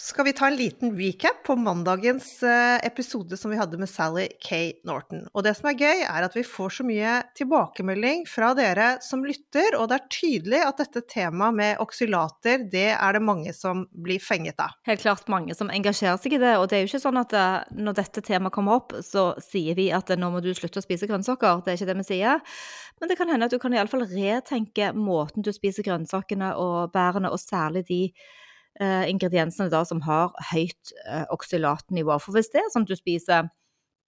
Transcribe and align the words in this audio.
skal 0.00 0.24
vi 0.24 0.32
ta 0.32 0.46
en 0.46 0.56
liten 0.56 0.96
recap 0.96 1.42
på 1.46 1.56
mandagens 1.56 2.42
eh, 2.42 2.86
episode 2.86 3.36
som 3.36 3.50
vi 3.50 3.58
hadde 3.60 3.78
med 3.78 3.88
Sally 3.88 4.26
K. 4.42 4.72
Norton. 4.84 5.26
Og 5.34 5.44
det 5.44 5.52
som 5.58 5.68
er 5.70 5.76
gøy, 5.78 6.02
er 6.08 6.26
at 6.26 6.36
vi 6.36 6.44
får 6.46 6.74
så 6.78 6.86
mye 6.86 7.18
tilbakemelding 7.38 8.24
fra 8.30 8.52
dere 8.58 8.88
som 9.04 9.24
lytter, 9.26 9.76
og 9.78 9.90
det 9.90 9.98
er 9.98 10.08
tydelig 10.16 10.62
at 10.64 10.80
dette 10.82 11.04
temaet 11.10 11.58
med 11.58 11.82
oksylater, 11.84 12.64
det 12.72 12.88
er 12.94 13.16
det 13.16 13.22
mange 13.24 13.54
som 13.56 13.84
blir 13.92 14.22
fenget 14.24 14.60
av. 14.62 14.74
Helt 14.88 15.04
klart 15.04 15.30
mange 15.32 15.56
som 15.58 15.72
engasjerer 15.72 16.18
seg 16.22 16.38
i 16.38 16.42
det, 16.42 16.56
og 16.58 16.68
det 16.70 16.78
er 16.78 16.84
jo 16.84 16.92
ikke 16.92 17.04
sånn 17.04 17.20
at 17.20 17.36
eh, 17.36 17.62
når 17.78 18.00
dette 18.00 18.24
temaet 18.26 18.56
kommer 18.56 18.80
opp, 18.80 18.96
så 19.06 19.30
sier 19.44 19.78
vi 19.78 19.90
at 19.94 20.10
eh, 20.10 20.20
nå 20.20 20.32
må 20.32 20.42
du 20.44 20.52
slutte 20.56 20.82
å 20.82 20.86
spise 20.86 21.08
grønnsaker. 21.10 21.64
Det 21.64 21.74
er 21.74 21.80
ikke 21.80 21.92
det 21.92 22.00
vi 22.02 22.10
sier. 22.14 22.44
Men 23.00 23.10
det 23.12 23.16
kan 23.20 23.32
hende 23.32 23.48
at 23.48 23.54
du 23.54 23.60
kan 23.60 23.74
iallfall 23.74 24.04
retenke 24.08 24.92
måten 24.96 25.44
du 25.44 25.52
spiser 25.56 25.86
grønnsakene 25.86 26.54
og 26.60 26.92
bærene, 26.94 27.32
og 27.32 27.40
særlig 27.40 27.86
de 27.88 28.04
ingrediensene 29.10 29.70
da 29.72 29.84
som 29.84 30.02
har 30.06 30.34
høyt 30.52 30.94
eh, 31.06 31.24
oksylatnivå. 31.32 32.18
For 32.22 32.36
hvis 32.36 32.52
det 32.54 32.62
er 32.62 32.70
sånn 32.72 32.86
at 32.88 32.92
du 32.92 32.98
spiser 32.98 33.50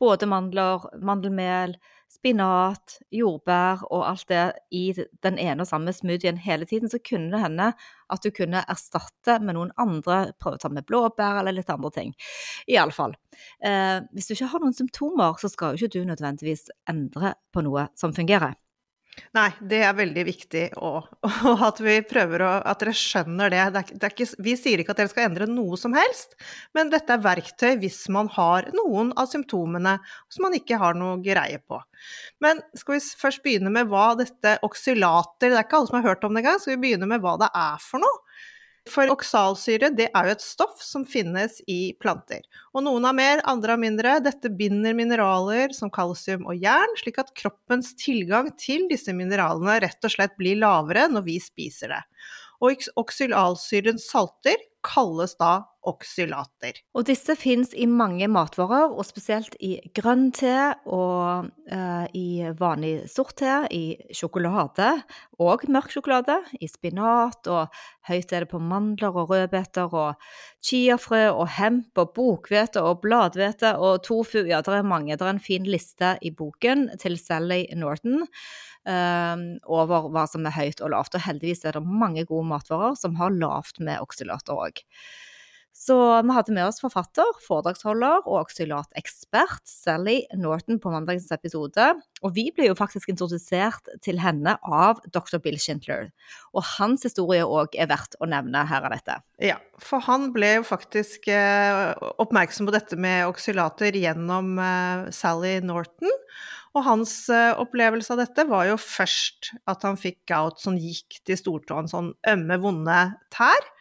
både 0.02 0.26
mandler, 0.26 0.82
mandelmel, 0.98 1.76
spinat, 2.12 2.98
jordbær 3.14 3.84
og 3.88 4.02
alt 4.04 4.24
det 4.28 4.42
i 4.74 4.82
den 5.24 5.38
ene 5.40 5.64
og 5.64 5.68
samme 5.70 5.94
smoothien 5.96 6.40
hele 6.42 6.66
tiden, 6.68 6.90
så 6.90 7.00
kunne 7.00 7.30
det 7.32 7.40
hende 7.40 7.70
at 8.12 8.24
du 8.24 8.32
kunne 8.34 8.64
erstatte 8.68 9.38
med 9.40 9.56
noen 9.56 9.72
andre, 9.80 10.34
prøve 10.42 10.58
å 10.58 10.64
ta 10.64 10.72
med 10.72 10.88
blåbær 10.88 11.40
eller 11.40 11.56
litt 11.56 11.72
andre 11.72 11.92
ting. 11.94 12.12
Iallfall. 12.68 13.16
Eh, 13.64 14.02
hvis 14.12 14.28
du 14.28 14.34
ikke 14.34 14.50
har 14.52 14.64
noen 14.64 14.76
symptomer, 14.76 15.38
så 15.40 15.52
skal 15.52 15.72
jo 15.72 15.86
ikke 15.86 16.00
du 16.00 16.10
nødvendigvis 16.10 16.68
endre 16.90 17.36
på 17.54 17.64
noe 17.64 17.88
som 17.96 18.12
fungerer. 18.16 18.58
Nei, 19.36 19.50
det 19.68 19.82
er 19.84 19.92
veldig 19.96 20.22
viktig, 20.24 20.62
og, 20.80 21.08
og 21.50 21.64
at 21.66 21.80
vi 21.84 21.98
prøver 22.08 22.44
å 22.46 22.52
At 22.68 22.80
dere 22.80 22.94
skjønner 22.96 23.52
det. 23.52 23.60
det, 23.74 23.82
er, 23.82 23.98
det 24.00 24.08
er 24.08 24.14
ikke, 24.14 24.42
vi 24.46 24.54
sier 24.56 24.80
ikke 24.80 24.94
at 24.94 25.02
dere 25.02 25.12
skal 25.12 25.26
endre 25.28 25.48
noe 25.50 25.76
som 25.80 25.92
helst, 25.96 26.32
men 26.76 26.92
dette 26.92 27.12
er 27.12 27.24
verktøy 27.24 27.76
hvis 27.82 28.06
man 28.12 28.30
har 28.32 28.70
noen 28.76 29.12
av 29.20 29.28
symptomene 29.28 29.98
som 30.32 30.46
man 30.46 30.56
ikke 30.56 30.80
har 30.80 30.96
noe 30.96 31.18
greie 31.24 31.60
på. 31.60 31.80
Men 32.44 32.64
skal 32.78 32.96
vi 32.96 33.02
først 33.20 33.44
begynne 33.44 33.72
med 33.74 33.90
hva 33.92 34.12
dette 34.18 34.56
oksylater 34.66 35.52
Det 35.52 35.58
er 35.58 35.66
ikke 35.66 35.78
alle 35.78 35.92
som 35.92 36.00
har 36.00 36.08
hørt 36.08 36.24
om 36.26 36.34
det 36.34 36.42
engang. 36.42 36.60
Skal 36.62 36.74
vi 36.76 36.82
begynne 36.86 37.08
med 37.10 37.22
hva 37.22 37.36
det 37.40 37.52
er 37.52 37.84
for 37.84 38.02
noe? 38.02 38.22
For 38.90 39.06
oksalsyre 39.12 39.92
det 39.94 40.08
er 40.10 40.26
jo 40.26 40.34
et 40.34 40.42
stoff 40.42 40.80
som 40.82 41.04
finnes 41.06 41.60
i 41.70 41.94
planter. 42.02 42.42
Og 42.74 42.82
noen 42.82 43.06
har 43.06 43.14
mer, 43.14 43.42
andre 43.46 43.76
har 43.76 43.80
mindre. 43.80 44.16
Dette 44.24 44.50
binder 44.58 44.96
mineraler 44.98 45.74
som 45.76 45.92
kalsium 45.92 46.48
og 46.50 46.58
jern, 46.58 46.96
slik 46.98 47.20
at 47.22 47.30
kroppens 47.38 47.92
tilgang 48.00 48.50
til 48.58 48.88
disse 48.90 49.14
mineralene 49.14 49.78
rett 49.84 50.08
og 50.08 50.14
slett 50.16 50.34
blir 50.40 50.58
lavere 50.58 51.06
når 51.12 51.28
vi 51.28 51.38
spiser 51.42 51.94
det. 51.94 52.02
Og 52.62 52.82
oksylalsyrens 52.98 54.08
salter 54.10 54.58
kalles 54.86 55.36
da 55.38 55.60
oksylater. 55.88 56.78
Og 56.94 57.06
disse 57.08 57.34
fins 57.38 57.72
i 57.74 57.88
mange 57.90 58.28
matvarer, 58.30 58.92
og 58.92 59.06
spesielt 59.06 59.56
i 59.58 59.74
grønn 59.96 60.28
te 60.34 60.54
og 60.86 61.48
eh, 61.66 62.04
i 62.18 62.26
vanlig 62.58 63.08
sort 63.10 63.34
te, 63.40 63.56
i 63.74 63.96
sjokolade 64.14 64.92
og 65.42 65.64
mørk 65.72 65.90
sjokolade, 65.94 66.38
i 66.62 66.68
spinat, 66.70 67.50
og 67.50 67.82
høyt 68.08 68.34
er 68.34 68.46
det 68.46 68.52
på 68.52 68.62
mandler 68.62 69.16
og 69.16 69.32
rødbeter 69.32 69.90
og 69.90 70.22
chiafrø 70.62 71.24
og 71.32 71.48
hemp 71.58 71.98
og 71.98 72.12
bokhvete 72.14 72.82
og 72.82 73.00
bladhvete 73.02 73.74
og 73.78 74.04
tofu. 74.06 74.44
Ja, 74.46 74.62
det 74.62 74.78
er 74.78 74.86
mange. 74.86 75.16
Det 75.16 75.26
er 75.26 75.34
en 75.34 75.42
fin 75.42 75.66
liste 75.66 76.16
i 76.22 76.30
boken 76.30 76.92
til 77.02 77.18
Sally 77.18 77.64
Norton. 77.78 78.22
Um, 78.82 79.42
over 79.70 80.08
hva 80.10 80.24
som 80.26 80.42
er 80.48 80.56
høyt 80.56 80.80
og 80.82 80.90
lavt. 80.90 81.14
Og 81.14 81.22
heldigvis 81.22 81.62
er 81.66 81.76
det 81.76 81.84
mange 81.86 82.24
gode 82.26 82.48
matvarer 82.50 82.96
som 82.98 83.14
har 83.20 83.30
lavt 83.30 83.78
med 83.78 84.02
oksylater 84.02 84.58
òg. 84.58 84.82
Så 85.72 85.96
vi 85.96 86.34
hadde 86.36 86.52
med 86.52 86.66
oss 86.68 86.82
forfatter, 86.82 87.28
foredragsholder 87.46 88.26
og 88.26 88.42
oksylatekspert 88.42 89.64
Sally 89.66 90.18
Norton 90.36 90.76
på 90.82 90.92
mandagens 90.92 91.30
episode. 91.32 91.86
Og 92.20 92.34
vi 92.36 92.44
ble 92.54 92.68
jo 92.68 92.76
faktisk 92.76 93.08
introdusert 93.10 93.88
til 94.04 94.20
henne 94.20 94.54
av 94.62 95.00
dr. 95.16 95.40
Bill 95.42 95.56
Schindler. 95.56 96.10
Og 96.52 96.66
hans 96.76 97.06
historie 97.08 97.46
òg 97.48 97.72
er 97.80 97.88
verdt 97.90 98.18
å 98.20 98.28
nevne 98.28 98.66
her 98.68 98.84
av 98.84 98.92
dette. 98.92 99.16
Ja, 99.42 99.56
for 99.80 100.04
han 100.04 100.30
ble 100.36 100.58
jo 100.58 100.68
faktisk 100.68 101.30
eh, 101.32 101.96
oppmerksom 102.20 102.68
på 102.68 102.76
dette 102.76 103.00
med 103.00 103.24
oksylater 103.32 103.96
gjennom 103.96 104.58
eh, 104.60 105.08
Sally 105.16 105.56
Norton. 105.64 106.12
Og 106.76 106.84
hans 106.84 107.16
eh, 107.32 107.56
opplevelse 107.56 108.12
av 108.12 108.20
dette 108.22 108.44
var 108.48 108.68
jo 108.68 108.76
først 108.80 109.54
at 109.72 109.88
han 109.88 109.96
fikk 110.00 110.20
gout 110.28 110.60
som 110.60 110.76
gikk 110.76 111.22
til 111.24 111.40
stortåen, 111.40 111.88
sånn 111.88 112.12
ømme, 112.28 112.60
vonde 112.60 113.06
tær 113.32 113.72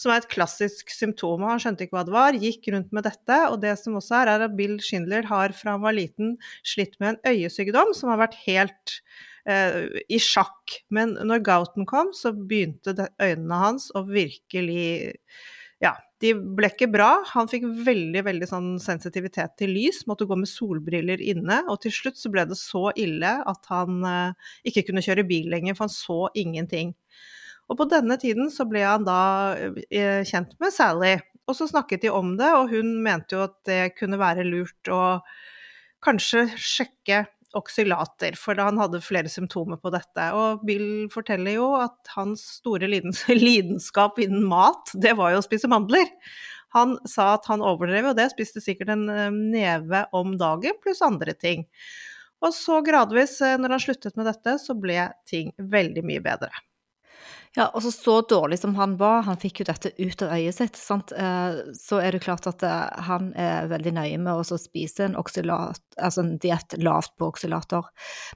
som 0.00 0.12
er 0.12 0.22
et 0.22 0.30
klassisk 0.30 0.90
symptom. 0.92 1.44
Han 1.46 1.62
skjønte 1.62 1.86
ikke 1.86 1.98
hva 1.98 2.04
det 2.06 2.14
var, 2.14 2.38
gikk 2.38 2.68
rundt 2.74 2.94
med 2.94 3.06
dette. 3.06 3.38
Og 3.52 3.60
det 3.62 3.76
som 3.80 3.98
også 3.98 4.18
er, 4.20 4.32
er 4.32 4.46
at 4.48 4.56
Bill 4.58 4.76
Schindler 4.82 5.28
har 5.30 5.54
fra 5.56 5.76
han 5.76 5.84
var 5.84 5.96
liten 5.96 6.34
slitt 6.66 6.98
med 7.00 7.14
en 7.14 7.34
øyesykdom 7.34 7.94
som 7.96 8.12
har 8.12 8.22
vært 8.24 8.38
helt 8.44 8.98
uh, 9.48 9.84
i 10.08 10.20
sjakk. 10.22 10.80
Men 10.94 11.16
når 11.22 11.44
gouten 11.46 11.88
kom, 11.90 12.14
så 12.16 12.34
begynte 12.34 12.96
øynene 13.22 13.60
hans 13.62 13.90
å 13.94 14.04
virkelig 14.08 15.12
ja, 15.82 15.92
de 16.22 16.32
ble 16.56 16.70
ikke 16.70 16.88
bra. 16.92 17.10
Han 17.34 17.48
fikk 17.50 17.66
veldig 17.86 18.22
veldig 18.24 18.48
sånn 18.48 18.68
sensitivitet 18.82 19.56
til 19.60 19.74
lys, 19.74 20.04
måtte 20.08 20.26
gå 20.28 20.38
med 20.38 20.48
solbriller 20.48 21.20
inne. 21.20 21.60
Og 21.68 21.82
til 21.84 21.92
slutt 21.94 22.20
så 22.20 22.30
ble 22.32 22.46
det 22.48 22.58
så 22.60 22.88
ille 23.00 23.34
at 23.44 23.70
han 23.72 24.00
eh, 24.08 24.52
ikke 24.70 24.86
kunne 24.88 25.04
kjøre 25.04 25.26
bil 25.28 25.50
lenger, 25.52 25.76
for 25.76 25.88
han 25.88 25.94
så 25.94 26.20
ingenting. 26.40 26.94
Og 27.70 27.78
på 27.80 27.86
denne 27.88 28.16
tiden 28.20 28.50
så 28.52 28.66
ble 28.68 28.82
han 28.84 29.06
da 29.06 29.20
eh, 29.88 30.20
kjent 30.28 30.52
med 30.60 30.74
Sally, 30.74 31.16
og 31.48 31.56
så 31.56 31.68
snakket 31.68 32.04
de 32.04 32.12
om 32.12 32.34
det, 32.40 32.50
og 32.56 32.72
hun 32.72 32.96
mente 33.04 33.36
jo 33.36 33.44
at 33.46 33.56
det 33.68 33.94
kunne 33.98 34.20
være 34.20 34.46
lurt 34.48 34.92
å 34.92 35.20
kanskje 36.04 36.46
sjekke 36.60 37.24
oksylater, 37.54 38.34
for 38.38 38.58
han 38.58 38.80
hadde 38.80 39.02
flere 39.04 39.30
symptomer 39.30 39.78
på 39.80 39.92
dette. 39.94 40.26
Og 40.36 40.64
Bill 40.66 41.06
forteller 41.12 41.58
jo 41.58 41.68
at 41.78 42.14
hans 42.16 42.42
store 42.58 42.88
lidenskap 42.90 44.18
innen 44.22 44.46
mat, 44.48 44.92
det 44.94 45.14
var 45.18 45.34
jo 45.34 45.42
å 45.42 45.46
spise 45.46 45.70
mandler. 45.70 46.10
Han 46.74 46.96
sa 47.06 47.36
at 47.36 47.46
han 47.46 47.62
overdrev, 47.62 48.10
og 48.10 48.18
det 48.18 48.32
spiste 48.32 48.62
sikkert 48.62 48.90
en 48.96 49.06
eh, 49.12 49.30
neve 49.30 50.04
om 50.16 50.34
dagen, 50.40 50.74
pluss 50.82 51.04
andre 51.06 51.36
ting. 51.38 51.68
Og 52.42 52.50
så 52.56 52.80
gradvis, 52.84 53.38
eh, 53.46 53.54
når 53.60 53.76
han 53.76 53.84
sluttet 53.84 54.18
med 54.18 54.26
dette, 54.26 54.58
så 54.58 54.74
ble 54.74 55.06
ting 55.30 55.54
veldig 55.58 56.02
mye 56.08 56.24
bedre. 56.24 56.50
Ja, 57.54 57.68
og 57.70 57.84
så 57.86 58.16
dårlig 58.26 58.58
som 58.58 58.72
han 58.74 58.96
var, 58.98 59.22
han 59.28 59.38
fikk 59.38 59.60
jo 59.62 59.68
dette 59.68 59.92
ut 59.94 60.22
av 60.26 60.32
øyet 60.34 60.56
sitt, 60.56 60.78
sant? 60.78 61.12
Eh, 61.14 61.60
så 61.78 62.00
er 62.02 62.16
det 62.16 62.24
klart 62.24 62.48
at 62.50 62.64
eh, 62.66 63.02
han 63.06 63.28
er 63.38 63.68
veldig 63.70 63.92
nøye 63.94 64.18
med 64.18 64.42
å 64.42 64.58
spise 64.58 65.06
en 65.06 65.14
oksylat, 65.20 65.78
altså 65.94 66.24
en 66.24 66.32
diett 66.42 66.74
lavt 66.82 67.14
på 67.14 67.28
oksylater. 67.30 67.86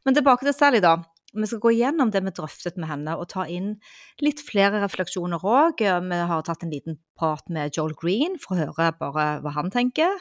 Men 0.06 0.14
tilbake 0.14 0.46
til 0.46 0.54
Sally, 0.54 0.82
da. 0.84 1.00
Vi 1.34 1.48
skal 1.50 1.60
gå 1.60 1.72
gjennom 1.74 2.12
det 2.14 2.22
vi 2.24 2.32
drøftet 2.36 2.78
med 2.78 2.88
henne, 2.92 3.16
og 3.18 3.26
ta 3.34 3.42
inn 3.50 3.74
litt 4.22 4.40
flere 4.46 4.78
refleksjoner 4.84 5.42
òg. 5.42 5.82
Vi 5.82 6.20
har 6.30 6.46
tatt 6.46 6.62
en 6.64 6.72
liten 6.72 7.00
prat 7.18 7.42
med 7.52 7.74
Joel 7.74 7.98
Green 7.98 8.38
for 8.40 8.54
å 8.54 8.70
høre 8.70 8.94
bare 9.02 9.26
hva 9.42 9.52
han 9.58 9.74
tenker. 9.74 10.14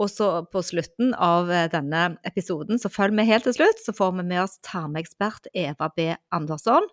Og 0.00 0.08
så 0.08 0.30
på 0.48 0.62
slutten 0.64 1.12
av 1.18 1.50
eh, 1.52 1.68
denne 1.72 2.14
episoden, 2.26 2.80
så 2.80 2.90
følg 2.92 3.14
med 3.16 3.28
helt 3.28 3.44
til 3.48 3.56
slutt, 3.58 3.82
så 3.84 3.94
får 3.96 4.14
vi 4.16 4.26
med 4.32 4.44
oss 4.46 4.56
tarmekspert 4.66 5.50
Eva 5.52 5.90
B. 5.96 6.12
Andersson. 6.32 6.88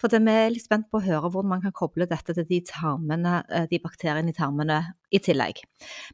For 0.00 0.12
vi 0.12 0.32
er 0.32 0.52
litt 0.52 0.66
spent 0.66 0.90
på 0.92 1.00
å 1.00 1.06
høre 1.06 1.30
hvordan 1.30 1.54
man 1.54 1.64
kan 1.64 1.74
koble 1.76 2.08
dette 2.08 2.34
til 2.36 2.46
de, 2.48 2.60
tarmene, 2.68 3.40
eh, 3.48 3.66
de 3.70 3.80
bakteriene 3.82 4.32
i 4.32 4.36
tarmene 4.36 4.82
i 5.10 5.20
tillegg. 5.22 5.62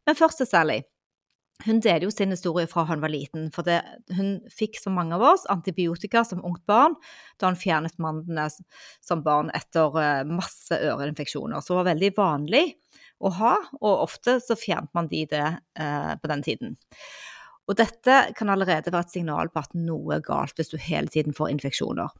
Men 0.07 0.19
først 0.19 0.43
til 0.43 0.51
Sally. 0.51 0.83
Hun 1.63 1.79
deler 1.79 2.09
jo 2.09 2.11
sin 2.11 2.33
historie 2.35 2.67
fra 2.67 2.83
hun 2.89 3.03
var 3.03 3.13
liten. 3.13 3.47
For 3.55 3.67
det, 3.67 3.81
hun 4.17 4.41
fikk, 4.51 4.81
som 4.83 4.97
mange 4.99 5.15
av 5.15 5.23
oss, 5.29 5.45
antibiotika 5.53 6.25
som 6.27 6.43
ungt 6.47 6.65
barn 6.67 6.97
da 7.39 7.51
hun 7.51 7.59
fjernet 7.59 8.01
mandlene 8.03 8.49
som 8.51 9.23
barn 9.23 9.53
etter 9.55 9.99
eh, 10.01 10.23
masse 10.27 10.75
øreinfeksjoner. 10.75 11.63
Så 11.63 11.75
det 11.75 11.81
var 11.81 11.91
veldig 11.93 12.13
vanlig 12.19 12.65
å 13.23 13.31
ha, 13.39 13.55
og 13.79 14.07
ofte 14.09 14.39
så 14.43 14.59
fjernet 14.59 14.91
man 14.97 15.11
de 15.11 15.23
det 15.31 15.45
eh, 15.79 16.13
på 16.19 16.31
den 16.33 16.43
tiden. 16.47 16.75
Og 17.71 17.79
dette 17.79 18.17
kan 18.39 18.51
allerede 18.51 18.91
være 18.91 19.07
et 19.07 19.15
signal 19.15 19.53
på 19.53 19.63
at 19.63 19.77
noe 19.79 20.19
er 20.19 20.27
galt 20.27 20.59
hvis 20.59 20.73
du 20.73 20.81
hele 20.83 21.13
tiden 21.13 21.37
får 21.37 21.53
infeksjoner. 21.55 22.11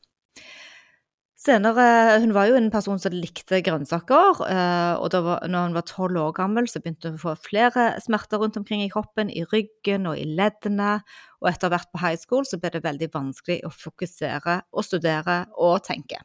Senere, 1.43 2.21
Hun 2.23 2.31
var 2.37 2.47
jo 2.47 2.55
en 2.55 2.69
person 2.71 3.01
som 3.03 3.15
likte 3.17 3.59
grønnsaker, 3.67 4.43
eh, 4.47 4.95
og 4.95 5.09
da 5.11 5.21
var, 5.25 5.41
når 5.51 5.65
hun 5.67 5.75
var 5.75 5.87
tolv 5.91 6.21
år 6.23 6.35
gammel, 6.37 6.69
så 6.71 6.79
begynte 6.79 7.11
hun 7.11 7.19
å 7.19 7.23
få 7.25 7.35
flere 7.49 7.87
smerter 8.05 8.39
rundt 8.39 8.61
omkring 8.61 8.85
i 8.85 8.91
kroppen, 8.93 9.33
i 9.33 9.43
ryggen 9.51 10.07
og 10.07 10.21
i 10.21 10.27
leddene. 10.39 11.01
Og 11.43 11.51
etter 11.51 11.73
hvert 11.73 11.91
på 11.91 12.03
high 12.05 12.21
school 12.21 12.47
så 12.47 12.61
ble 12.63 12.71
det 12.77 12.85
veldig 12.87 13.11
vanskelig 13.11 13.59
å 13.67 13.73
fokusere 13.75 14.61
og 14.71 14.87
studere 14.87 15.41
og 15.59 15.83
tenke. 15.89 16.23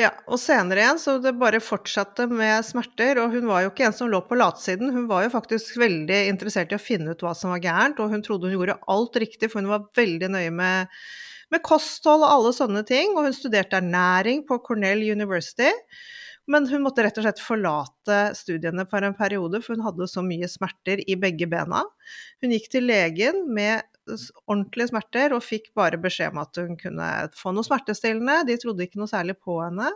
Ja, 0.00 0.10
og 0.26 0.40
senere 0.40 0.80
igjen 0.80 0.98
så 0.98 1.18
det 1.22 1.36
bare 1.38 1.62
fortsatte 1.62 2.26
med 2.26 2.64
smerter, 2.66 3.20
og 3.22 3.36
hun 3.36 3.46
var 3.46 3.62
jo 3.62 3.70
ikke 3.70 3.90
en 3.92 3.94
som 3.94 4.10
lå 4.10 4.24
på 4.26 4.38
latsiden, 4.40 4.90
hun 4.90 5.06
var 5.06 5.26
jo 5.26 5.36
faktisk 5.36 5.76
veldig 5.78 6.22
interessert 6.32 6.72
i 6.72 6.80
å 6.80 6.82
finne 6.82 7.12
ut 7.12 7.22
hva 7.22 7.36
som 7.36 7.52
var 7.54 7.62
gærent, 7.62 8.00
og 8.00 8.10
hun 8.10 8.24
trodde 8.26 8.48
hun 8.48 8.56
gjorde 8.56 8.80
alt 8.90 9.20
riktig, 9.22 9.52
for 9.52 9.62
hun 9.62 9.70
var 9.70 9.90
veldig 9.94 10.32
nøye 10.34 10.54
med 10.56 11.04
med 11.52 11.62
kosthold 11.66 12.24
og 12.24 12.32
alle 12.32 12.56
sånne 12.56 12.82
ting. 12.88 13.14
Og 13.16 13.28
hun 13.28 13.36
studerte 13.36 13.78
ernæring 13.80 14.46
på 14.48 14.60
Cornell 14.64 15.04
University. 15.04 15.70
Men 16.50 16.66
hun 16.66 16.82
måtte 16.82 17.04
rett 17.06 17.18
og 17.20 17.26
slett 17.26 17.40
forlate 17.42 18.18
studiene 18.34 18.82
for 18.90 19.04
en 19.06 19.14
periode, 19.14 19.60
for 19.62 19.76
hun 19.76 19.86
hadde 19.86 20.08
så 20.10 20.24
mye 20.26 20.48
smerter 20.50 21.04
i 21.06 21.14
begge 21.20 21.46
bena. 21.50 21.84
Hun 22.42 22.54
gikk 22.56 22.66
til 22.72 22.88
legen 22.90 23.44
med 23.54 23.86
ordentlige 24.50 24.90
smerter 24.90 25.36
og 25.36 25.44
fikk 25.46 25.70
bare 25.78 26.00
beskjed 26.02 26.34
om 26.34 26.42
at 26.42 26.58
hun 26.58 26.74
kunne 26.80 27.08
få 27.38 27.54
noe 27.54 27.66
smertestillende. 27.66 28.42
De 28.48 28.58
trodde 28.58 28.88
ikke 28.88 28.98
noe 28.98 29.10
særlig 29.10 29.38
på 29.38 29.60
henne. 29.62 29.92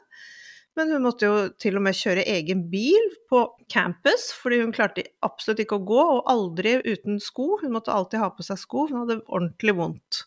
Men 0.76 0.92
hun 0.92 1.06
måtte 1.06 1.26
jo 1.26 1.36
til 1.56 1.78
og 1.78 1.86
med 1.86 1.96
kjøre 1.96 2.26
egen 2.28 2.66
bil 2.70 3.06
på 3.32 3.42
campus, 3.72 4.28
fordi 4.36 4.60
hun 4.60 4.74
klarte 4.76 5.06
absolutt 5.24 5.62
ikke 5.64 5.78
å 5.80 5.86
gå, 5.88 6.02
og 6.18 6.28
aldri 6.28 6.76
uten 6.84 7.16
sko. 7.22 7.54
Hun 7.62 7.72
måtte 7.74 7.94
alltid 7.94 8.20
ha 8.20 8.28
på 8.36 8.44
seg 8.44 8.60
sko, 8.60 8.84
hun 8.90 9.00
hadde 9.02 9.22
ordentlig 9.24 9.74
vondt. 9.78 10.26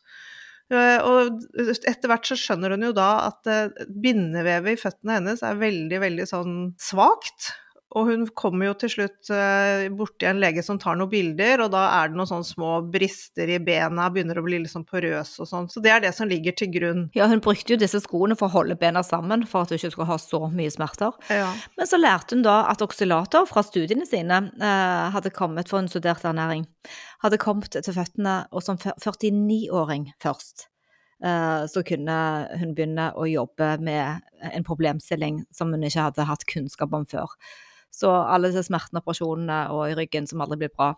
Eh, 0.69 0.99
og 1.01 1.39
etter 1.57 2.11
hvert 2.11 2.29
så 2.29 2.37
skjønner 2.37 2.75
hun 2.75 2.85
jo 2.89 2.93
da 2.93 3.09
at 3.29 3.49
eh, 3.49 3.87
bindevevet 3.89 4.77
i 4.77 4.81
føttene 4.81 5.17
hennes 5.17 5.41
er 5.45 5.57
veldig, 5.61 6.01
veldig 6.03 6.27
sånn 6.29 6.57
svakt. 6.81 7.51
Og 7.97 8.05
hun 8.05 8.25
kommer 8.37 8.67
jo 8.67 8.75
til 8.77 8.91
slutt 8.93 9.31
uh, 9.33 9.87
borti 9.97 10.27
en 10.29 10.37
lege 10.41 10.61
som 10.65 10.77
tar 10.81 10.97
noen 10.99 11.09
bilder, 11.09 11.63
og 11.63 11.71
da 11.73 11.87
er 11.95 12.11
det 12.11 12.19
noen 12.19 12.29
sånne 12.29 12.45
små 12.45 12.73
brister 12.93 13.49
i 13.49 13.57
bena, 13.65 14.11
begynner 14.13 14.37
å 14.37 14.43
bli 14.45 14.59
litt 14.61 14.73
sånn 14.73 14.85
porøs 14.85 15.31
og 15.41 15.49
sånn. 15.49 15.69
Så 15.73 15.81
det 15.81 15.95
er 15.95 16.03
det 16.03 16.11
som 16.13 16.29
ligger 16.29 16.53
til 16.59 16.69
grunn. 16.75 17.07
Ja, 17.17 17.25
hun 17.31 17.41
brukte 17.41 17.73
jo 17.73 17.79
disse 17.81 18.01
skoene 18.03 18.37
for 18.37 18.45
å 18.49 18.59
holde 18.59 18.77
bena 18.77 19.01
sammen, 19.05 19.47
for 19.49 19.65
at 19.65 19.73
hun 19.73 19.81
ikke 19.81 19.93
skulle 19.95 20.09
ha 20.11 20.19
så 20.21 20.43
mye 20.53 20.73
smerter. 20.73 21.17
Ja. 21.33 21.49
Men 21.79 21.89
så 21.89 21.97
lærte 21.97 22.37
hun 22.37 22.45
da 22.45 22.59
at 22.69 22.83
oksylater 22.85 23.47
fra 23.49 23.63
studiene 23.65 24.05
sine 24.09 24.43
eh, 24.53 25.05
hadde 25.15 25.33
kommet, 25.33 25.71
for 25.71 25.81
hun 25.81 25.89
studerte 25.89 26.29
ernæring, 26.29 26.67
hadde 27.25 27.39
kommet 27.41 27.73
til 27.73 27.95
føttene, 27.95 28.43
og 28.53 28.65
som 28.65 28.77
49-åring 28.77 30.11
først 30.21 30.67
eh, 31.25 31.65
så 31.73 31.83
kunne 31.89 32.19
hun 32.61 32.75
begynne 32.77 33.09
å 33.17 33.25
jobbe 33.25 33.71
med 33.81 34.29
en 34.53 34.67
problemstilling 34.67 35.41
som 35.55 35.73
hun 35.73 35.89
ikke 35.89 36.05
hadde 36.11 36.27
hatt 36.29 36.45
kunnskap 36.53 36.93
om 36.93 37.09
før. 37.09 37.33
Så 37.93 38.11
alle 38.11 38.51
disse 38.51 38.67
smertene, 38.67 39.01
operasjonene 39.01 39.59
og 39.73 39.89
i 39.89 39.97
ryggen 39.97 40.27
som 40.29 40.41
aldri 40.43 40.61
blir 40.63 40.73
bra. 40.75 40.93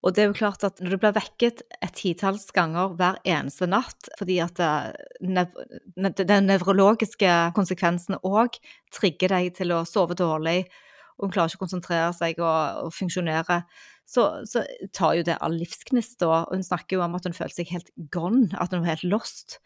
Og 0.00 0.14
det 0.16 0.22
er 0.22 0.30
jo 0.30 0.36
klart 0.38 0.64
at 0.64 0.78
når 0.80 0.94
du 0.94 1.00
blir 1.02 1.16
vekket 1.16 1.60
et 1.76 1.96
titalls 1.96 2.46
ganger 2.56 2.94
hver 2.96 3.18
eneste 3.28 3.68
natt 3.68 4.08
fordi 4.16 4.38
at 4.40 4.60
den 5.20 6.48
nevrologiske 6.48 7.34
konsekvensen 7.56 8.16
òg 8.24 8.56
trigger 8.96 9.36
deg 9.36 9.52
til 9.58 9.76
å 9.76 9.84
sove 9.88 10.16
dårlig, 10.16 10.64
og 11.18 11.26
hun 11.26 11.34
klarer 11.34 11.52
ikke 11.52 11.60
å 11.60 11.66
konsentrere 11.66 12.12
seg 12.16 12.40
og, 12.40 12.86
og 12.86 12.94
funksjonere, 12.96 13.60
så, 14.08 14.24
så, 14.48 14.64
tar 14.96 15.18
jo 15.18 15.24
det 15.28 15.36
all 15.44 15.52
livsgnist. 15.60 16.24
Og 16.24 16.48
hun 16.48 16.64
snakker 16.64 16.96
jo 16.96 17.02
om 17.04 17.18
at 17.18 17.28
hun 17.28 17.36
føler 17.36 17.52
seg 17.52 17.68
helt 17.70 17.92
gone, 18.10 18.48
at 18.56 18.72
hun 18.72 18.80
var 18.80 18.96
helt 18.96 19.04
lost. 19.12 19.58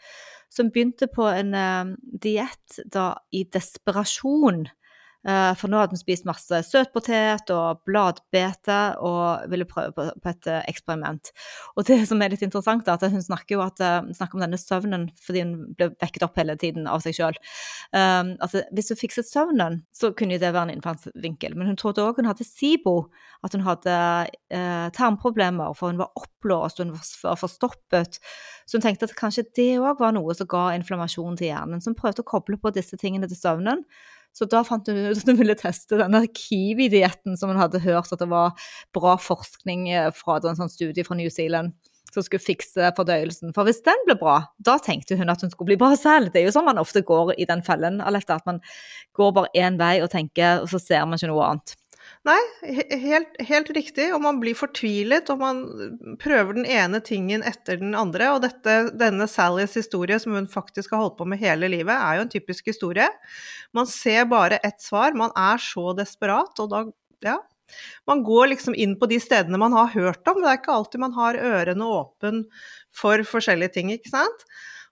Så 0.50 0.64
hun 0.64 0.72
begynte 0.74 1.06
på 1.08 1.28
en 1.30 1.54
uh, 1.54 1.94
diett 2.26 2.82
da 2.90 3.12
i 3.32 3.44
desperasjon 3.54 4.66
Eh, 4.66 4.83
for 5.24 5.72
nå 5.72 5.78
hadde 5.80 5.96
hun 5.96 6.00
spist 6.00 6.26
masse 6.28 6.58
søtpotet 6.68 7.48
og 7.54 7.80
bladbete 7.88 8.78
og 9.00 9.46
ville 9.50 9.66
prøve 9.68 9.92
på, 9.96 10.04
et 10.28 10.48
eh, 10.50 10.62
eksperiment. 10.68 11.30
Og 11.78 11.86
det 11.88 12.00
som 12.08 12.20
er 12.22 12.32
litt 12.32 12.44
interessant, 12.44 12.88
er 12.88 12.98
at 12.98 13.12
hun 13.12 13.24
snakker 13.24 13.56
jo 13.56 13.62
at, 13.64 13.80
uh, 13.80 14.10
snakker 14.16 14.38
om 14.38 14.44
denne 14.44 14.60
søvnen 14.60 15.06
fordi 15.24 15.44
hun 15.44 15.54
ble 15.78 15.90
vekket 16.02 16.26
opp 16.26 16.38
hele 16.40 16.56
tiden 16.60 16.88
av 16.90 17.02
seg 17.04 17.16
sjøl. 17.16 17.38
Um, 17.94 18.34
altså, 18.44 18.64
hvis 18.76 18.92
hun 18.92 19.00
fikset 19.00 19.28
søvnen, 19.30 19.82
så 19.94 20.12
kunne 20.16 20.38
det 20.40 20.52
være 20.52 20.68
en 20.68 20.74
innfallsvinkel. 20.76 21.56
Men 21.58 21.72
hun 21.72 21.78
trodde 21.80 22.04
òg 22.04 22.20
hun 22.20 22.28
hadde 22.28 22.46
SIBO, 22.46 22.96
at 23.44 23.56
hun 23.56 23.64
hadde 23.66 23.98
uh, 24.54 24.88
tarmproblemer, 24.96 25.76
for 25.78 25.92
hun 25.92 26.00
var 26.00 26.12
oppblåst, 26.20 26.82
hun 26.84 26.94
var 26.94 27.38
forstoppet. 27.40 28.20
Så 28.64 28.78
hun 28.78 28.84
tenkte 28.84 29.08
at 29.08 29.16
kanskje 29.18 29.46
det 29.56 29.72
òg 29.80 30.02
var 30.02 30.14
noe 30.16 30.36
som 30.36 30.48
ga 30.50 30.70
inflammasjon 30.76 31.40
til 31.40 31.50
hjernen. 31.52 31.80
Så 31.80 31.92
hun 31.92 31.98
prøvde 31.98 32.24
å 32.24 32.28
koble 32.28 32.60
på 32.60 32.72
disse 32.76 32.98
tingene 33.00 33.28
til 33.30 33.40
søvnen. 33.40 33.84
Så 34.34 34.48
da 34.50 34.64
fant 34.66 34.88
hun 34.90 34.98
ut 34.98 35.18
at 35.20 35.30
hun 35.30 35.38
ville 35.38 35.54
teste 35.58 35.98
denne 36.00 36.24
kiwi-dietten 36.26 37.38
som 37.38 37.52
hun 37.52 37.60
hadde 37.60 37.82
hørt 37.84 38.10
at 38.12 38.22
det 38.22 38.30
var 38.32 38.54
bra 38.96 39.14
forskning 39.20 39.88
eh, 39.92 40.10
fra 40.14 40.40
en 40.42 40.58
sånn 40.58 40.72
studie 40.72 41.06
fra 41.06 41.18
New 41.18 41.30
Zealand 41.30 41.74
som 42.14 42.22
skulle 42.22 42.42
fikse 42.42 42.90
fordøyelsen. 42.96 43.52
For 43.54 43.66
hvis 43.66 43.82
den 43.86 44.02
ble 44.06 44.16
bra, 44.18 44.36
da 44.62 44.76
tenkte 44.82 45.18
hun 45.18 45.32
at 45.32 45.42
hun 45.42 45.50
skulle 45.52 45.72
bli 45.72 45.80
bra 45.80 45.94
selv. 45.98 46.30
Det 46.32 46.42
er 46.42 46.48
jo 46.48 46.54
sånn 46.54 46.68
man 46.68 46.78
ofte 46.82 47.02
går 47.06 47.34
i 47.42 47.46
den 47.50 47.64
fellen, 47.66 48.00
Aletta, 48.04 48.38
at 48.38 48.46
man 48.46 48.60
går 49.18 49.32
bare 49.38 49.50
én 49.58 49.78
vei 49.80 49.96
og 50.04 50.12
tenker, 50.12 50.62
og 50.62 50.70
så 50.70 50.82
ser 50.82 51.06
man 51.06 51.18
ikke 51.18 51.32
noe 51.32 51.48
annet. 51.48 51.74
Nei, 52.24 52.38
helt, 53.02 53.34
helt, 53.44 53.70
riktig. 53.76 54.06
Og 54.16 54.22
man 54.24 54.38
blir 54.40 54.56
fortvilet, 54.56 55.28
og 55.32 55.40
man 55.42 55.62
prøver 56.22 56.56
den 56.56 56.68
ene 56.68 57.00
tingen 57.04 57.44
etter 57.44 57.80
den 57.80 57.96
andre. 57.98 58.30
Og 58.34 58.42
dette, 58.46 58.76
denne 59.00 59.28
Sallys 59.30 59.76
historie, 59.76 60.18
som 60.22 60.36
hun 60.36 60.48
faktisk 60.50 60.94
har 60.94 61.02
holdt 61.04 61.18
på 61.20 61.28
med 61.28 61.42
hele 61.42 61.68
livet, 61.72 61.94
er 61.94 62.18
jo 62.18 62.26
en 62.26 62.32
typisk 62.32 62.70
historie. 62.72 63.08
Man 63.76 63.88
ser 63.90 64.24
bare 64.30 64.60
ett 64.64 64.80
svar. 64.84 65.16
Man 65.16 65.34
er 65.36 65.60
så 65.62 65.92
desperat, 65.96 66.60
og 66.60 66.70
da 66.72 66.86
Ja. 67.24 67.38
Man 68.06 68.22
går 68.22 68.50
liksom 68.52 68.74
inn 68.76 68.92
på 69.00 69.06
de 69.08 69.16
stedene 69.22 69.58
man 69.58 69.72
har 69.72 69.88
hørt 69.94 70.28
om. 70.28 70.42
Det 70.42 70.50
er 70.50 70.58
ikke 70.58 70.74
alltid 70.74 71.00
man 71.00 71.14
har 71.16 71.38
ørene 71.40 71.86
åpne 71.88 72.44
for 72.92 73.24
forskjellige 73.24 73.72
ting, 73.78 73.92
ikke 73.94 74.12
sant. 74.12 74.44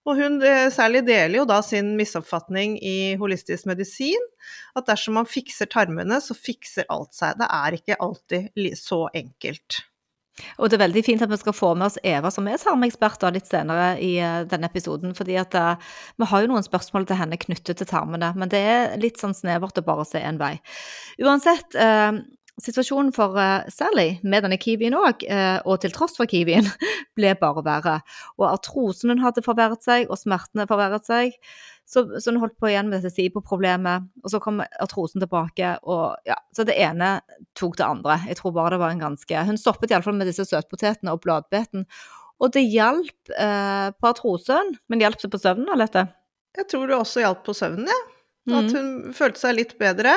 Og 0.09 0.18
hun 0.18 0.40
eh, 0.42 0.66
særlig 0.75 1.04
deler 1.06 1.42
jo 1.42 1.47
da 1.47 1.61
sin 1.62 1.92
misoppfatning 1.99 2.75
i 2.82 3.14
holistisk 3.21 3.68
medisin, 3.71 4.26
at 4.78 4.88
dersom 4.88 5.18
man 5.21 5.30
fikser 5.30 5.71
tarmene, 5.71 6.18
så 6.23 6.35
fikser 6.35 6.88
alt 6.90 7.14
seg. 7.14 7.38
Det 7.38 7.49
er 7.49 7.78
ikke 7.78 8.00
alltid 8.02 8.76
så 8.80 9.04
enkelt. 9.14 9.82
Og 10.56 10.71
det 10.71 10.78
er 10.78 10.87
veldig 10.87 11.02
fint 11.04 11.23
at 11.23 11.30
vi 11.30 11.38
skal 11.38 11.54
få 11.54 11.73
med 11.76 11.90
oss 11.90 11.99
Eva, 12.09 12.30
som 12.32 12.47
er 12.49 12.61
tarmekspert, 12.61 13.25
litt 13.35 13.49
senere 13.50 13.92
i 14.02 14.14
eh, 14.16 14.42
denne 14.49 14.71
episoden. 14.71 15.14
fordi 15.14 15.37
at 15.40 15.54
uh, 15.54 15.75
vi 16.18 16.28
har 16.30 16.42
jo 16.42 16.50
noen 16.50 16.66
spørsmål 16.66 17.06
til 17.06 17.21
henne 17.21 17.38
knyttet 17.38 17.78
til 17.78 17.88
tarmene, 17.88 18.32
men 18.35 18.50
det 18.52 18.62
er 18.75 18.97
litt 19.00 19.21
sånn 19.21 19.37
snevert 19.37 19.78
å 19.78 19.87
bare 19.87 20.09
se 20.09 20.23
en 20.25 20.40
vei. 20.40 20.56
Uansett, 21.23 21.76
uh, 21.76 22.16
situasjonen 22.61 23.12
for 23.16 23.37
uh, 23.38 23.64
Sally 23.73 24.18
med 24.23 24.44
denne 24.44 24.59
kiwien 24.61 24.97
òg, 24.99 25.25
uh, 25.25 25.59
og 25.64 25.80
til 25.82 25.94
tross 25.94 26.18
for 26.18 26.28
kiwien, 26.28 26.68
ble 27.18 27.35
bare 27.40 27.64
verre. 27.64 27.99
Og 28.40 28.49
artrosen 28.50 29.14
hun 29.14 29.23
hadde 29.25 29.44
forverret 29.44 29.85
seg, 29.85 30.11
og 30.11 30.21
smertene 30.21 30.68
forverret 30.71 31.09
seg. 31.09 31.38
Så, 31.88 32.04
så 32.21 32.30
hun 32.30 32.40
holdt 32.40 32.56
på 32.61 32.71
igjen 32.71 32.88
med 32.88 33.00
dette 33.00 33.12
SIBO-problemet, 33.12 34.06
og 34.23 34.32
så 34.32 34.40
kom 34.40 34.62
artrosen 34.62 35.23
tilbake. 35.23 35.75
og 35.82 36.16
ja, 36.28 36.38
Så 36.56 36.64
det 36.68 36.78
ene 36.80 37.18
tok 37.59 37.76
det 37.80 37.88
andre. 37.88 38.21
Jeg 38.30 38.38
tror 38.38 38.54
bare 38.56 38.76
det 38.76 38.82
var 38.85 38.94
en 38.94 39.02
ganske 39.02 39.44
Hun 39.49 39.61
stoppet 39.61 39.92
iallfall 39.92 40.16
med 40.16 40.30
disse 40.30 40.47
søtpotetene 40.49 41.12
og 41.12 41.21
bladbeten. 41.25 41.85
Og 42.42 42.54
det 42.54 42.64
hjalp 42.64 43.35
eh, 43.37 43.88
på 43.92 44.09
artrosen, 44.09 44.73
men 44.90 45.02
hjalp 45.04 45.21
det 45.21 45.30
på 45.30 45.38
søvnen, 45.42 45.68
Alette? 45.71 46.06
Jeg 46.59 46.68
tror 46.71 46.88
det 46.88 46.97
også 46.97 47.23
hjalp 47.23 47.44
på 47.47 47.54
søvnen, 47.56 47.90
ja. 47.90 48.00
At 48.50 48.66
mm. 48.66 48.73
hun 48.75 49.14
følte 49.14 49.38
seg 49.38 49.54
litt 49.61 49.76
bedre. 49.78 50.16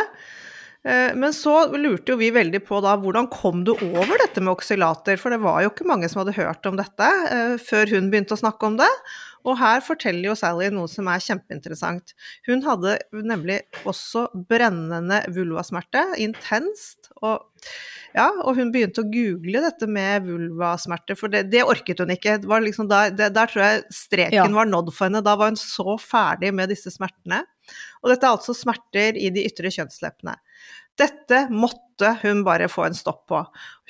Eh, 0.85 1.15
men 1.17 1.33
så 1.33 1.53
lurte 1.73 2.13
jo 2.13 2.19
vi 2.19 2.29
veldig 2.33 2.61
på 2.67 2.79
da, 2.85 2.93
hvordan 3.01 3.29
kom 3.33 3.63
du 3.65 3.73
over 3.73 4.19
dette 4.21 4.43
med 4.43 4.53
oksylater? 4.53 5.17
For 5.21 5.33
det 5.33 5.41
var 5.41 5.63
jo 5.63 5.71
ikke 5.71 5.87
mange 5.89 6.09
som 6.11 6.21
hadde 6.21 6.37
hørt 6.37 6.67
om 6.69 6.77
dette 6.77 7.07
eh, 7.31 7.55
før 7.61 7.95
hun 7.95 8.11
begynte 8.11 8.37
å 8.37 8.43
snakke 8.43 8.69
om 8.69 8.77
det. 8.81 8.91
Og 9.45 9.57
her 9.59 9.81
forteller 9.85 10.31
jo 10.31 10.37
Sally 10.37 10.71
noe 10.73 10.89
som 10.89 11.09
er 11.09 11.21
kjempeinteressant. 11.21 12.15
Hun 12.47 12.63
hadde 12.65 12.97
nemlig 13.13 13.59
også 13.85 14.27
brennende 14.49 15.21
vulvasmerte, 15.33 16.01
intenst. 16.21 17.11
Og, 17.21 17.43
ja, 18.17 18.31
og 18.41 18.57
hun 18.57 18.71
begynte 18.73 19.03
å 19.03 19.09
google 19.09 19.61
dette 19.67 19.89
med 19.89 20.25
vulvasmerter, 20.25 21.17
for 21.19 21.33
det, 21.33 21.45
det 21.53 21.61
orket 21.65 22.01
hun 22.01 22.13
ikke. 22.15 22.39
Liksom 22.65 22.89
der, 22.89 23.13
det, 23.13 23.29
der, 23.37 23.51
tror 23.51 23.65
jeg 23.67 23.85
streken 23.93 24.41
ja. 24.41 24.49
var 24.57 24.69
nådd 24.69 24.89
for 24.95 25.09
henne. 25.09 25.21
Da 25.25 25.37
var 25.37 25.53
hun 25.53 25.61
så 25.61 25.97
ferdig 26.01 26.49
med 26.57 26.73
disse 26.73 26.93
smertene. 26.93 27.43
Og 28.01 28.09
dette 28.13 28.25
er 28.25 28.33
altså 28.33 28.53
smerter 28.57 29.17
i 29.17 29.29
de 29.33 29.45
ytre 29.45 29.69
kjønnsleppene. 29.73 30.37
Dette 30.99 31.45
måtte 31.51 32.13
hun 32.21 32.43
bare 32.47 32.69
få 32.71 32.85
en 32.87 32.95
stopp 32.95 33.25
på. 33.31 33.41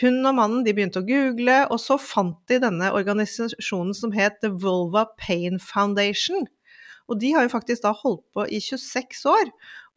Hun 0.02 0.20
og 0.26 0.38
mannen 0.38 0.66
begynte 0.66 1.02
å 1.04 1.08
google, 1.08 1.62
og 1.70 1.82
så 1.82 2.00
fant 2.02 2.40
de 2.50 2.60
denne 2.64 2.92
organisasjonen 2.98 3.94
som 3.98 4.14
het 4.16 4.40
The 4.42 4.52
Vulva 4.54 5.06
Pain 5.22 5.62
Foundation. 5.62 6.48
Og 7.06 7.20
de 7.22 7.32
har 7.36 7.46
jo 7.46 7.54
faktisk 7.54 7.84
da 7.84 7.92
holdt 7.94 8.24
på 8.34 8.48
i 8.50 8.58
26 8.64 9.22
år. 9.30 9.52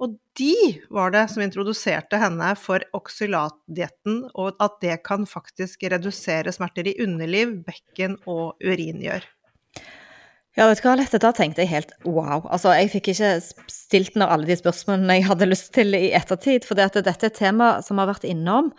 Og 0.05 0.19
de 0.39 0.55
var 0.95 1.15
det 1.15 1.25
som 1.33 1.43
introduserte 1.43 2.21
henne 2.21 2.53
for 2.61 2.85
oksylatdietten, 2.97 4.21
og 4.37 4.61
at 4.63 4.77
det 4.85 5.01
kan 5.09 5.25
faktisk 5.29 5.89
redusere 5.89 6.53
smerter 6.55 6.93
i 6.93 6.99
underliv, 7.03 7.57
bekken 7.67 8.21
og 8.29 8.61
uringjør. 8.61 9.25
Ja, 10.59 10.65
vet 10.67 10.81
du 10.83 10.89
hva, 10.89 10.97
Lette, 10.99 11.21
da 11.23 11.29
tenkte 11.31 11.63
jeg 11.63 11.71
helt 11.71 11.93
wow. 12.03 12.41
Altså, 12.51 12.73
jeg 12.75 12.89
fikk 12.91 13.13
ikke 13.13 13.29
stilt 13.71 14.17
når 14.19 14.33
alle 14.35 14.49
de 14.49 14.57
spørsmålene 14.59 15.21
jeg 15.21 15.29
hadde 15.29 15.47
lyst 15.47 15.69
til 15.77 15.95
i 15.95 16.09
ettertid, 16.19 16.67
for 16.67 16.75
dette 16.75 16.99
er 16.99 17.13
et 17.15 17.37
tema 17.37 17.77
som 17.87 18.01
har 18.03 18.09
vært 18.11 18.27
innom 18.27 18.73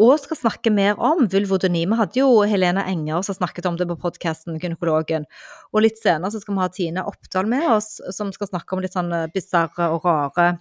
og 0.00 0.14
skal 0.22 0.40
snakke 0.40 0.72
mer 0.72 0.96
om. 0.96 1.26
Vulvodyni. 1.28 1.82
Vi 1.84 1.98
hadde 2.00 2.20
jo 2.22 2.30
Helena 2.48 2.86
Enger 2.88 3.20
som 3.26 3.36
snakket 3.36 3.68
om 3.68 3.76
det 3.76 3.84
på 3.90 3.98
podkasten 4.00 4.56
Gynekologen. 4.62 5.28
Og 5.76 5.84
litt 5.84 6.00
senere 6.00 6.32
så 6.32 6.40
skal 6.40 6.56
vi 6.56 6.64
ha 6.64 6.70
Tine 6.72 7.04
Oppdal 7.04 7.52
med 7.52 7.68
oss, 7.68 7.98
som 8.16 8.32
skal 8.32 8.48
snakke 8.54 8.72
om 8.72 8.84
litt 8.86 8.96
sånn 8.96 9.12
bisarre 9.36 9.90
og 9.92 10.08
rare 10.08 10.54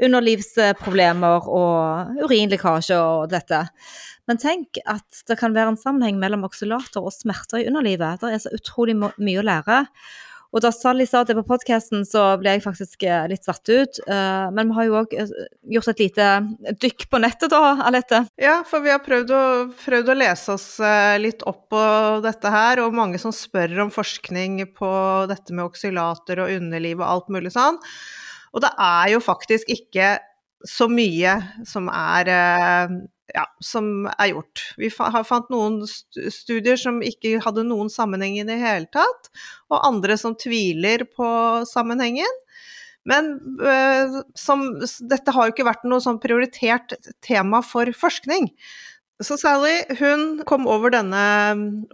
underlivsproblemer 0.00 1.48
og 1.52 2.24
urinlekkasje 2.24 2.96
og 2.96 3.30
dette. 3.32 3.64
Men 4.30 4.40
tenk 4.40 4.78
at 4.88 5.24
det 5.28 5.38
kan 5.40 5.54
være 5.54 5.74
en 5.74 5.80
sammenheng 5.80 6.20
mellom 6.22 6.46
oksulater 6.48 7.02
og 7.02 7.14
smerter 7.14 7.60
i 7.60 7.66
underlivet. 7.68 8.22
Det 8.22 8.32
er 8.32 8.44
så 8.44 8.54
utrolig 8.56 8.96
mye 8.96 9.40
å 9.40 9.46
lære. 9.46 9.80
Og 10.52 10.60
da 10.60 10.68
Sally 10.74 11.06
sa 11.08 11.22
det 11.24 11.34
på 11.38 11.46
podkasten, 11.48 12.02
så 12.04 12.34
ble 12.40 12.52
jeg 12.54 12.64
faktisk 12.64 13.06
eh, 13.08 13.24
litt 13.30 13.46
satt 13.46 13.64
ut. 13.72 14.00
Eh, 14.04 14.48
men 14.52 14.68
vi 14.68 14.76
har 14.76 14.88
jo 14.88 14.98
òg 15.00 15.14
eh, 15.16 15.30
gjort 15.72 15.92
et 15.94 16.02
lite 16.04 16.26
dykk 16.82 17.06
på 17.08 17.20
nettet 17.24 17.54
da, 17.54 17.62
Alette? 17.88 18.20
Ja, 18.40 18.58
for 18.68 18.84
vi 18.84 18.92
har 18.92 19.00
prøvd 19.04 19.32
å, 19.32 19.42
prøvd 19.80 20.12
å, 20.12 20.18
lese 20.20 20.56
oss 20.58 20.66
litt 21.22 21.44
opp 21.48 21.64
på 21.72 21.84
dette 22.24 22.52
her, 22.52 22.82
og 22.84 22.96
mange 22.96 23.20
som 23.22 23.32
spør 23.32 23.86
om 23.86 23.92
forskning 23.94 24.60
på 24.76 24.92
dette 25.32 25.56
med 25.56 25.70
oksylater 25.70 26.44
og 26.44 26.52
underliv 26.60 27.00
og 27.00 27.08
alt 27.08 27.32
mulig 27.32 27.54
sånn. 27.56 27.80
Og 28.52 28.64
det 28.64 28.72
er 28.80 29.14
jo 29.14 29.22
faktisk 29.24 29.70
ikke 29.72 30.14
så 30.68 30.86
mye 30.90 31.38
som 31.66 31.88
er 31.90 32.28
ja, 33.32 33.46
som 33.64 34.06
er 34.12 34.32
gjort. 34.32 34.62
Vi 34.78 34.90
har 34.98 35.24
fant 35.26 35.48
noen 35.52 35.80
studier 35.86 36.78
som 36.80 37.00
ikke 37.04 37.38
hadde 37.44 37.64
noen 37.66 37.90
sammenheng 37.92 38.38
i 38.38 38.46
det 38.48 38.58
hele 38.60 38.88
tatt, 38.92 39.30
og 39.72 39.80
andre 39.88 40.18
som 40.20 40.36
tviler 40.38 41.06
på 41.08 41.28
sammenhengen. 41.68 42.40
Men 43.08 43.32
øh, 43.58 44.20
som, 44.38 44.68
dette 45.10 45.34
har 45.34 45.48
jo 45.48 45.54
ikke 45.56 45.66
vært 45.66 45.86
noe 45.90 46.02
sånn 46.04 46.20
prioritert 46.22 46.94
tema 47.24 47.62
for 47.66 47.90
forskning. 47.98 48.52
Så 49.22 49.36
Sally 49.38 49.84
hun 50.00 50.40
kom 50.48 50.64
over 50.70 50.90
denne 50.90 51.22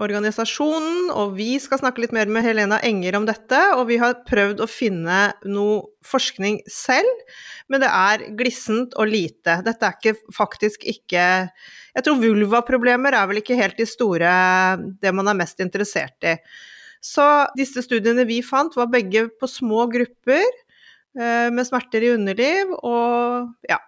organisasjonen, 0.01 1.11
og 1.13 1.35
vi 1.37 1.57
skal 1.61 1.81
snakke 1.83 2.01
litt 2.01 2.15
mer 2.17 2.31
med 2.33 2.47
Helena 2.47 2.79
Enger 2.85 3.19
om 3.19 3.27
dette. 3.29 3.59
Og 3.77 3.89
vi 3.91 3.99
har 4.01 4.23
prøvd 4.29 4.63
å 4.65 4.69
finne 4.71 5.19
noe 5.49 5.83
forskning 6.09 6.63
selv, 6.73 7.09
men 7.69 7.83
det 7.85 7.91
er 7.93 8.25
glissent 8.39 8.97
og 8.97 9.11
lite. 9.13 9.59
Dette 9.67 9.91
er 9.91 9.99
ikke, 9.99 10.33
faktisk 10.37 10.87
ikke 10.89 11.27
Jeg 11.99 12.05
tror 12.07 12.21
vulvaproblemer 12.23 13.17
er 13.17 13.27
vel 13.29 13.41
ikke 13.41 13.59
helt 13.59 13.77
de 13.81 13.87
store 13.89 14.31
det 15.03 15.13
man 15.13 15.29
er 15.29 15.37
mest 15.41 15.61
interessert 15.65 16.25
i. 16.25 16.37
Så 17.05 17.25
disse 17.59 17.83
studiene 17.85 18.25
vi 18.29 18.41
fant, 18.47 18.75
var 18.79 18.91
begge 18.93 19.27
på 19.41 19.51
små 19.51 19.85
grupper 19.91 20.47
eh, 20.47 21.49
med 21.51 21.67
smerter 21.67 22.07
i 22.07 22.15
underliv, 22.15 22.73
og 22.79 23.69
ja, 23.69 23.79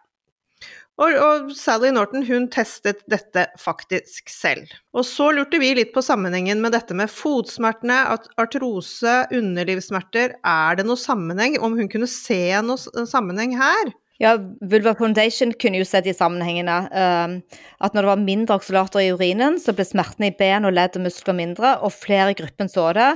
og, 1.01 1.15
og, 1.17 1.53
Sally 1.57 1.91
Norton 1.95 2.27
hun 2.29 2.47
testet 2.53 3.01
dette 3.11 3.47
faktisk 3.61 4.29
selv. 4.33 4.69
Og 4.93 5.07
så 5.09 5.31
lurte 5.33 5.61
vi 5.63 5.73
litt 5.79 5.95
på 5.95 6.05
sammenhengen 6.05 6.61
med 6.61 6.75
dette 6.77 6.97
med 6.97 7.13
fotsmertene, 7.13 8.03
artrose, 8.41 9.15
underlivssmerter. 9.33 10.37
Er 10.45 10.77
det 10.77 10.85
noe 10.89 11.01
sammenheng? 11.01 11.57
Om 11.61 11.79
hun 11.81 11.89
kunne 11.93 12.11
se 12.11 12.43
noe 12.67 13.07
sammenheng 13.09 13.57
her? 13.59 13.95
Ja, 14.21 14.35
Vulva 14.69 14.93
Foundation 14.99 15.55
kunne 15.57 15.81
jo 15.81 15.87
sett 15.89 16.05
i 16.11 16.13
sammenhengene 16.13 16.75
um, 16.93 17.37
at 17.81 17.95
når 17.97 18.05
det 18.05 18.11
var 18.11 18.27
mindre 18.27 18.59
oksalater 18.59 19.01
i 19.01 19.15
urinen, 19.17 19.57
så 19.57 19.73
ble 19.73 19.87
smertene 19.89 20.29
i 20.29 20.35
ben 20.37 20.69
og 20.69 20.75
ledd 20.77 20.99
og 21.01 21.07
muskler 21.07 21.39
mindre, 21.39 21.79
og 21.81 21.95
flere 21.97 22.35
i 22.35 22.37
gruppen 22.37 22.69
så 22.69 22.91
det. 22.99 23.15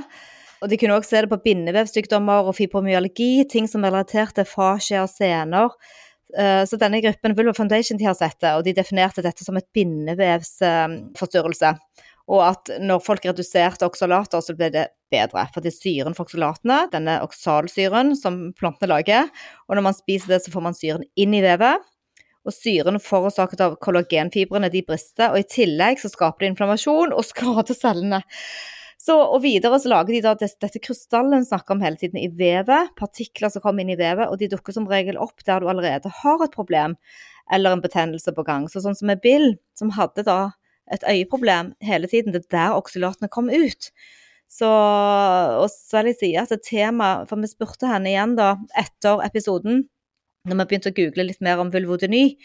Og 0.63 0.71
De 0.71 0.79
kunne 0.81 0.97
også 0.97 1.13
se 1.13 1.21
det 1.21 1.29
på 1.29 1.43
bindevevsykdommer 1.45 2.49
og 2.49 2.57
fibromyalgi, 2.57 3.45
ting 3.51 3.69
som 3.69 3.85
er 3.85 3.93
relatert 3.93 4.33
til 4.33 4.49
fascia 4.49 5.03
og 5.05 5.11
sener. 5.13 5.77
Eh, 6.33 6.63
så 6.65 6.79
denne 6.81 7.01
gruppen 7.03 7.35
Vulva 7.37 7.53
Foundation 7.53 7.99
de 7.99 8.07
har 8.07 8.15
sett 8.17 8.39
det, 8.41 8.55
og 8.55 8.65
de 8.65 8.73
definerte 8.75 9.23
dette 9.25 9.45
som 9.45 9.57
et 9.59 9.67
bindevevsforstyrrelse. 9.75 11.75
Og 12.33 12.41
at 12.41 12.71
når 12.81 13.03
folk 13.05 13.25
reduserte 13.27 13.85
oksalater, 13.85 14.41
så 14.41 14.55
ble 14.57 14.71
det 14.73 14.87
bedre. 15.13 15.43
For 15.53 15.61
det 15.61 15.71
er 15.71 15.77
syren 15.77 16.15
for 16.17 16.25
oksalatene, 16.25 16.79
denne 16.93 17.19
oksalsyren 17.25 18.15
som 18.17 18.47
plantene 18.57 18.89
lager. 18.95 19.29
Og 19.69 19.77
når 19.77 19.85
man 19.91 19.97
spiser 19.97 20.33
det, 20.33 20.41
så 20.41 20.53
får 20.53 20.65
man 20.65 20.77
syren 20.77 21.05
inn 21.13 21.35
i 21.37 21.43
vevet. 21.45 21.85
Og 22.45 22.53
syren 22.53 23.01
forårsaket 23.01 23.61
av 23.65 23.77
kollagenfibrene 23.81 24.69
de 24.73 24.83
brister, 24.85 25.31
og 25.31 25.41
i 25.41 25.49
tillegg 25.49 26.01
så 26.01 26.11
skaper 26.11 26.45
det 26.45 26.53
inflammasjon 26.53 27.13
og 27.13 27.25
skader 27.31 27.77
cellene. 27.77 28.21
Så, 29.05 29.13
og 29.21 29.43
videre 29.43 29.77
så 29.77 29.91
lager 29.91 30.15
de 30.15 30.21
da 30.25 30.33
dette, 30.39 30.57
dette 30.63 30.81
krystallen 30.81 31.43
snakker 31.45 31.75
om 31.75 31.83
hele 31.83 31.99
tiden 31.99 32.17
i 32.17 32.29
vevet, 32.33 32.93
partikler 32.97 33.51
som 33.53 33.61
kommer 33.61 33.83
inn 33.83 33.93
i 33.93 33.99
vevet, 33.99 34.31
og 34.31 34.39
de 34.41 34.49
dukker 34.49 34.73
som 34.73 34.87
regel 34.89 35.19
opp 35.21 35.43
der 35.45 35.61
du 35.61 35.69
allerede 35.69 36.09
har 36.23 36.41
et 36.41 36.55
problem 36.55 36.95
eller 37.53 37.75
en 37.75 37.83
betennelse 37.83 38.33
på 38.33 38.45
gang. 38.47 38.65
Så 38.71 38.81
sånn 38.81 38.97
som 38.97 39.11
med 39.11 39.21
Bill, 39.21 39.51
som 39.77 39.91
hadde 39.93 40.25
da 40.25 40.39
et 40.93 41.05
øyeproblem 41.05 41.73
hele 41.85 42.09
tiden, 42.09 42.33
det 42.33 42.47
er 42.47 42.53
der 42.55 42.77
oksylatene 42.79 43.29
kom 43.29 43.51
ut. 43.53 43.91
Så, 44.49 44.69
og 44.69 45.67
jeg 45.69 46.15
si 46.17 46.31
at 46.39 46.53
det 46.53 46.63
tema, 46.65 47.27
for 47.29 47.41
vi 47.41 47.49
spurte 47.49 47.89
henne 47.89 48.09
igjen 48.09 48.33
da 48.39 48.55
etter 48.77 49.21
episoden, 49.25 49.83
når 50.45 50.59
vi 50.61 50.65
begynte 50.69 50.93
å 50.93 50.97
google 50.97 51.27
litt 51.29 51.45
mer 51.45 51.61
om 51.61 51.69
vulvodyny, 51.73 52.39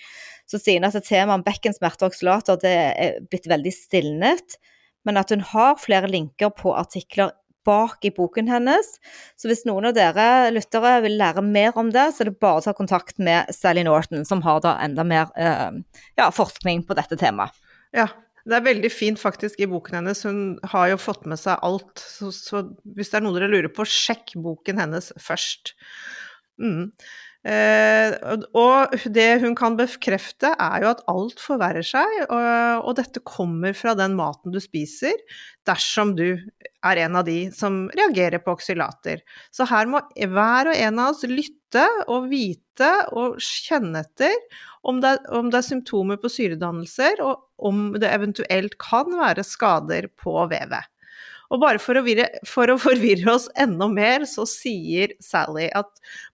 så 0.49 0.61
sier 0.61 0.81
hun 0.81 0.89
at 0.89 0.97
temaet 1.07 1.39
om 1.39 1.47
bekkensmerter 1.47 2.09
og 2.09 2.13
oksalater 2.13 2.61
det 2.61 2.75
er 2.75 3.19
blitt 3.31 3.49
veldig 3.49 3.73
stilnet 3.73 4.61
men 5.07 5.21
at 5.21 5.33
hun 5.33 5.45
har 5.53 5.79
flere 5.81 6.11
linker 6.11 6.53
på 6.57 6.75
artikler 6.77 7.33
bak 7.67 8.05
i 8.05 8.13
boken 8.17 8.49
hennes. 8.49 8.95
Så 9.37 9.51
hvis 9.51 9.67
noen 9.69 9.91
av 9.91 9.97
dere 9.97 10.51
lyttere 10.55 10.97
vil 11.05 11.19
lære 11.21 11.45
mer 11.45 11.77
om 11.81 11.93
det, 11.93 12.07
så 12.15 12.25
er 12.25 12.31
det 12.31 12.41
bare 12.43 12.63
å 12.63 12.65
ta 12.65 12.75
kontakt 12.77 13.21
med 13.21 13.51
Sally 13.55 13.85
Norton, 13.87 14.25
som 14.29 14.43
har 14.47 14.63
da 14.65 14.77
enda 14.85 15.05
mer 15.07 15.31
eh, 15.37 15.71
ja, 16.21 16.31
forskning 16.35 16.87
på 16.89 16.97
dette 16.99 17.21
temaet. 17.21 17.57
Ja, 17.97 18.09
det 18.49 18.57
er 18.57 18.65
veldig 18.65 18.91
fint 18.93 19.21
faktisk 19.21 19.61
i 19.61 19.69
boken 19.69 20.01
hennes. 20.01 20.23
Hun 20.25 20.59
har 20.73 20.93
jo 20.93 21.01
fått 21.01 21.27
med 21.29 21.41
seg 21.41 21.61
alt. 21.67 22.01
Så, 22.01 22.31
så 22.33 22.65
hvis 22.97 23.13
det 23.13 23.21
er 23.21 23.27
noe 23.27 23.37
dere 23.37 23.51
lurer 23.53 23.73
på, 23.75 23.85
sjekk 23.85 24.37
boken 24.41 24.81
hennes 24.81 25.13
først. 25.21 25.75
Mm. 26.61 26.91
Eh, 27.41 28.13
og 28.53 28.93
det 29.09 29.29
hun 29.41 29.55
kan 29.57 29.77
bekrefte, 29.79 30.51
er 30.61 30.83
jo 30.85 30.91
at 30.91 31.01
alt 31.09 31.41
forverrer 31.41 31.87
seg, 31.87 32.17
og, 32.29 32.91
dette 32.99 33.23
kommer 33.25 33.73
fra 33.77 33.95
den 33.97 34.17
maten 34.19 34.53
du 34.53 34.61
spiser, 34.61 35.17
dersom 35.69 36.13
du 36.19 36.27
er 36.85 37.01
en 37.07 37.17
av 37.17 37.25
de 37.29 37.47
som 37.57 37.87
reagerer 37.97 38.43
på 38.45 38.53
oksylater. 38.59 39.25
Så 39.55 39.65
her 39.71 39.89
må 39.89 40.03
hver 40.17 40.73
og 40.73 40.77
en 40.77 41.01
av 41.01 41.15
oss 41.15 41.25
lytte 41.25 41.87
og 42.11 42.29
vite 42.33 42.91
og 43.17 43.41
kjenne 43.41 44.03
etter 44.05 44.37
om 44.83 45.01
det, 45.01 45.15
er, 45.15 45.25
om 45.37 45.51
det 45.53 45.61
er 45.61 45.69
symptomer 45.69 46.21
på 46.21 46.31
syredannelser, 46.33 47.21
og 47.25 47.47
om 47.61 47.91
det 48.01 48.09
eventuelt 48.13 48.77
kan 48.81 49.13
være 49.17 49.45
skader 49.47 50.09
på 50.21 50.37
vevet. 50.53 50.89
Og 51.51 51.59
bare 51.59 51.81
for 51.83 51.99
å, 51.99 52.03
virre, 52.07 52.29
for 52.47 52.71
å, 52.71 52.77
forvirre 52.79 53.33
oss 53.33 53.49
enda 53.59 53.89
mer, 53.91 54.25
så 54.29 54.47
sier 54.47 55.17
Sally 55.23 55.67
at 55.77 55.91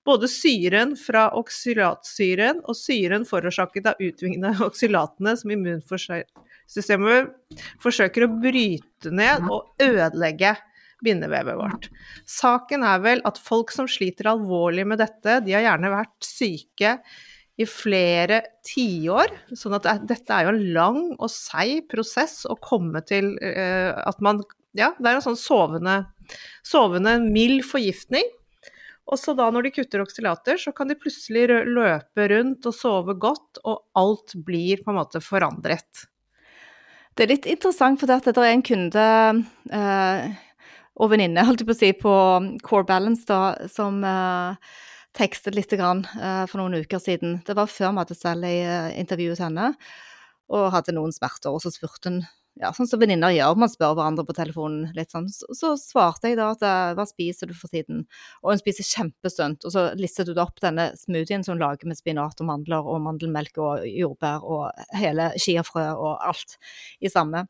både 0.06 0.28
syren 0.28 0.92
fra 1.00 1.30
oksylatsyren 1.38 2.60
og 2.66 2.76
syren 2.76 3.24
forårsaket 3.28 3.88
av 3.92 4.02
utvingende 4.02 4.52
oksylatene 4.68 5.36
som 5.40 5.54
immunsystemet 5.56 7.32
forsøker 7.82 8.26
å 8.26 8.32
bryte 8.42 9.12
ned 9.14 9.48
og 9.48 9.72
ødelegge 9.82 10.56
bindevevet 11.04 11.56
vårt. 11.58 11.88
Saken 12.28 12.84
er 12.86 13.00
vel 13.04 13.24
at 13.28 13.40
folk 13.40 13.72
som 13.72 13.88
sliter 13.88 14.30
alvorlig 14.32 14.86
med 14.88 15.00
dette, 15.00 15.40
de 15.44 15.56
har 15.56 15.64
gjerne 15.64 15.92
vært 15.92 16.16
syke 16.24 16.96
i 17.56 17.64
flere 17.68 18.42
tiår. 18.68 19.32
Sånn 19.56 19.76
at 19.78 19.88
dette 20.08 20.32
er 20.32 20.46
jo 20.46 20.52
en 20.52 20.64
lang 20.76 21.00
og 21.16 21.30
seig 21.32 21.86
prosess 21.92 22.42
å 22.48 22.56
komme 22.60 23.00
til 23.08 23.32
uh, 23.40 23.96
at 24.04 24.20
man 24.24 24.42
ja, 24.78 24.92
det 24.98 25.08
er 25.10 25.18
en 25.18 25.24
sånn 25.24 25.40
sovende 25.40 26.02
sovende 26.66 27.16
mild 27.22 27.64
forgiftning. 27.66 28.26
Og 29.06 29.20
så 29.20 29.36
da 29.38 29.46
når 29.54 29.68
de 29.68 29.74
kutter 29.76 30.02
oksylater, 30.02 30.58
så 30.58 30.72
kan 30.74 30.90
de 30.90 30.98
plutselig 30.98 31.46
løpe 31.46 32.26
rundt 32.32 32.66
og 32.66 32.74
sove 32.74 33.14
godt, 33.22 33.60
og 33.62 33.84
alt 33.98 34.34
blir 34.46 34.82
på 34.82 34.90
en 34.90 34.98
måte 34.98 35.22
forandret. 35.22 36.06
Det 37.16 37.24
er 37.24 37.30
litt 37.30 37.46
interessant, 37.48 38.00
for 38.00 38.10
det 38.10 38.32
er 38.34 38.50
en 38.50 38.66
kunde 38.66 39.04
eh, 39.72 40.34
og 40.96 41.12
venninne, 41.12 41.44
holdt 41.46 41.62
jeg 41.62 41.68
på 41.68 41.76
å 41.76 41.78
si, 41.78 41.92
på 42.00 42.16
Core 42.66 42.88
Balance, 42.88 43.24
da, 43.28 43.68
som 43.72 44.02
eh, 44.04 44.74
tekstet 45.16 45.56
litt 45.56 45.72
grann, 45.76 46.02
eh, 46.18 46.42
for 46.50 46.60
noen 46.60 46.82
uker 46.82 47.00
siden. 47.00 47.38
Det 47.46 47.56
var 47.56 47.70
før 47.70 47.92
vi 47.92 48.02
hadde 48.02 48.18
Sally 48.18 48.54
eh, 48.64 48.90
intervjuet 49.00 49.42
henne, 49.44 49.70
og 50.50 50.70
hadde 50.74 50.96
noen 50.96 51.14
smerter. 51.14 51.54
Og 51.54 51.62
så 51.62 51.72
spurte 51.74 52.10
hun, 52.10 52.20
ja, 52.56 52.70
sånn 52.72 52.88
som 52.88 53.00
venninner 53.02 53.34
gjør, 53.34 53.56
man 53.60 53.70
spør 53.70 53.96
hverandre 53.98 54.24
på 54.24 54.36
telefonen 54.36 54.92
litt 54.96 55.12
sånn. 55.12 55.28
Så, 55.32 55.48
så 55.56 55.74
svarte 55.80 56.30
jeg 56.30 56.38
da 56.38 56.48
at 56.54 56.62
eh, 56.64 56.94
hva 56.96 57.04
spiser 57.08 57.50
du 57.50 57.54
for 57.56 57.72
tiden? 57.72 58.06
Og 58.42 58.54
hun 58.54 58.62
spiser 58.62 58.88
kjempesunt. 58.88 59.66
Og 59.68 59.74
så 59.74 59.88
listet 60.00 60.30
hun 60.32 60.40
opp 60.40 60.62
denne 60.64 60.88
smoothien 60.96 61.44
som 61.44 61.56
hun 61.56 61.64
lager 61.66 61.90
med 61.90 62.00
spinat 62.00 62.40
og 62.40 62.48
mandler 62.48 62.88
og 62.88 63.02
mandelmelk 63.04 63.60
og 63.60 63.84
jordbær 63.90 64.46
og 64.46 64.96
hele 64.96 65.30
chiafrø 65.42 65.90
og 65.92 66.24
alt 66.30 66.56
i 67.04 67.12
samme. 67.12 67.44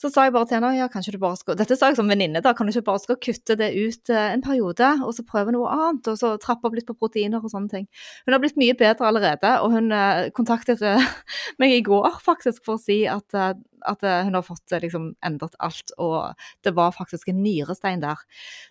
Så 0.00 0.10
sa 0.10 0.24
jeg 0.26 0.34
bare 0.34 0.48
til 0.50 0.58
henne 0.58 0.72
ja, 0.74 0.88
kanskje 0.90 1.12
du 1.14 1.20
bare 1.22 1.38
skal 1.38 1.56
Dette 1.58 1.76
sa 1.78 1.90
jeg 1.90 1.98
som 2.00 2.08
venninne, 2.10 2.42
da. 2.42 2.52
Kan 2.56 2.66
du 2.66 2.72
ikke 2.72 2.88
bare 2.88 3.02
skal 3.02 3.18
kutte 3.22 3.56
det 3.60 3.70
ut 3.76 4.10
eh, 4.10 4.32
en 4.34 4.42
periode, 4.42 4.88
og 5.06 5.14
så 5.14 5.24
prøve 5.26 5.54
noe 5.54 5.70
annet? 5.70 6.10
Og 6.10 6.18
så 6.18 6.32
trappe 6.42 6.66
opp 6.68 6.74
litt 6.74 6.88
på 6.88 6.96
proteiner 6.98 7.42
og 7.42 7.52
sånne 7.52 7.70
ting. 7.70 7.86
Hun 8.26 8.34
har 8.34 8.42
blitt 8.42 8.58
mye 8.60 8.74
bedre 8.78 9.06
allerede, 9.08 9.54
og 9.62 9.76
hun 9.76 9.94
eh, 9.94 10.26
kontaktet 10.34 10.82
eh, 10.82 11.08
meg 11.62 11.76
i 11.76 11.84
går 11.86 12.18
faktisk 12.24 12.66
for 12.66 12.76
å 12.76 12.82
si 12.82 13.04
at, 13.10 13.38
at 13.38 14.06
hun 14.26 14.34
har 14.34 14.46
fått 14.46 14.74
liksom 14.82 15.12
endret 15.24 15.54
alt, 15.62 15.94
og 16.02 16.34
det 16.66 16.74
var 16.74 16.94
faktisk 16.96 17.30
en 17.30 17.42
nyrestein 17.44 18.02
der. 18.02 18.18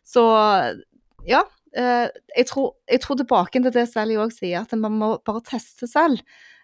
Så 0.04 0.24
ja. 1.30 1.46
jeg, 1.74 2.46
tror, 2.50 2.74
jeg 2.90 3.02
tror 3.02 3.18
tilbake 3.22 3.62
til 3.62 3.74
det 3.74 3.88
Sally 3.90 4.18
òg 4.20 4.34
sier, 4.36 4.66
at 4.66 4.76
man 4.76 5.00
må 5.00 5.14
bare 5.24 5.46
teste 5.48 5.88
selv. 5.88 6.20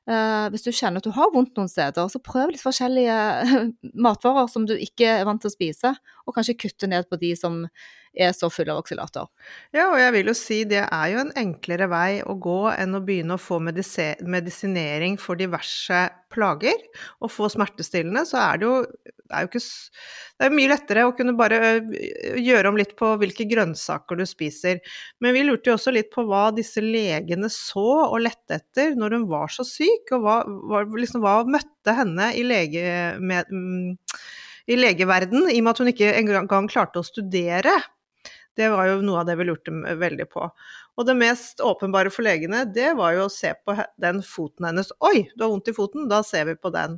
Eh, 0.10 0.46
hvis 0.50 0.66
du 0.66 0.72
kjenner 0.74 1.04
at 1.04 1.06
du 1.06 1.14
har 1.14 1.30
vondt 1.34 1.54
noen 1.60 1.70
steder, 1.70 2.08
så 2.10 2.22
prøv 2.24 2.54
litt 2.54 2.64
forskjellige 2.64 3.18
matvarer 4.08 4.50
som 4.50 4.66
du 4.66 4.74
ikke 4.74 5.20
er 5.20 5.28
vant 5.30 5.42
til 5.44 5.52
å 5.52 5.54
spise, 5.54 5.94
og 6.26 6.38
kanskje 6.38 6.58
kutte 6.66 6.90
ned 6.90 7.06
på 7.10 7.20
de 7.22 7.36
som 7.38 7.62
er 8.14 8.34
så 8.36 8.50
full 8.52 8.70
av 8.72 8.82
oksylater. 8.82 9.28
Ja, 9.76 9.90
og 9.92 10.00
jeg 10.02 10.14
vil 10.16 10.32
jo 10.32 10.36
si 10.38 10.64
det 10.70 10.82
er 10.86 11.12
jo 11.14 11.22
en 11.24 11.34
enklere 11.40 11.90
vei 11.92 12.22
å 12.24 12.36
gå 12.42 12.62
enn 12.72 12.98
å 12.98 13.04
begynne 13.06 13.38
å 13.38 13.42
få 13.42 13.60
medisinering 13.62 15.20
for 15.22 15.40
diverse 15.40 16.08
plager. 16.34 16.82
Og 17.24 17.32
få 17.34 17.50
smertestillende, 17.52 18.26
så 18.30 18.40
er 18.42 18.60
det 18.62 18.68
jo, 18.68 18.76
det 18.84 19.36
er 19.36 19.46
jo 19.46 19.52
ikke 19.52 19.64
Det 20.40 20.48
er 20.48 20.54
mye 20.56 20.72
lettere 20.72 21.04
å 21.04 21.16
kunne 21.18 21.36
bare 21.36 21.58
gjøre 22.40 22.70
om 22.72 22.78
litt 22.80 22.94
på 23.00 23.12
hvilke 23.20 23.48
grønnsaker 23.50 24.20
du 24.20 24.26
spiser. 24.30 24.80
Men 25.20 25.36
vi 25.36 25.44
lurte 25.44 25.72
jo 25.72 25.76
også 25.76 25.92
litt 25.92 26.12
på 26.14 26.24
hva 26.30 26.48
disse 26.56 26.82
legene 26.84 27.50
så 27.52 27.88
og 28.06 28.22
lette 28.24 28.62
etter 28.62 28.96
når 28.96 29.18
hun 29.18 29.26
var 29.32 29.52
så 29.52 29.68
syk, 29.68 30.14
og 30.16 30.24
hva, 30.24 30.38
hva, 30.48 30.86
liksom, 30.96 31.26
hva 31.26 31.42
møtte 31.48 31.98
henne 32.02 32.34
i 32.40 32.46
lege... 32.48 32.86
Med, 33.20 33.52
mm, 33.52 33.98
i 34.70 34.78
legeverden, 34.78 35.48
i 35.50 35.60
og 35.60 35.66
med 35.66 35.72
at 35.72 35.80
hun 35.82 35.90
ikke 35.90 36.12
engang 36.20 36.68
klarte 36.70 37.02
å 37.02 37.06
studere. 37.08 37.74
Det 38.60 38.68
var 38.74 38.90
jo 38.90 39.00
noe 39.06 39.22
av 39.22 39.30
det 39.30 39.38
vi 39.40 39.46
lurte 39.48 39.72
veldig 39.72 40.26
på. 40.34 40.50
Og 41.00 41.06
det 41.08 41.16
mest 41.16 41.62
åpenbare 41.64 42.12
for 42.12 42.26
legene, 42.28 42.66
det 42.76 42.90
var 43.00 43.14
jo 43.16 43.30
å 43.30 43.32
se 43.32 43.54
på 43.64 43.76
den 44.04 44.20
foten 44.26 44.68
hennes. 44.68 44.92
Oi, 45.00 45.30
du 45.32 45.46
har 45.46 45.54
vondt 45.54 45.72
i 45.72 45.76
foten, 45.78 46.10
da 46.12 46.20
ser 46.28 46.50
vi 46.50 46.58
på 46.60 46.72
den. 46.76 46.98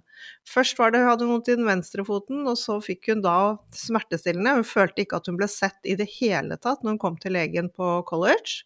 Først 0.50 0.80
var 0.82 0.96
det, 0.96 1.04
hadde 1.06 1.28
hun 1.28 1.36
vondt 1.36 1.52
i 1.54 1.58
den 1.60 1.70
venstre 1.70 2.06
foten, 2.08 2.42
og 2.50 2.58
så 2.58 2.80
fikk 2.82 3.12
hun 3.12 3.22
da 3.22 3.38
smertestillende. 3.78 4.56
Hun 4.58 4.66
følte 4.66 5.06
ikke 5.06 5.22
at 5.22 5.30
hun 5.30 5.38
ble 5.38 5.50
sett 5.52 5.78
i 5.86 5.94
det 6.00 6.10
hele 6.16 6.58
tatt 6.58 6.82
når 6.82 6.96
hun 6.96 7.04
kom 7.04 7.20
til 7.22 7.38
legen 7.38 7.70
på 7.70 8.00
college. 8.10 8.64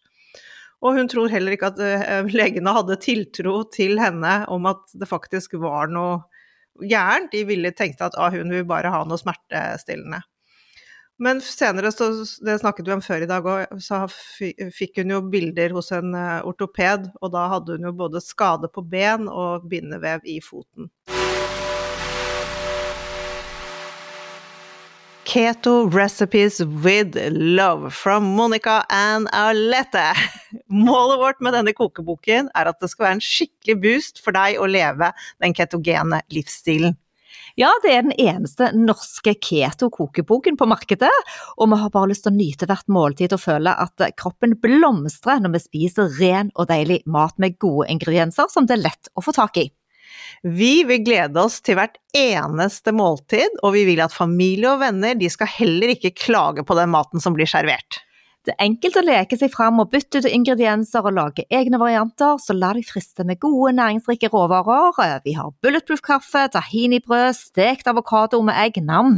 Og 0.84 0.96
hun 0.96 1.10
tror 1.12 1.28
heller 1.32 1.56
ikke 1.56 1.70
at 1.74 1.82
eh, 1.84 2.30
legene 2.32 2.72
hadde 2.76 2.96
tiltro 3.04 3.58
til 3.72 4.00
henne 4.00 4.38
om 4.52 4.68
at 4.72 4.88
det 4.96 5.08
faktisk 5.10 5.58
var 5.60 5.92
noe 5.92 6.22
gærent. 6.80 7.28
De 7.32 7.44
ville 7.48 7.72
tenkte 7.76 8.08
at 8.08 8.16
ah, 8.20 8.32
hun 8.32 8.52
vil 8.52 8.64
bare 8.68 8.92
ha 8.92 9.04
noe 9.04 9.20
smertestillende. 9.20 10.22
Men 11.18 11.40
senere, 11.40 11.92
så, 11.92 12.10
det 12.44 12.58
snakket 12.60 12.88
vi 12.88 12.92
om 12.92 13.02
før 13.04 13.24
i 13.24 13.28
dag 13.30 13.46
òg, 13.48 13.78
så 13.80 14.02
fikk 14.76 15.00
hun 15.00 15.14
jo 15.14 15.22
bilder 15.32 15.72
hos 15.72 15.88
en 15.96 16.12
eh, 16.12 16.44
ortoped, 16.44 17.08
og 17.24 17.32
da 17.32 17.46
hadde 17.54 17.78
hun 17.78 17.88
jo 17.88 17.94
både 17.96 18.20
skade 18.20 18.68
på 18.68 18.84
ben 18.84 19.24
og 19.32 19.64
bindevev 19.70 20.26
i 20.28 20.42
foten. 20.44 20.90
Keto 25.26 25.88
recipes 25.90 26.60
with 26.60 27.16
love 27.32 27.90
from 27.90 28.28
Monica 28.36 28.84
and 28.90 29.26
Arlette. 29.32 30.12
Målet 30.68 31.18
vårt 31.18 31.40
med 31.40 31.56
denne 31.56 31.74
kokeboken 31.74 32.52
er 32.54 32.70
at 32.70 32.78
det 32.84 32.92
skal 32.92 33.08
være 33.08 33.18
en 33.18 33.24
skikkelig 33.24 33.80
boost 33.82 34.22
for 34.22 34.36
deg 34.36 34.60
å 34.60 34.68
leve 34.68 35.10
den 35.42 35.56
ketogene 35.56 36.20
livsstilen. 36.28 37.00
Ja, 37.56 37.70
det 37.82 37.92
er 37.92 38.04
den 38.04 38.16
eneste 38.20 38.68
norske 38.76 39.32
keto-kokeboken 39.40 40.58
på 40.60 40.68
markedet, 40.68 41.12
og 41.56 41.70
vi 41.72 41.80
har 41.80 41.92
bare 41.94 42.10
lyst 42.10 42.26
til 42.26 42.34
å 42.34 42.36
nyte 42.36 42.68
hvert 42.68 42.88
måltid 42.92 43.32
og 43.36 43.42
føle 43.42 43.72
at 43.72 44.06
kroppen 44.20 44.56
blomstrer 44.60 45.40
når 45.42 45.56
vi 45.56 45.64
spiser 45.64 46.12
ren 46.20 46.52
og 46.54 46.68
deilig 46.70 47.02
mat 47.08 47.36
med 47.42 47.58
gode 47.62 47.88
ingredienser 47.92 48.50
som 48.52 48.68
det 48.68 48.76
er 48.76 48.86
lett 48.88 49.12
å 49.16 49.24
få 49.24 49.34
tak 49.36 49.60
i. 49.62 49.68
Vi 50.42 50.84
vil 50.86 51.04
glede 51.04 51.40
oss 51.42 51.58
til 51.64 51.78
hvert 51.78 51.96
eneste 52.16 52.92
måltid, 52.94 53.60
og 53.64 53.74
vi 53.76 53.86
vil 53.88 54.02
at 54.04 54.14
familie 54.14 54.74
og 54.74 54.82
venner 54.84 55.16
de 55.18 55.30
skal 55.32 55.50
heller 55.50 55.94
ikke 55.96 56.14
klage 56.16 56.64
på 56.66 56.76
den 56.78 56.92
maten 56.92 57.22
som 57.22 57.36
blir 57.36 57.48
servert. 57.50 58.02
Det 58.46 58.54
er 58.54 58.68
enkelt 58.68 58.96
å 59.00 59.02
leke 59.02 59.36
seg 59.40 59.50
fram 59.50 59.80
og 59.82 59.88
bytte 59.90 60.20
ut 60.22 60.28
ingredienser 60.30 61.02
og 61.02 61.16
lage 61.16 61.44
egne 61.50 61.80
varianter, 61.82 62.38
så 62.38 62.54
la 62.54 62.70
deg 62.76 62.86
friste 62.86 63.26
med 63.26 63.40
gode 63.42 63.72
næringsrike 63.74 64.30
råvarer. 64.30 65.18
Vi 65.24 65.34
har 65.34 65.50
bulletproof 65.66 66.04
kaffe, 66.06 66.44
tahinibrød, 66.54 67.34
stekt 67.34 67.90
avokado 67.90 68.38
med 68.46 68.54
egg, 68.62 68.78
nam. 68.86 69.16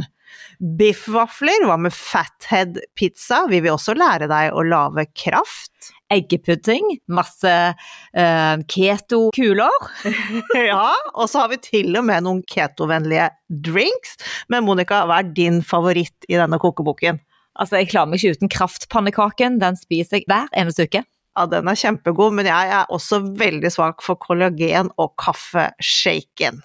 Biffvafler, 0.57 1.67
hva 1.69 1.77
med 1.77 1.93
fathead 1.93 2.81
pizza? 2.97 3.43
Vi 3.49 3.61
vil 3.61 3.75
også 3.75 3.93
lære 3.97 4.25
deg 4.29 4.57
å 4.57 4.65
lage 4.65 5.05
kraft. 5.13 5.93
Eggepudding, 6.09 6.95
masse 7.13 7.53
uh, 7.69 8.55
keto-kuler. 8.65 9.89
Ja, 10.71 10.89
og 11.13 11.29
så 11.29 11.43
har 11.43 11.53
vi 11.53 11.61
til 11.61 12.01
og 12.01 12.09
med 12.09 12.25
noen 12.25 12.41
ketovennlige 12.49 13.29
drinks. 13.69 14.17
Men 14.49 14.65
Monica, 14.65 15.03
hva 15.05 15.21
er 15.21 15.33
din 15.37 15.61
favoritt 15.61 16.25
i 16.25 16.41
denne 16.41 16.57
kokeboken? 16.61 17.21
Altså, 17.57 17.79
jeg 17.79 17.89
klarer 17.89 18.11
meg 18.11 18.21
ikke 18.21 18.37
uten 18.37 18.51
kraftpannekaken, 18.51 19.57
den 19.61 19.79
spiser 19.79 20.19
jeg 20.19 20.29
hver 20.29 20.51
eneste 20.57 20.85
uke. 20.85 21.03
Ja, 21.37 21.45
den 21.49 21.69
er 21.71 21.79
kjempegod, 21.79 22.35
men 22.35 22.49
jeg 22.49 22.73
er 22.75 22.89
også 22.93 23.21
veldig 23.39 23.71
svak 23.73 24.03
for 24.05 24.19
kollagen 24.21 24.91
og 24.99 25.13
kaffeshaken. 25.21 26.61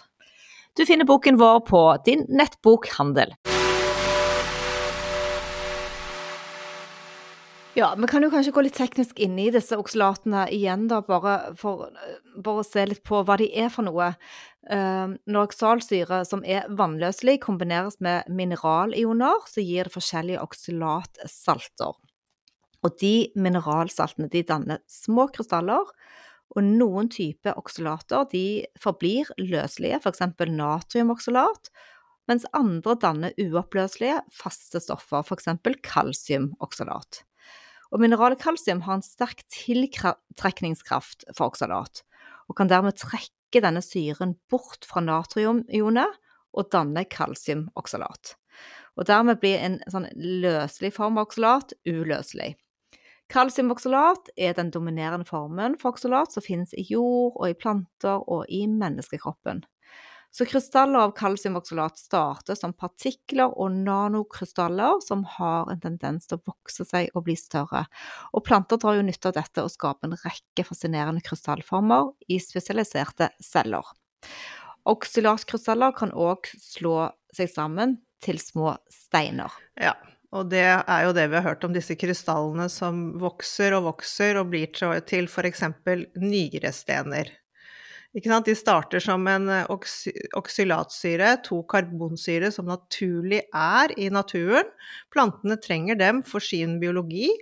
Du 0.74 0.82
finner 0.88 1.06
boken 1.06 1.38
vår 1.38 1.60
på 1.68 1.82
din 2.06 2.24
nettbokhandel. 2.28 3.36
Ja, 7.74 7.88
vi 7.98 8.06
kan 8.06 8.22
jo 8.22 8.30
kanskje 8.30 8.52
gå 8.54 8.62
litt 8.62 8.76
teknisk 8.78 9.18
inn 9.22 9.34
i 9.42 9.48
disse 9.54 9.74
oksylatene 9.78 10.44
igjen, 10.54 10.86
da, 10.90 11.00
bare 11.02 11.54
for 11.58 11.88
bare 12.34 12.62
å 12.62 12.66
se 12.66 12.84
litt 12.86 13.02
på 13.06 13.24
hva 13.26 13.38
de 13.40 13.48
er 13.50 13.72
for 13.74 13.86
noe. 13.86 14.12
Uh, 14.64 15.16
når 15.28 15.50
oksalsyre, 15.50 16.22
som 16.24 16.44
er 16.48 16.68
vannløselig, 16.72 17.36
kombineres 17.44 17.98
med 18.04 18.28
mineralioner, 18.32 19.44
så 19.50 19.64
gir 19.64 19.88
det 19.88 19.92
forskjellige 19.92 20.40
oksylatsalter. 20.40 21.98
Og 22.84 22.96
de 23.00 23.14
mineralsaltene 23.36 24.30
de 24.32 24.44
danner 24.46 24.80
små 24.88 25.28
krystaller, 25.32 25.88
og 26.54 26.62
noen 26.64 27.08
typer 27.10 27.58
oksalater 27.58 28.28
de 28.30 28.64
forblir 28.80 29.30
løselige, 29.40 29.98
f.eks. 30.00 30.22
natriumoksalat, 30.48 31.70
mens 32.30 32.46
andre 32.56 32.94
danner 33.00 33.36
uoppløselige, 33.40 34.22
faste 34.32 34.80
stoffer, 34.80 35.24
f.eks. 35.24 35.48
kalsiumoksalat. 35.84 37.24
Og 37.92 38.00
mineralet 38.02 38.40
kalsium 38.40 38.82
har 38.86 38.98
en 38.98 39.06
sterk 39.06 39.44
tiltrekningskraft 39.52 41.28
for 41.36 41.52
oksalat, 41.52 42.04
og 42.48 42.58
kan 42.58 42.70
dermed 42.70 42.96
trekke 43.00 43.32
denne 43.62 43.82
syren 43.84 44.34
bort 44.50 44.86
fra 44.88 45.02
natriumionet 45.04 46.18
og 46.54 46.70
danne 46.72 47.04
kalsiumoksalat. 47.10 48.34
Og 48.94 49.06
dermed 49.06 49.40
blir 49.42 49.62
en 49.62 49.80
sånn 49.90 50.06
løselig 50.14 50.92
form 50.94 51.18
av 51.18 51.28
oksalat 51.28 51.74
uløselig. 51.86 52.54
Kalsiumoksalat 53.32 54.28
er 54.36 54.54
den 54.54 54.70
dominerende 54.70 55.26
formen 55.26 55.78
for 55.80 55.94
oksalat 55.94 56.34
som 56.34 56.44
finnes 56.44 56.74
i 56.76 56.84
jord 56.86 57.34
og 57.34 57.48
i 57.48 57.56
planter 57.58 58.22
og 58.30 58.44
i 58.52 58.64
menneskekroppen. 58.70 59.64
Så 60.34 60.46
krystaller 60.50 60.98
av 60.98 61.12
kalsiumoksalat 61.14 61.98
starter 61.98 62.56
som 62.58 62.72
partikler 62.74 63.52
og 63.54 63.76
nanokrystaller 63.86 64.98
som 65.04 65.22
har 65.36 65.68
en 65.70 65.82
tendens 65.82 66.26
til 66.26 66.40
å 66.40 66.42
vokse 66.50 66.82
seg 66.88 67.12
og 67.14 67.28
bli 67.28 67.36
større. 67.38 67.84
Og 68.34 68.42
planter 68.42 68.80
drar 68.82 68.98
jo 68.98 69.04
nytte 69.06 69.30
av 69.30 69.36
dette 69.36 69.62
og 69.62 69.70
skaper 69.70 70.10
en 70.10 70.18
rekke 70.24 70.64
fascinerende 70.66 71.22
krystallformer 71.22 72.10
i 72.26 72.40
spesialiserte 72.42 73.30
celler. 73.38 73.86
Oksylatkrystaller 74.90 75.94
kan 75.94 76.10
òg 76.10 76.50
slå 76.58 77.12
seg 77.34 77.54
sammen 77.54 78.00
til 78.24 78.42
små 78.42 78.74
steiner. 78.90 79.54
Ja, 79.78 79.94
Og 80.34 80.50
det 80.50 80.66
er 80.66 81.04
jo 81.06 81.14
det 81.14 81.28
vi 81.30 81.38
har 81.38 81.46
hørt 81.46 81.62
om 81.62 81.74
disse 81.76 81.94
krystallene 81.94 82.66
som 82.72 83.20
vokser 83.22 83.76
og 83.78 83.86
vokser 83.86 84.40
og 84.40 84.50
blir 84.50 84.66
til 85.06 85.30
f.eks. 85.30 85.62
nyrestener. 86.18 87.30
De 88.14 88.54
starter 88.54 89.00
som 89.02 89.26
en 89.26 89.48
eh, 89.50 89.66
oksy 89.70 90.12
oksylatsyre, 90.38 91.32
to 91.42 91.64
karbonsyre, 91.66 92.52
som 92.54 92.68
naturlig 92.70 93.40
er 93.50 93.94
i 93.98 94.06
naturen. 94.10 94.70
Plantene 95.10 95.56
trenger 95.58 95.98
dem 95.98 96.22
for 96.22 96.38
sin 96.38 96.78
biologi, 96.78 97.32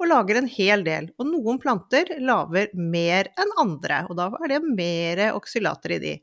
og 0.00 0.08
lager 0.08 0.40
en 0.40 0.48
hel 0.48 0.84
del. 0.86 1.10
Og 1.20 1.28
noen 1.28 1.60
planter 1.60 2.08
lager 2.24 2.72
mer 2.72 3.28
enn 3.36 3.52
andre, 3.60 4.04
og 4.08 4.16
da 4.16 4.30
er 4.40 4.56
det 4.56 4.62
mer 4.64 5.26
oksylater 5.34 5.98
i 5.98 6.00
de. 6.02 6.14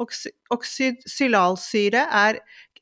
Oksy 0.00 0.30
oksylalsyre 0.54 2.06
er 2.22 2.38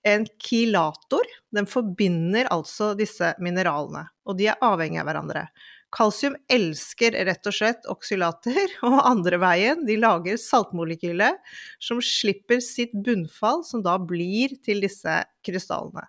en 0.06 0.28
kilator. 0.40 1.24
Den 1.56 1.66
forbinder 1.68 2.52
altså 2.52 2.92
disse 3.00 3.32
mineralene, 3.40 4.06
og 4.28 4.36
de 4.36 4.52
er 4.52 4.60
avhengig 4.64 5.00
av 5.00 5.08
hverandre. 5.08 5.48
Kalsium 5.94 6.36
elsker 6.52 7.16
rett 7.26 7.46
og 7.50 7.54
slett 7.56 7.88
oksylater, 7.90 8.76
og 8.86 8.98
andre 9.02 9.40
veien, 9.42 9.84
de 9.88 9.98
lager 10.00 10.38
saltmolekyler 10.40 11.36
som 11.82 12.02
slipper 12.04 12.62
sitt 12.64 12.94
bunnfall, 12.94 13.64
som 13.66 13.84
da 13.86 13.96
blir 13.98 14.54
til 14.64 14.84
disse 14.86 15.20
krystallene. 15.46 16.06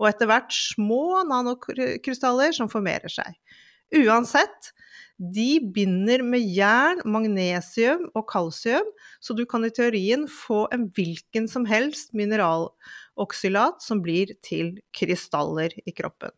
Og 0.00 0.08
etter 0.10 0.28
hvert 0.28 0.50
små 0.52 1.22
nanokrystaller 1.28 2.54
som 2.56 2.70
formerer 2.70 3.12
seg. 3.12 3.36
Uansett, 3.94 4.72
de 5.18 5.60
binder 5.74 6.24
med 6.26 6.42
jern, 6.42 6.98
magnesium 7.06 8.08
og 8.18 8.26
kalsium, 8.32 8.88
så 9.22 9.36
du 9.38 9.44
kan 9.46 9.62
i 9.62 9.70
teorien 9.70 10.26
få 10.26 10.64
en 10.74 10.88
hvilken 10.96 11.46
som 11.50 11.66
helst 11.68 12.10
mineraloksylat 12.18 13.84
som 13.84 14.02
blir 14.02 14.34
til 14.42 14.74
krystaller 14.96 15.76
i 15.86 15.94
kroppen. 15.94 16.34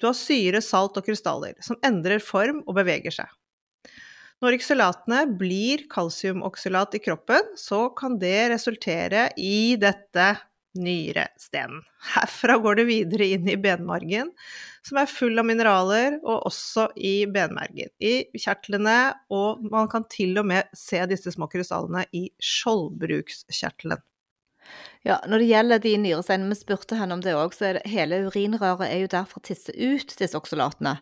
Du 0.00 0.08
har 0.10 0.16
syre, 0.16 0.60
salt 0.64 0.98
og 0.98 1.06
krystaller, 1.06 1.56
som 1.64 1.78
endrer 1.86 2.22
form 2.22 2.62
og 2.66 2.76
beveger 2.78 3.14
seg. 3.14 3.30
Når 4.44 4.58
oksylatene 4.58 5.22
blir 5.40 5.86
kalsiumoksylat 5.88 6.98
i 6.98 7.00
kroppen, 7.00 7.54
så 7.56 7.86
kan 7.96 8.18
det 8.20 8.50
resultere 8.52 9.30
i 9.40 9.78
dette 9.80 10.34
nyrestenen. 10.76 11.80
Herfra 12.12 12.58
går 12.60 12.80
det 12.80 12.84
videre 12.90 13.28
inn 13.32 13.48
i 13.48 13.56
benmargen, 13.56 14.28
som 14.84 15.00
er 15.00 15.08
full 15.08 15.40
av 15.40 15.48
mineraler, 15.48 16.18
og 16.20 16.50
også 16.50 16.90
i 17.00 17.14
benmergen. 17.32 17.88
I 17.96 18.28
kjertlene, 18.36 18.98
og 19.32 19.64
man 19.72 19.88
kan 19.92 20.04
til 20.12 20.36
og 20.36 20.50
med 20.52 20.68
se 20.76 21.00
disse 21.08 21.32
små 21.32 21.48
krystallene 21.52 22.04
i 22.12 22.26
skjoldbrukskjertelen. 22.36 24.04
Ja, 25.06 25.20
når 25.28 25.42
det 25.42 25.50
gjelder 25.50 25.82
de 25.82 25.92
nyresteinene, 26.02 26.50
vi 26.50 26.58
spurte 26.58 26.96
henne 26.98 27.14
om 27.14 27.22
det 27.22 27.36
òg, 27.38 27.54
så 27.54 27.68
er 27.68 27.78
det 27.78 27.92
hele 27.92 28.24
urinrøret 28.26 28.88
er 28.88 29.04
jo 29.04 29.10
der 29.12 29.28
for 29.28 29.38
å 29.38 29.46
tisse 29.46 29.70
ut 29.70 30.16
disse 30.18 30.38
oksylatene 30.38 30.96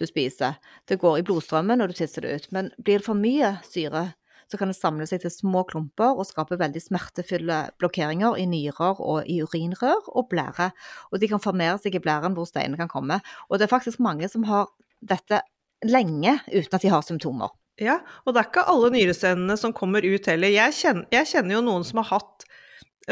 du 0.00 0.06
spiser. 0.08 0.56
Det 0.88 0.96
går 1.02 1.20
i 1.20 1.26
blodstrømmen 1.28 1.82
når 1.82 1.92
du 1.92 1.98
tisser 2.00 2.24
det 2.24 2.32
ut, 2.32 2.48
men 2.56 2.72
blir 2.80 3.02
det 3.02 3.08
for 3.08 3.18
mye 3.18 3.58
syre, 3.68 4.06
så 4.50 4.58
kan 4.58 4.72
det 4.72 4.78
samle 4.78 5.06
seg 5.06 5.22
til 5.22 5.30
små 5.30 5.62
klumper 5.68 6.16
og 6.16 6.26
skape 6.26 6.58
veldig 6.58 6.82
smertefulle 6.82 7.60
blokkeringer 7.78 8.38
i 8.40 8.48
nyrer 8.50 8.98
og 8.98 9.28
i 9.30 9.38
urinrør 9.44 10.08
og 10.10 10.26
blære. 10.32 10.72
Og 11.12 11.22
de 11.22 11.28
kan 11.30 11.42
formere 11.42 11.78
seg 11.78 11.94
i 11.94 12.02
blæren 12.02 12.34
hvor 12.34 12.48
steinene 12.50 12.80
kan 12.80 12.90
komme. 12.90 13.20
Og 13.48 13.60
det 13.60 13.68
er 13.68 13.74
faktisk 13.76 14.02
mange 14.02 14.26
som 14.32 14.48
har 14.48 14.66
dette 15.00 15.44
lenge 15.86 16.40
uten 16.50 16.74
at 16.76 16.82
de 16.82 16.90
har 16.92 17.06
symptomer. 17.06 17.54
Ja, 17.80 18.00
og 18.26 18.34
det 18.34 18.42
er 18.42 18.50
ikke 18.50 18.66
alle 18.68 18.90
nyrestenene 18.92 19.54
som 19.56 19.72
kommer 19.76 20.04
ut 20.04 20.26
heller. 20.28 20.52
Jeg 20.52 20.74
kjenner, 20.76 21.06
jeg 21.14 21.30
kjenner 21.30 21.56
jo 21.56 21.62
noen 21.64 21.86
som 21.86 22.02
har 22.02 22.10
hatt 22.10 22.44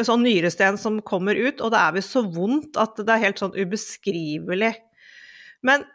sånn 0.06 0.22
nyresten 0.26 0.78
som 0.78 1.00
kommer 1.02 1.38
ut, 1.38 1.62
og 1.64 1.72
det 1.74 1.78
er 1.82 1.94
visst 1.96 2.14
så 2.14 2.22
vondt 2.22 2.78
at 2.78 3.00
det 3.00 3.14
er 3.14 3.24
helt 3.26 3.40
sånn 3.42 3.56
ubeskrivelig. 3.56 4.74
Men 5.66 5.86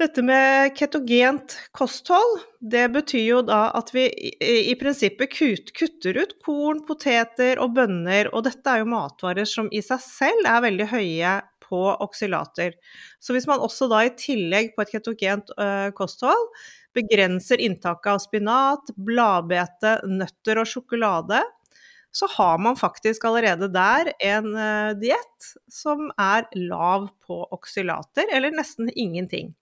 dette 0.00 0.22
med 0.24 0.72
ketogent 0.74 1.54
kosthold, 1.76 2.40
det 2.58 2.88
betyr 2.94 3.24
jo 3.26 3.40
da 3.46 3.68
at 3.76 3.92
vi 3.94 4.06
i, 4.08 4.74
prinsippet 4.80 5.34
kutter 5.36 6.18
ut 6.18 6.32
korn, 6.42 6.80
poteter 6.88 7.60
og 7.62 7.74
bønner, 7.76 8.30
og 8.34 8.46
dette 8.48 8.66
er 8.66 8.82
jo 8.82 8.90
matvarer 8.90 9.46
som 9.46 9.68
i 9.70 9.82
seg 9.84 10.00
selv 10.02 10.48
er 10.48 10.64
veldig 10.64 10.88
høye 10.90 11.34
på 11.62 11.82
oksylater. 12.04 12.74
Så 13.22 13.36
hvis 13.36 13.46
man 13.48 13.62
også 13.62 13.86
da 13.92 14.02
i 14.06 14.14
tillegg 14.18 14.74
på 14.74 14.82
et 14.84 14.94
ketogent 14.96 15.52
kosthold 15.96 16.50
begrenser 16.96 17.62
inntaket 17.64 18.10
av 18.12 18.18
spinat, 18.20 18.90
bladbete, 18.96 20.00
nøtter 20.08 20.60
og 20.60 20.68
sjokolade, 20.68 21.40
så 22.12 22.28
har 22.36 22.58
man 22.60 22.76
faktisk 22.76 23.24
allerede 23.24 23.70
der 23.72 24.12
en 24.20 24.52
uh, 24.52 24.92
diett 25.00 25.48
som 25.72 26.10
er 26.20 26.46
lav 26.68 27.08
på 27.24 27.40
oksylater, 27.56 28.28
eller 28.36 28.54
nesten 28.54 28.92
ingenting. 28.92 29.54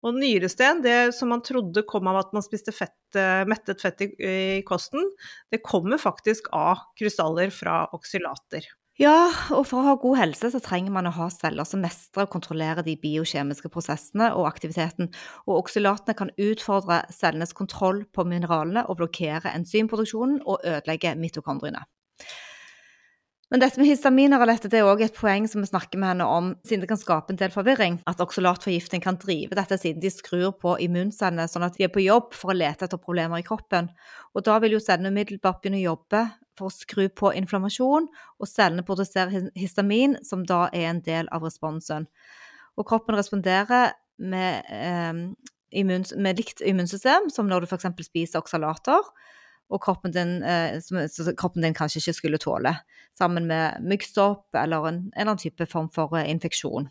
Og 0.00 0.16
nyresten, 0.16 0.80
det 0.82 1.12
som 1.14 1.28
man 1.30 1.44
trodde 1.44 1.84
kom 1.88 2.08
av 2.10 2.22
at 2.22 2.32
man 2.34 2.44
spiste 2.44 2.72
fett, 2.72 2.96
uh, 3.18 3.44
mettet 3.48 3.84
fett 3.84 4.06
i, 4.08 4.62
kosten, 4.66 5.04
det 5.52 5.60
kommer 5.66 6.00
faktisk 6.00 6.48
av 6.56 6.88
krystaller 6.98 7.52
fra 7.54 7.84
oksylater. 7.96 8.64
Ja, 9.00 9.30
og 9.56 9.62
for 9.64 9.80
å 9.80 9.84
ha 9.86 9.92
god 9.96 10.18
helse 10.18 10.50
så 10.52 10.58
trenger 10.60 10.92
man 10.92 11.06
å 11.08 11.14
ha 11.16 11.30
celler 11.32 11.64
som 11.64 11.80
mestrer 11.80 12.26
og 12.26 12.34
kontrollerer 12.34 12.84
de 12.84 12.98
biokjemiske 13.00 13.70
prosessene 13.72 14.26
og 14.36 14.44
aktiviteten, 14.50 15.08
og 15.46 15.62
oksylatene 15.62 16.12
kan 16.18 16.32
utfordre 16.36 16.98
cellenes 17.16 17.56
kontroll 17.56 18.02
på 18.12 18.26
mineralene 18.28 18.82
og 18.84 18.98
blokkere 19.00 19.54
enzymproduksjonen 19.56 20.42
og 20.44 20.66
ødelegge 20.68 21.14
mitokondriene. 21.16 21.80
Men 23.50 23.64
dette 23.64 23.80
med 23.80 23.88
histaminer 23.88 24.44
dette, 24.46 24.68
det 24.70 24.78
er 24.78 24.86
også 24.86 25.08
et 25.08 25.16
poeng 25.16 25.48
som 25.50 25.64
vi 25.64 25.70
snakker 25.72 25.98
med 25.98 26.12
henne 26.12 26.28
om, 26.28 26.52
siden 26.62 26.84
det 26.84 26.92
kan 26.92 27.00
skape 27.00 27.32
en 27.32 27.40
del 27.40 27.50
forvirring. 27.50 27.96
At 28.06 28.20
oksylatforgiftning 28.22 29.02
kan 29.02 29.18
drive 29.18 29.56
dette 29.58 29.80
siden 29.80 30.04
de 30.04 30.12
skrur 30.12 30.52
på 30.60 30.76
immuncellene, 30.84 31.48
sånn 31.50 31.64
at 31.66 31.80
de 31.80 31.88
er 31.88 31.90
på 31.90 32.04
jobb 32.04 32.36
for 32.36 32.52
å 32.52 32.58
lete 32.60 32.86
etter 32.86 33.00
problemer 33.00 33.40
i 33.40 33.48
kroppen. 33.48 33.88
Og 34.36 34.44
da 34.46 34.60
vil 34.62 34.76
jo 34.76 34.84
cellene 34.84 35.10
umiddelbart 35.10 35.64
begynne 35.64 35.80
å 35.80 35.88
jobbe 35.88 36.22
for 36.58 36.68
å 36.68 36.74
skru 36.74 37.06
på 37.08 37.32
inflammasjon, 37.38 38.08
og 38.40 38.48
cellene 38.48 38.84
produserer 38.86 39.50
histamin, 39.58 40.18
som 40.26 40.44
da 40.46 40.66
er 40.72 40.90
en 40.90 41.02
del 41.06 41.30
av 41.34 41.46
responsen. 41.46 42.08
Og 42.78 42.86
kroppen 42.88 43.18
responderer 43.18 43.92
med, 44.18 44.64
eh, 44.68 45.12
immun, 45.80 46.04
med 46.16 46.38
likt 46.38 46.60
immunsystem, 46.60 47.30
som 47.30 47.48
når 47.48 47.60
du 47.60 47.66
f.eks. 47.70 47.88
spiser 48.06 48.40
oksalater, 48.40 49.04
og 49.70 49.82
kroppen 49.84 50.12
din, 50.14 50.42
eh, 50.42 50.80
som, 50.82 50.98
kroppen 51.38 51.62
din, 51.62 51.74
kanskje 51.74 52.00
ikke 52.02 52.16
skulle 52.18 52.38
tåle, 52.42 52.74
sammen 53.14 53.46
med 53.46 53.82
myggstopp 53.86 54.54
eller 54.54 54.88
en, 54.88 54.94
en 54.94 55.12
eller 55.14 55.30
annen 55.30 55.42
type 55.42 55.66
form 55.70 55.88
for 55.94 56.16
eh, 56.18 56.30
infeksjon. 56.30 56.90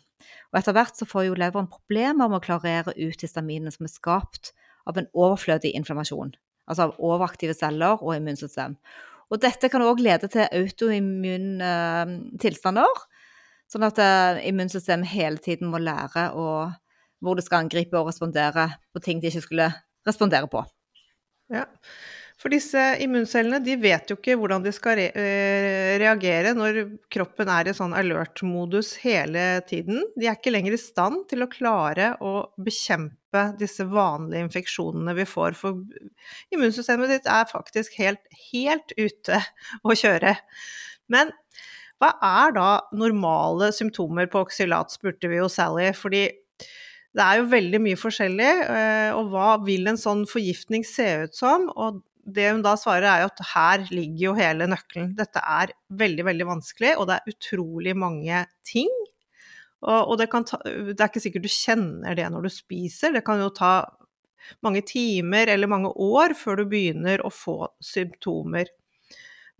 Og 0.52 0.60
etter 0.60 0.76
hvert 0.76 0.96
så 0.96 1.08
får 1.08 1.28
jo 1.28 1.38
leveren 1.38 1.68
problemer 1.70 2.28
med 2.28 2.40
å 2.40 2.44
klarere 2.44 2.94
ut 2.96 3.24
histaminene 3.24 3.72
som 3.74 3.86
er 3.86 3.92
skapt 3.92 4.52
av 4.88 4.98
en 4.98 5.08
overflødig 5.12 5.74
inflammasjon, 5.76 6.32
altså 6.68 6.88
av 6.88 6.96
overaktive 6.98 7.54
celler 7.56 8.00
og 8.00 8.16
immunsystem. 8.16 8.78
Og 9.30 9.38
dette 9.42 9.70
kan 9.70 9.84
òg 9.86 10.02
lede 10.02 10.28
til 10.30 10.46
autoimmune 10.46 11.66
eh, 11.66 12.14
tilstander, 12.42 13.04
sånn 13.70 13.86
at 13.86 14.00
eh, 14.02 14.40
immunsystemet 14.50 15.12
hele 15.12 15.38
tiden 15.42 15.70
må 15.70 15.78
lære 15.82 16.30
å, 16.34 16.48
hvor 17.22 17.38
det 17.38 17.46
skal 17.46 17.64
angripe 17.64 17.98
og 17.98 18.10
respondere 18.10 18.66
på 18.90 19.02
ting 19.04 19.22
de 19.22 19.30
ikke 19.30 19.44
skulle 19.46 19.70
respondere 20.08 20.50
på. 20.50 20.64
Ja, 21.54 21.66
for 22.40 22.52
disse 22.52 22.80
immuncellene 23.04 23.60
de 23.60 23.74
vet 23.76 24.08
jo 24.08 24.16
ikke 24.16 24.38
hvordan 24.40 24.64
de 24.64 24.72
skal 24.72 25.02
eh, 25.02 25.98
reagere 26.00 26.54
når 26.56 26.78
kroppen 27.12 27.50
er 27.52 27.68
i 27.68 27.74
sånn 27.76 27.92
alert-modus 27.96 28.94
hele 29.02 29.60
tiden. 29.68 30.06
De 30.16 30.24
er 30.24 30.38
ikke 30.38 30.54
lenger 30.54 30.76
i 30.76 30.80
stand 30.80 31.26
til 31.28 31.44
å 31.44 31.50
klare 31.52 32.14
å 32.24 32.48
bekjempe 32.56 33.44
disse 33.60 33.84
vanlige 33.84 34.46
infeksjonene 34.46 35.14
vi 35.20 35.28
får. 35.28 35.58
For 35.60 35.84
immunsystemet 36.54 37.12
ditt 37.12 37.28
er 37.28 37.50
faktisk 37.52 38.00
helt, 38.00 38.24
helt 38.48 38.96
ute 38.96 39.42
å 39.84 39.96
kjøre. 40.00 40.38
Men 41.12 41.36
hva 42.00 42.14
er 42.24 42.56
da 42.56 42.68
normale 42.96 43.68
symptomer 43.76 44.32
på 44.32 44.46
oksylat, 44.46 44.96
spurte 44.96 45.28
vi 45.28 45.42
jo 45.42 45.50
Sally. 45.52 45.92
fordi 45.92 46.30
det 47.10 47.24
er 47.26 47.40
jo 47.40 47.50
veldig 47.50 47.80
mye 47.82 47.98
forskjellig, 47.98 48.52
eh, 48.70 49.10
og 49.18 49.32
hva 49.32 49.56
vil 49.66 49.90
en 49.90 49.98
sånn 49.98 50.22
forgiftning 50.30 50.86
se 50.86 51.08
ut 51.26 51.34
som? 51.36 51.66
Og 51.74 51.98
det 52.34 52.48
hun 52.50 52.64
da 52.64 52.74
svarer, 52.78 53.06
er 53.08 53.24
jo 53.24 53.30
at 53.30 53.44
her 53.52 53.84
ligger 53.90 54.24
jo 54.28 54.34
hele 54.38 54.68
nøkkelen. 54.70 55.12
Dette 55.18 55.42
er 55.42 55.74
veldig, 56.00 56.26
veldig 56.30 56.48
vanskelig, 56.48 56.96
og 56.96 57.08
det 57.10 57.18
er 57.18 57.32
utrolig 57.34 57.94
mange 57.98 58.44
ting. 58.66 58.90
Og, 59.80 60.12
og 60.12 60.18
det, 60.20 60.28
ta, 60.30 60.60
det, 60.66 60.98
er 60.98 61.08
ikke 61.08 61.22
sikkert 61.24 61.46
du 61.46 61.52
kjenner 61.52 62.18
det 62.18 62.28
når 62.32 62.46
du 62.46 62.52
spiser. 62.52 63.14
Det 63.16 63.24
kan 63.26 63.40
jo 63.40 63.48
ta 63.54 63.72
mange 64.64 64.82
timer 64.86 65.52
eller 65.52 65.70
mange 65.70 65.92
år 65.94 66.34
før 66.36 66.60
du 66.60 66.70
begynner 66.72 67.22
å 67.24 67.32
få 67.32 67.62
symptomer. 67.84 68.68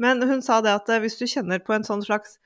Men 0.01 0.23
hun 0.25 0.45
sa 0.45 0.61
det 0.65 0.73
at 0.73 0.93
hvis 1.03 1.19
du 1.21 1.27
kjenner 1.29 1.61
på 1.65 1.77
en 1.77 1.85
sånn 1.87 2.05
slags 2.05 2.39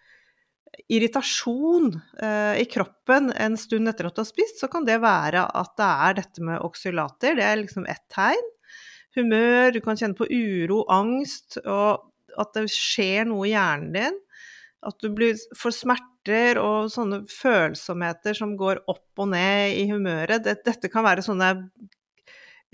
irritasjon 0.90 1.92
eh, 2.22 2.60
i 2.62 2.64
kroppen 2.70 3.30
en 3.30 3.54
stund 3.58 3.88
etter 3.90 4.08
at 4.08 4.16
du 4.16 4.22
har 4.24 4.28
spist, 4.28 4.58
så 4.58 4.68
kan 4.70 4.86
det 4.86 4.98
være 5.02 5.44
at 5.46 5.76
det 5.78 5.90
er 6.08 6.18
dette 6.18 6.44
med 6.46 6.64
oksylater. 6.66 7.38
Det 7.38 7.46
er 7.46 7.60
liksom 7.62 7.86
ett 7.90 8.02
tegn 8.12 8.50
humør, 9.18 9.72
du 9.74 9.80
kan 9.84 9.98
kjenne 9.98 10.18
på 10.18 10.28
uro, 10.30 10.82
angst, 10.92 11.58
og 11.64 12.10
at 12.40 12.54
det 12.56 12.68
skjer 12.72 13.28
noe 13.30 13.48
i 13.48 13.54
hjernen 13.54 13.94
din. 13.94 14.20
At 14.84 15.00
du 15.00 15.08
blir, 15.16 15.38
får 15.56 15.76
smerter 15.78 16.60
og 16.60 16.90
sånne 16.92 17.22
følsomheter 17.30 18.36
som 18.36 18.56
går 18.60 18.82
opp 18.90 19.22
og 19.22 19.30
ned 19.32 19.78
i 19.80 19.86
humøret. 19.88 20.44
Det, 20.44 20.58
dette 20.66 20.90
kan 20.92 21.06
være 21.06 21.24
sånne 21.24 21.54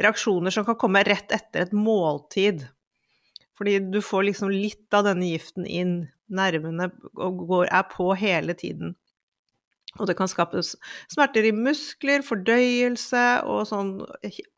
reaksjoner 0.00 0.54
som 0.54 0.66
kan 0.66 0.78
komme 0.80 1.04
rett 1.06 1.30
etter 1.34 1.68
et 1.68 1.76
måltid. 1.76 2.64
Fordi 3.60 3.76
du 3.92 4.00
får 4.02 4.30
liksom 4.30 4.50
litt 4.52 4.96
av 4.96 5.06
denne 5.06 5.28
giften 5.28 5.68
inn. 5.68 5.94
Nervene 6.30 6.88
er 6.88 7.86
på 7.90 8.10
hele 8.18 8.56
tiden. 8.58 8.96
Og 9.98 10.06
det 10.06 10.14
kan 10.18 10.30
skapes 10.30 10.76
smerter 11.10 11.48
i 11.48 11.54
muskler, 11.54 12.22
fordøyelse 12.22 13.24
og 13.50 13.64
sånn 13.68 13.96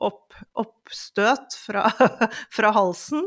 opp, 0.03 0.35
oppstøt 0.61 1.57
fra, 1.57 1.87
fra 2.55 2.73
halsen. 2.75 3.25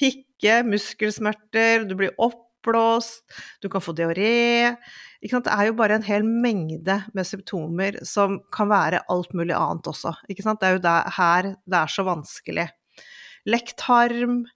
Hikke, 0.00 0.62
muskelsmerter, 0.64 1.84
du 1.84 1.94
blir 2.00 2.14
oppblåst, 2.16 3.26
du 3.60 3.68
kan 3.72 3.84
få 3.84 3.92
diaré. 3.98 4.72
Det 5.22 5.42
er 5.52 5.68
jo 5.68 5.76
bare 5.78 6.00
en 6.00 6.06
hel 6.06 6.24
mengde 6.24 6.96
med 7.14 7.28
symptomer 7.28 8.00
som 8.08 8.40
kan 8.54 8.72
være 8.72 9.04
alt 9.12 9.36
mulig 9.36 9.54
annet 9.54 9.92
også. 9.92 10.14
Det 10.26 10.40
er 10.40 10.78
jo 10.78 10.82
der, 10.82 11.12
her 11.18 11.52
det 11.60 11.78
er 11.78 11.92
så 11.92 12.06
vanskelig. 12.08 12.66
Lekt 13.52 13.76
tarm, 13.84 14.46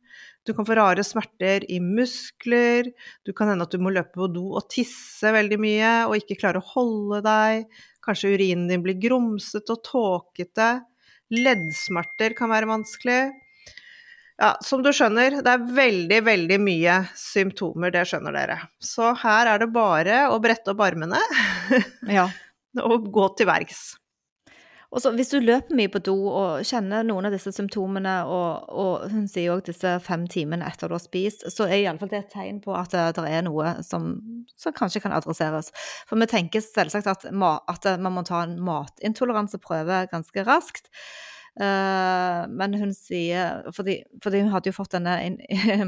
du 0.46 0.54
kan 0.54 0.66
få 0.66 0.76
rare 0.78 1.04
smerter 1.04 1.64
i 1.72 1.80
muskler, 1.82 2.92
du 3.26 3.32
kan 3.36 3.50
hende 3.50 3.66
at 3.66 3.74
du 3.74 3.82
må 3.82 3.92
løpe 3.94 4.14
på 4.14 4.28
do 4.30 4.44
og 4.56 4.68
tisse 4.72 5.32
veldig 5.34 5.58
mye 5.62 5.94
og 6.06 6.18
ikke 6.20 6.38
klare 6.40 6.62
å 6.62 6.68
holde 6.74 7.22
deg. 7.26 7.66
Kanskje 8.06 8.36
urinen 8.36 8.68
din 8.70 8.84
blir 8.84 8.98
grumsete 9.02 9.74
og 9.74 9.82
tåkete. 9.86 10.70
Leddsmerter 11.34 12.36
kan 12.38 12.52
være 12.52 12.70
vanskelig. 12.70 13.20
Ja, 14.36 14.52
som 14.60 14.82
du 14.84 14.90
skjønner, 14.92 15.38
det 15.40 15.52
er 15.52 15.68
veldig, 15.78 16.18
veldig 16.26 16.58
mye 16.60 16.96
symptomer, 17.16 17.90
det 17.94 18.04
skjønner 18.06 18.34
dere. 18.36 18.58
Så 18.78 19.14
her 19.22 19.48
er 19.54 19.62
det 19.62 19.70
bare 19.72 20.26
å 20.28 20.36
brette 20.44 20.74
opp 20.74 20.82
armene 20.84 21.22
Ja. 22.12 22.28
og 22.84 23.08
gå 23.12 23.30
til 23.38 23.48
verks. 23.48 23.86
Og 24.96 25.02
så 25.04 25.10
hvis 25.12 25.28
du 25.28 25.42
løper 25.44 25.76
mye 25.76 25.90
på 25.92 26.00
do 26.00 26.14
og 26.30 26.62
kjenner 26.64 27.04
noen 27.04 27.28
av 27.28 27.34
disse 27.34 27.50
symptomene, 27.52 28.14
og, 28.32 28.70
og 28.72 29.10
hun 29.12 29.26
sier 29.28 29.52
òg 29.52 29.66
disse 29.66 29.90
fem 30.00 30.24
timene 30.32 30.64
etter 30.64 30.88
du 30.88 30.94
har 30.96 31.02
spist, 31.04 31.44
så 31.52 31.66
er 31.66 31.82
iallfall 31.82 32.08
det 32.08 32.22
et 32.22 32.30
tegn 32.32 32.62
på 32.64 32.72
at 32.72 32.94
det, 32.94 33.02
det 33.18 33.26
er 33.28 33.44
noe 33.44 33.74
som, 33.84 34.14
som, 34.56 34.72
kanskje 34.76 35.02
kan 35.04 35.12
adresseres. 35.12 35.68
For 36.08 36.16
vi 36.16 36.28
tenker 36.30 36.64
selvsagt 36.64 37.10
at, 37.12 37.26
at 37.28 37.88
man 38.00 38.16
må 38.16 38.24
ta 38.24 38.40
en 38.46 38.56
matintoleranseprøve 38.64 40.06
ganske 40.14 40.44
raskt. 40.48 40.88
Uh, 41.60 42.48
men 42.52 42.76
hun 42.80 42.96
sier 42.96 43.68
fordi, 43.76 43.98
fordi, 44.24 44.42
hun 44.44 44.52
hadde 44.52 44.68
jo 44.72 44.76
fått 44.76 44.96
denne 44.96 45.14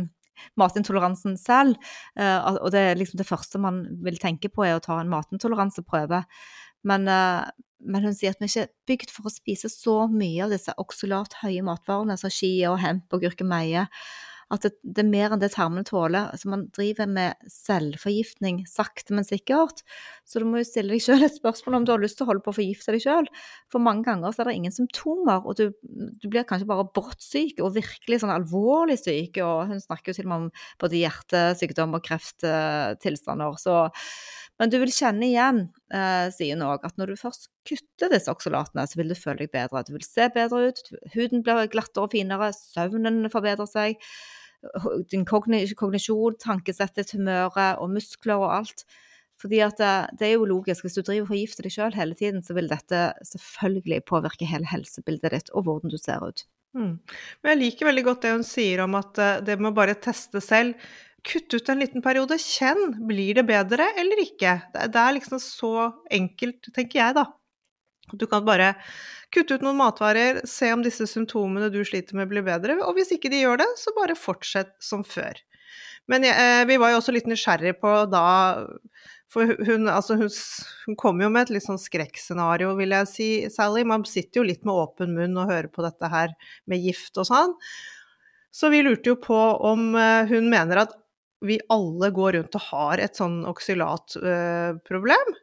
matintoleransen 0.60 1.36
selv, 1.40 1.80
uh, 2.20 2.60
og 2.60 2.68
det 2.76 2.84
er 2.90 3.00
liksom 3.00 3.20
det 3.20 3.28
første 3.28 3.60
man 3.60 3.86
vil 4.04 4.20
tenke 4.20 4.52
på, 4.52 4.68
er 4.68 4.76
å 4.76 4.84
ta 4.84 5.00
en 5.00 5.12
matintoleranseprøve. 5.16 6.22
Men, 6.88 7.08
men 7.80 8.06
hun 8.06 8.16
sier 8.16 8.34
at 8.34 8.40
vi 8.42 8.48
ikke 8.50 8.64
er 8.66 8.72
bygd 8.90 9.12
for 9.14 9.28
å 9.28 9.34
spise 9.34 9.70
så 9.72 10.00
mye 10.10 10.46
av 10.46 10.54
disse 10.54 10.74
oksolat 10.80 11.40
høye 11.42 11.64
matvarene 11.66 12.18
som 12.20 12.32
chia 12.32 12.72
og 12.72 12.82
hemp 12.82 13.14
og 13.14 13.26
gurkemeie. 13.26 13.86
At 14.48 14.64
det, 14.64 14.70
det, 14.80 15.02
er 15.02 15.08
mer 15.10 15.34
enn 15.34 15.40
det 15.42 15.50
tarmene 15.52 15.84
tåler. 15.84 16.30
Altså 16.32 16.48
man 16.48 16.64
driver 16.72 17.08
med 17.10 17.48
selvforgiftning 17.52 18.62
sakte, 18.68 19.12
men 19.12 19.26
sikkert. 19.28 19.82
Så 20.24 20.40
du 20.40 20.46
må 20.48 20.62
jo 20.62 20.68
stille 20.68 20.94
deg 20.94 21.04
selv 21.04 21.26
et 21.26 21.36
spørsmål 21.36 21.76
om 21.78 21.84
du 21.84 21.92
har 21.92 22.00
lyst 22.00 22.16
til 22.20 22.24
å 22.24 22.30
holde 22.30 22.44
på 22.46 22.54
å 22.54 22.56
forgifte 22.56 22.94
deg 22.96 23.04
selv. 23.04 23.44
For 23.68 23.84
mange 23.84 24.06
ganger 24.08 24.32
så 24.32 24.42
er 24.42 24.50
det 24.50 24.56
ingen 24.56 24.74
symptomer, 24.74 25.44
og 25.44 25.60
du, 25.60 25.66
du 25.84 26.26
blir 26.32 26.48
kanskje 26.48 26.70
bare 26.70 26.88
brått 26.96 27.20
syk, 27.24 27.60
og 27.60 27.76
virkelig 27.76 28.22
sånn 28.22 28.32
alvorlig 28.32 28.96
syk. 29.02 29.36
Og 29.44 29.74
hun 29.74 29.84
snakker 29.84 30.14
jo 30.14 30.20
til 30.22 30.30
og 30.30 30.32
med 30.32 30.46
om 30.46 30.50
både 30.80 31.02
hjertesykdom 31.04 31.98
og 31.98 32.08
krefttilstander. 32.08 33.60
Så 33.60 33.82
men 34.58 34.72
du 34.72 34.78
vil 34.82 34.90
kjenne 34.92 35.26
igjen, 35.28 35.60
eh, 35.94 36.28
sier 36.34 36.56
hun 36.56 36.66
òg, 36.66 36.86
at 36.86 36.96
når 36.98 37.12
du 37.12 37.20
først 37.20 37.48
kutter 37.68 38.10
disse 38.10 38.32
oksolatene, 38.32 38.86
så 38.90 38.98
vil 38.98 39.12
du 39.12 39.18
føle 39.18 39.44
deg 39.44 39.52
bedre. 39.54 39.84
Du 39.86 39.94
vil 39.94 40.06
se 40.06 40.26
bedre 40.34 40.68
ut, 40.68 40.82
huden 41.14 41.44
blir 41.46 41.70
glattere 41.70 42.08
og 42.08 42.14
finere, 42.16 42.50
søvnen 42.56 43.28
forbedrer 43.32 43.70
seg. 43.70 44.02
Din 45.12 45.22
kognisjon, 45.28 46.38
tankesettet, 46.42 47.14
humøret 47.14 47.78
og 47.78 47.92
muskler 47.94 48.42
og 48.42 48.56
alt. 48.56 48.88
Fordi 49.38 49.60
at 49.62 49.78
det, 49.78 49.94
det, 50.18 50.26
er 50.26 50.34
jo 50.34 50.48
logisk, 50.50 50.82
hvis 50.82 50.98
du 50.98 51.04
driver 51.04 51.28
og 51.28 51.30
forgifter 51.30 51.66
deg 51.66 51.74
sjøl 51.76 51.94
hele 51.94 52.16
tiden, 52.18 52.42
så 52.42 52.56
vil 52.58 52.70
dette 52.70 53.02
selvfølgelig 53.30 54.00
påvirke 54.10 54.48
hele 54.50 54.66
helsebildet 54.66 55.36
ditt 55.36 55.52
og 55.54 55.68
hvordan 55.68 55.94
du 55.94 55.98
ser 56.00 56.24
ut. 56.26 56.42
Mm. 56.74 56.96
Men 56.98 57.52
jeg 57.52 57.60
liker 57.62 57.88
veldig 57.88 58.04
godt 58.08 58.24
det 58.26 58.32
hun 58.34 58.44
sier 58.46 58.82
om 58.84 58.98
at 58.98 59.20
eh, 59.22 59.38
det 59.46 59.56
med 59.60 59.70
å 59.70 59.76
bare 59.78 59.94
teste 60.02 60.42
selv 60.44 60.74
Kutt 61.26 61.54
ut 61.54 61.68
en 61.68 61.82
liten 61.82 62.02
periode, 62.04 62.38
kjenn. 62.38 62.94
Blir 63.08 63.40
det 63.40 63.46
bedre 63.48 63.90
eller 63.98 64.22
ikke? 64.22 64.54
Det 64.74 65.02
er 65.02 65.16
liksom 65.16 65.40
så 65.42 65.72
enkelt, 66.14 66.70
tenker 66.74 67.02
jeg, 67.02 67.16
da. 67.18 67.26
Du 68.12 68.24
kan 68.30 68.44
bare 68.46 68.72
kutte 69.34 69.58
ut 69.58 69.64
noen 69.64 69.76
matvarer, 69.76 70.40
se 70.48 70.70
om 70.72 70.82
disse 70.84 71.04
symptomene 71.10 71.68
du 71.72 71.82
sliter 71.84 72.16
med, 72.16 72.30
blir 72.30 72.46
bedre. 72.46 72.78
Og 72.86 72.96
hvis 72.96 73.12
ikke 73.16 73.32
de 73.32 73.42
gjør 73.42 73.60
det, 73.60 73.68
så 73.80 73.92
bare 73.98 74.16
fortsett 74.16 74.72
som 74.80 75.04
før. 75.04 75.36
Men 76.08 76.24
eh, 76.24 76.64
vi 76.68 76.78
var 76.80 76.94
jo 76.94 77.02
også 77.02 77.12
litt 77.12 77.28
nysgjerrig 77.28 77.74
på 77.82 77.90
da 78.08 78.24
For 79.28 79.50
hun, 79.66 79.90
altså 79.92 80.16
hun, 80.16 80.30
hun 80.86 80.96
kom 80.96 81.20
jo 81.20 81.28
med 81.28 81.44
et 81.44 81.58
litt 81.58 81.66
sånn 81.66 81.80
skrekkscenario, 81.80 82.70
vil 82.78 82.94
jeg 82.96 83.10
si, 83.10 83.28
Sally. 83.52 83.84
Man 83.84 84.06
sitter 84.08 84.40
jo 84.40 84.48
litt 84.48 84.64
med 84.64 84.72
åpen 84.86 85.12
munn 85.18 85.36
og 85.36 85.52
hører 85.52 85.68
på 85.68 85.84
dette 85.84 86.08
her 86.08 86.32
med 86.70 86.80
gift 86.80 87.20
og 87.20 87.28
sånn. 87.28 87.52
Så 88.48 88.72
vi 88.72 88.80
lurte 88.80 89.12
jo 89.12 89.18
på 89.20 89.36
om 89.68 89.92
eh, 90.00 90.24
hun 90.32 90.48
mener 90.48 90.86
at 90.86 90.96
vi 91.44 91.58
alle 91.70 92.10
går 92.14 92.38
rundt 92.38 92.56
og 92.58 92.66
har 92.70 93.02
et 93.02 93.18
sånn 93.18 93.42
oksylatproblem. 93.48 95.36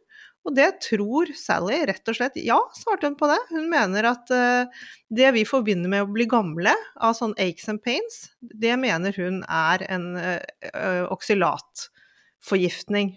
Og 0.46 0.54
det 0.54 0.68
tror 0.86 1.32
Sally 1.34 1.80
rett 1.90 2.06
og 2.12 2.18
slett 2.20 2.36
ja, 2.38 2.60
svarte 2.78 3.10
hun 3.10 3.16
på 3.18 3.26
det. 3.32 3.40
Hun 3.50 3.66
mener 3.72 4.06
at 4.12 4.30
uh, 4.30 4.70
det 5.10 5.32
vi 5.34 5.42
forbinder 5.48 5.90
med 5.90 6.04
å 6.06 6.14
bli 6.14 6.28
gamle 6.30 6.76
av 7.02 7.16
sånn 7.18 7.34
aches 7.42 7.70
and 7.72 7.82
pains, 7.86 8.30
det 8.42 8.78
mener 8.78 9.16
hun 9.18 9.42
er 9.50 9.82
en 9.90 10.18
uh, 10.22 11.06
oksylatforgiftning. 11.10 13.16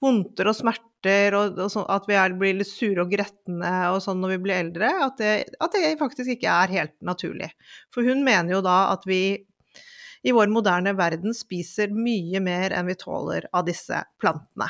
Vondter 0.00 0.48
og 0.48 0.56
smerter, 0.56 1.36
og, 1.36 1.60
at 1.60 2.08
vi 2.08 2.16
blir 2.40 2.56
litt 2.56 2.70
sure 2.70 3.04
og 3.04 3.12
gretne 3.12 3.92
og 3.92 4.00
sånn 4.00 4.16
når 4.22 4.30
vi 4.32 4.42
blir 4.46 4.56
eldre, 4.62 4.88
at 5.04 5.20
det, 5.20 5.34
at 5.60 5.72
det 5.76 6.00
faktisk 6.00 6.28
ikke 6.38 6.54
er 6.62 6.72
helt 6.78 6.96
naturlig. 7.04 7.50
For 7.92 8.00
hun 8.08 8.24
mener 8.24 8.56
jo 8.56 8.62
da 8.64 8.78
at 8.94 9.04
vi 9.08 9.49
i 10.22 10.34
vår 10.36 10.52
moderne 10.52 10.92
verden 10.98 11.34
spiser 11.36 11.92
mye 11.94 12.42
mer 12.44 12.74
enn 12.76 12.88
vi 12.90 12.98
tåler 12.98 13.46
av 13.56 13.66
disse 13.68 14.04
plantene. 14.20 14.68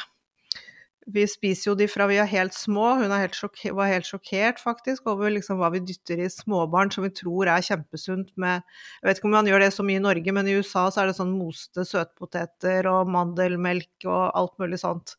Vi 1.10 1.24
spiser 1.26 1.70
jo 1.70 1.74
de 1.78 1.86
fra 1.90 2.06
vi 2.10 2.18
er 2.22 2.28
helt 2.28 2.54
små. 2.54 2.92
Hun 3.00 3.10
helt 3.14 3.34
sjokker, 3.34 3.72
var 3.74 3.88
helt 3.90 4.06
sjokkert 4.06 4.60
faktisk 4.62 5.08
over 5.10 5.32
liksom 5.32 5.58
hva 5.58 5.72
vi 5.74 5.80
dytter 5.82 6.20
i 6.22 6.28
småbarn 6.30 6.92
som 6.94 7.06
vi 7.06 7.10
tror 7.16 7.50
er 7.50 7.64
kjempesunt 7.66 8.30
med 8.38 8.60
Jeg 9.00 9.08
vet 9.08 9.18
ikke 9.18 9.30
om 9.30 9.34
man 9.38 9.48
gjør 9.50 9.64
det 9.64 9.72
så 9.74 9.86
mye 9.86 9.98
i 9.98 10.04
Norge, 10.04 10.34
men 10.36 10.46
i 10.50 10.54
USA 10.60 10.86
så 10.92 11.02
er 11.02 11.10
det 11.10 11.16
sånn 11.18 11.34
moste 11.34 11.86
søtpoteter 11.88 12.86
og 12.92 13.10
mandelmelk 13.10 14.06
og 14.06 14.22
alt 14.28 14.54
mulig 14.62 14.78
sånt. 14.84 15.16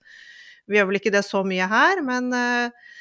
Vi 0.69 0.77
gjør 0.77 0.91
vel 0.91 1.01
ikke 1.01 1.13
det 1.17 1.25
så 1.27 1.41
mye 1.43 1.67
her, 1.67 2.03
men 2.05 2.29
uh, 2.31 2.93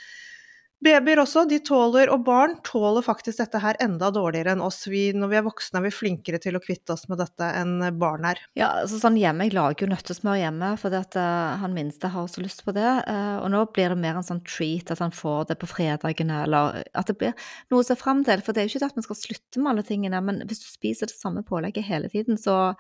Babyer 0.81 1.21
også, 1.21 1.43
de 1.45 1.59
tåler, 1.61 2.09
og 2.09 2.23
barn 2.25 2.55
tåler 2.64 3.05
faktisk 3.05 3.43
dette 3.43 3.61
her 3.61 3.77
enda 3.85 4.09
dårligere 4.16 4.55
enn 4.55 4.62
oss. 4.64 4.87
Vi, 4.88 5.11
når 5.12 5.29
vi 5.29 5.37
er 5.37 5.45
voksne 5.45 5.77
er 5.77 5.85
vi 5.85 5.93
flinkere 5.93 6.38
til 6.40 6.57
å 6.57 6.62
kvitte 6.64 6.95
oss 6.95 7.05
med 7.11 7.21
dette 7.21 7.49
enn 7.59 7.75
barn 8.01 8.25
er. 8.31 8.40
Ja, 8.57 8.71
altså 8.81 8.97
sånn 9.03 9.19
hjemme, 9.21 9.45
jeg 9.45 9.59
lager 9.59 9.85
jo 9.85 9.90
nøttesmør 9.90 10.38
hjemme 10.40 10.71
fordi 10.81 10.97
at 11.03 11.19
uh, 11.21 11.59
han 11.61 11.77
minste 11.77 12.09
har 12.14 12.31
så 12.33 12.40
lyst 12.40 12.64
på 12.64 12.73
det. 12.73 12.88
Uh, 13.05 13.43
og 13.43 13.51
nå 13.53 13.61
blir 13.77 13.93
det 13.93 14.01
mer 14.01 14.23
en 14.23 14.25
sånn 14.25 14.40
treat 14.49 14.88
at 14.95 15.05
han 15.05 15.12
får 15.12 15.51
det 15.51 15.59
på 15.61 15.69
fredagene, 15.69 16.47
eller 16.47 16.81
at 16.97 17.12
det 17.12 17.19
blir 17.21 17.37
noe 17.69 17.85
å 17.85 17.88
se 17.90 17.99
fram 18.01 18.25
til. 18.25 18.40
For 18.40 18.57
det 18.57 18.64
er 18.64 18.71
jo 18.71 18.73
ikke 18.73 18.85
det 18.87 18.90
at 18.95 19.03
vi 19.03 19.07
skal 19.11 19.21
slutte 19.21 19.61
med 19.61 19.75
alle 19.75 19.85
tingene, 19.85 20.25
men 20.25 20.40
hvis 20.49 20.64
du 20.64 20.69
spiser 20.71 21.12
det 21.12 21.19
samme 21.19 21.45
pålegget 21.45 21.90
hele 21.93 22.09
tiden, 22.09 22.40
så 22.40 22.73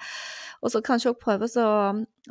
Og 0.60 0.68
så 0.68 0.82
kanskje 0.84 1.08
også 1.14 1.20
prøve 1.22 1.46
å 1.56 1.68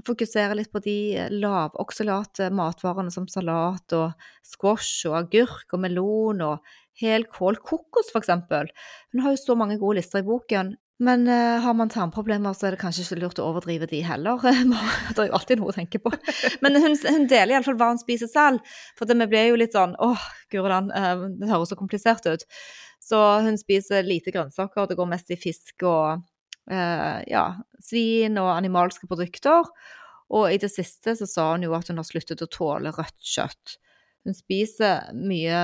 fokusere 0.06 0.54
litt 0.54 0.70
på 0.70 0.82
de 0.86 1.18
lavoksylate 1.34 2.52
matvarene 2.54 3.10
som 3.10 3.26
salat 3.26 3.96
og 3.98 4.28
squash 4.46 5.08
og 5.10 5.16
agurk 5.18 5.59
agurk 5.60 5.76
og 5.76 5.82
melon 5.84 6.42
og 6.42 6.76
helkål, 7.00 7.60
kokos 7.64 8.12
f.eks. 8.14 8.30
Hun 9.12 9.24
har 9.24 9.34
jo 9.34 9.40
så 9.40 9.56
mange 9.56 9.80
gode 9.80 10.00
lister 10.00 10.24
i 10.24 10.28
boken. 10.28 10.76
Men 11.02 11.22
uh, 11.30 11.62
har 11.64 11.74
man 11.74 11.88
tarmproblemer, 11.88 12.52
så 12.54 12.68
er 12.68 12.76
det 12.76 12.82
kanskje 12.82 13.06
ikke 13.06 13.22
lurt 13.22 13.40
å 13.40 13.46
overdrive 13.48 13.88
de 13.88 14.02
heller. 14.04 14.42
det 14.44 15.22
er 15.24 15.30
jo 15.30 15.38
alltid 15.38 15.62
noe 15.62 15.72
å 15.72 15.76
tenke 15.78 16.02
på. 16.04 16.12
Men 16.60 16.76
hun, 16.76 16.98
hun 17.08 17.28
deler 17.32 17.56
iallfall 17.56 17.78
hva 17.80 17.94
hun 17.94 18.02
spiser 18.02 18.28
selv. 18.28 18.60
For 19.00 19.08
det, 19.08 19.16
vi 19.22 19.30
ble 19.32 19.46
jo 19.48 19.60
litt 19.62 19.78
sånn 19.78 19.96
åh, 19.96 20.26
guri 20.52 20.74
land, 20.74 20.92
uh, 20.92 21.24
det 21.40 21.48
høres 21.52 21.72
så 21.72 21.80
komplisert 21.80 22.28
ut. 22.28 22.44
Så 23.00 23.20
hun 23.46 23.56
spiser 23.58 24.04
lite 24.04 24.34
grønnsaker, 24.36 24.90
det 24.90 25.00
går 25.00 25.08
mest 25.08 25.32
i 25.32 25.40
fisk 25.40 25.88
og 25.88 26.20
uh, 26.20 27.18
ja, 27.32 27.46
svin 27.80 28.36
og 28.42 28.52
animalske 28.58 29.08
produkter. 29.08 29.72
Og 30.36 30.52
i 30.52 30.60
det 30.62 30.70
siste 30.74 31.16
så 31.16 31.26
sa 31.32 31.52
hun 31.54 31.64
jo 31.64 31.80
at 31.80 31.88
hun 31.88 32.04
har 32.04 32.12
sluttet 32.12 32.44
å 32.44 32.52
tåle 32.52 32.92
rødt 32.92 33.24
kjøtt. 33.24 33.80
Hun 34.30 34.38
spiser 34.38 35.10
mye 35.18 35.60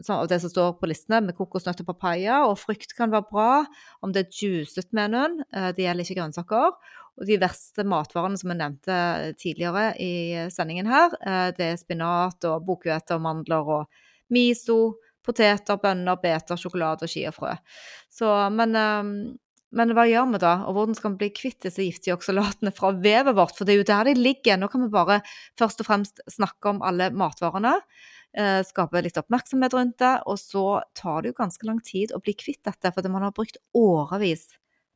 sånn, 0.00 0.22
av 0.22 0.28
det 0.30 0.40
som 0.40 0.52
står 0.52 0.74
på 0.80 0.88
listene, 0.88 1.20
med 1.26 1.36
kokosnøtt 1.36 1.82
og 1.84 1.90
papaya, 1.92 2.40
og 2.48 2.56
frukt 2.62 2.96
kan 2.96 3.12
være 3.12 3.28
bra 3.28 3.48
om 4.04 4.14
det 4.14 4.24
er 4.24 4.38
juicet 4.40 4.88
med 4.96 5.12
noen. 5.12 5.40
Eh, 5.52 5.70
det 5.76 5.84
gjelder 5.84 6.06
ikke 6.06 6.18
grønnsaker. 6.22 6.78
Og 7.14 7.28
de 7.28 7.38
verste 7.38 7.84
matvarene 7.86 8.40
som 8.40 8.50
jeg 8.50 8.58
nevnte 8.58 8.98
tidligere 9.38 9.92
i 10.02 10.14
sendingen 10.50 10.88
her, 10.90 11.14
eh, 11.20 11.50
det 11.54 11.68
er 11.74 11.80
spinat 11.80 12.48
og 12.48 12.64
bukhvete 12.66 13.18
og 13.18 13.26
mandler 13.28 13.74
og 13.76 14.02
miso, 14.34 14.96
poteter, 15.24 15.78
bønner, 15.80 16.18
beter, 16.20 16.58
sjokolade 16.60 17.06
og 17.06 17.12
chiafrø. 17.12 17.52
Så, 18.12 18.32
men 18.56 18.74
eh, 18.80 19.12
men 19.76 19.92
hva 19.96 20.06
gjør 20.08 20.32
vi 20.32 20.40
da, 20.42 20.54
og 20.68 20.76
hvordan 20.76 20.96
skal 20.98 21.14
vi 21.14 21.24
bli 21.24 21.30
kvitt 21.34 21.66
disse 21.66 21.84
giftige 21.84 22.16
oksalatene 22.16 22.72
fra 22.74 22.92
vevet 22.94 23.36
vårt? 23.36 23.56
For 23.58 23.66
det 23.66 23.74
er 23.74 23.80
jo 23.82 23.88
der 23.90 24.10
de 24.10 24.16
ligger. 24.18 24.58
Nå 24.60 24.70
kan 24.72 24.84
vi 24.84 24.90
bare 24.92 25.20
først 25.60 25.82
og 25.82 25.88
fremst 25.90 26.24
snakke 26.30 26.72
om 26.72 26.82
alle 26.86 27.10
matvarene. 27.14 27.76
Eh, 28.34 28.60
skape 28.66 29.02
litt 29.04 29.18
oppmerksomhet 29.20 29.76
rundt 29.76 30.00
det, 30.02 30.16
og 30.26 30.40
så 30.42 30.82
tar 30.98 31.22
det 31.22 31.32
jo 31.32 31.40
ganske 31.42 31.68
lang 31.68 31.78
tid 31.86 32.14
å 32.14 32.22
bli 32.22 32.34
kvitt 32.38 32.64
dette, 32.66 32.90
fordi 32.94 33.12
man 33.12 33.26
har 33.26 33.34
brukt 33.36 33.60
årevis 33.78 34.48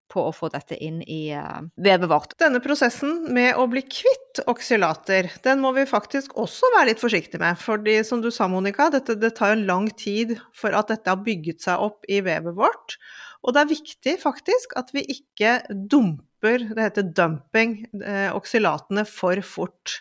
på 0.09 0.25
å 0.25 0.33
få 0.35 0.51
dette 0.53 0.77
inn 0.85 1.01
i 1.05 1.35
uh, 1.37 1.61
vevet 1.77 2.09
vårt. 2.11 2.35
Denne 2.41 2.63
prosessen 2.65 3.29
med 3.35 3.59
å 3.61 3.67
bli 3.71 3.83
kvitt 3.85 4.43
oksylater, 4.49 5.31
den 5.45 5.63
må 5.63 5.75
vi 5.77 5.87
faktisk 5.89 6.37
også 6.41 6.73
være 6.77 6.93
litt 6.93 7.03
forsiktige 7.03 7.43
med. 7.43 7.61
Fordi 7.61 7.99
som 8.07 8.23
du 8.25 8.31
sa, 8.35 8.49
Monica, 8.51 8.89
dette, 8.95 9.19
det 9.21 9.35
tar 9.39 9.55
en 9.55 9.67
lang 9.69 9.89
tid 9.99 10.37
for 10.57 10.77
at 10.77 10.93
dette 10.93 11.13
har 11.13 11.25
bygget 11.25 11.65
seg 11.67 11.85
opp 11.89 12.09
i 12.09 12.23
vevet 12.25 12.57
vårt. 12.57 12.99
Og 13.47 13.55
det 13.55 13.63
er 13.63 13.71
viktig 13.71 14.17
faktisk 14.23 14.75
at 14.79 14.91
vi 14.95 15.05
ikke 15.15 15.61
dumper, 15.71 16.65
det 16.73 16.89
heter 16.89 17.13
dumping, 17.15 17.81
eh, 18.03 18.29
oksylatene 18.35 19.05
for 19.09 19.41
fort. 19.47 20.01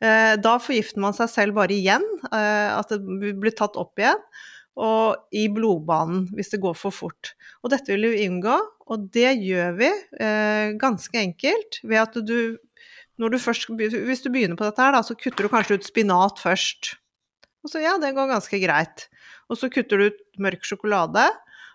Eh, 0.00 0.36
da 0.40 0.54
forgifter 0.62 1.02
man 1.02 1.16
seg 1.16 1.28
selv 1.28 1.58
bare 1.58 1.76
igjen, 1.76 2.04
eh, 2.32 2.70
at 2.72 2.88
det 2.88 3.02
blir 3.40 3.52
tatt 3.56 3.76
opp 3.80 4.00
igjen, 4.00 4.22
og 4.80 5.28
i 5.36 5.44
blodbanen 5.52 6.28
hvis 6.32 6.54
det 6.54 6.62
går 6.62 6.78
for 6.78 6.94
fort. 6.94 7.34
Og 7.60 7.74
dette 7.74 7.92
vil 7.92 8.08
vi 8.14 8.28
unngå, 8.30 8.56
og 8.90 9.06
det 9.14 9.36
gjør 9.38 9.76
vi 9.78 9.90
eh, 10.20 10.72
ganske 10.80 11.20
enkelt 11.20 11.80
ved 11.84 12.02
at 12.02 12.18
du 12.26 12.58
du 13.20 13.36
først, 13.36 13.68
hvis 13.76 14.22
du 14.24 14.30
begynner 14.32 14.56
på 14.56 14.64
dette 14.64 14.80
her, 14.80 14.94
da, 14.96 15.02
så 15.04 15.12
kutter 15.12 15.44
du 15.44 15.52
kanskje 15.52 15.76
ut 15.76 15.84
spinat 15.84 16.40
først. 16.40 16.94
Og 17.60 17.68
så 17.68 17.82
ja, 17.82 17.98
det 18.00 18.14
går 18.16 18.30
ganske 18.30 18.60
greit. 18.62 19.10
Og 19.52 19.58
så 19.60 19.68
kutter 19.68 20.00
du 20.00 20.06
ut 20.08 20.22
mørk 20.40 20.64
sjokolade. 20.64 21.26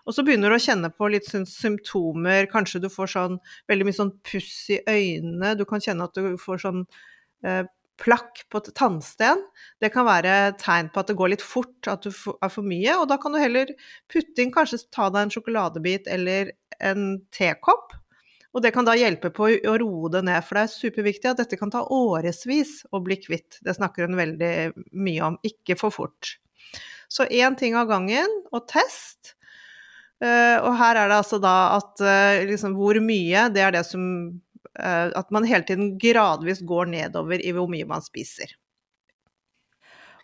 Og 0.06 0.14
så 0.16 0.24
begynner 0.26 0.50
du 0.50 0.56
å 0.56 0.62
kjenne 0.64 0.90
på 0.90 1.06
litt 1.10 1.26
sånn 1.26 1.46
symptomer, 1.46 2.46
kanskje 2.50 2.80
du 2.82 2.88
får 2.90 3.12
sånn 3.14 3.38
veldig 3.70 3.86
mye 3.86 3.98
sånn 4.00 4.12
puss 4.26 4.58
i 4.74 4.80
øynene, 4.86 5.54
du 5.58 5.62
kan 5.66 5.82
kjenne 5.82 6.06
at 6.06 6.18
du 6.18 6.34
får 6.42 6.62
sånn 6.62 6.84
eh, 7.46 7.62
plakk 8.00 8.42
på 8.52 8.60
tannsten. 8.76 9.42
Det 9.80 9.90
kan 9.94 10.06
være 10.08 10.54
tegn 10.60 10.90
på 10.92 11.02
at 11.02 11.10
det 11.10 11.16
går 11.18 11.32
litt 11.34 11.44
fort, 11.44 11.88
at 11.88 12.04
du 12.04 12.10
er 12.12 12.52
for 12.52 12.66
mye, 12.66 12.96
og 13.00 13.08
da 13.10 13.18
kan 13.20 13.34
du 13.34 13.40
heller 13.40 13.72
putte 14.12 14.42
inn, 14.42 14.52
kanskje 14.54 14.84
ta 14.94 15.08
deg 15.12 15.26
en 15.26 15.32
sjokoladebit 15.34 16.10
eller 16.12 16.52
en 16.84 17.14
tekopp. 17.34 17.94
Og 18.56 18.62
det 18.64 18.72
kan 18.72 18.86
da 18.88 18.94
hjelpe 18.96 19.28
på 19.36 19.50
å 19.52 19.76
roe 19.80 20.10
det 20.12 20.22
ned, 20.24 20.40
for 20.44 20.56
det 20.56 20.64
er 20.64 20.72
superviktig 20.72 21.28
at 21.28 21.40
dette 21.42 21.58
kan 21.60 21.72
ta 21.72 21.82
årevis 21.92 22.78
å 22.88 23.02
bli 23.04 23.18
kvitt. 23.20 23.58
Det 23.60 23.76
snakker 23.76 24.08
hun 24.08 24.16
veldig 24.16 24.54
mye 24.96 25.26
om, 25.26 25.36
ikke 25.44 25.76
for 25.76 25.92
fort. 25.92 26.38
Så 27.12 27.28
én 27.28 27.56
ting 27.58 27.76
av 27.76 27.90
gangen, 27.90 28.40
og 28.56 28.64
test. 28.72 29.34
Uh, 30.16 30.56
og 30.64 30.72
her 30.80 30.96
er 30.96 31.10
det 31.12 31.18
altså 31.20 31.36
da 31.36 31.76
at 31.76 32.00
uh, 32.00 32.40
liksom 32.48 32.72
hvor 32.78 32.96
mye, 33.04 33.50
det 33.52 33.60
er 33.60 33.76
det 33.76 33.84
som 33.84 34.06
At 34.76 35.32
man 35.34 35.48
hele 35.48 35.66
tiden 35.68 35.94
gradvis 36.00 36.62
går 36.66 36.92
nedover 36.92 37.40
i 37.40 37.52
hvor 37.56 37.70
mye 37.72 37.88
man 37.88 38.04
spiser. 38.04 38.52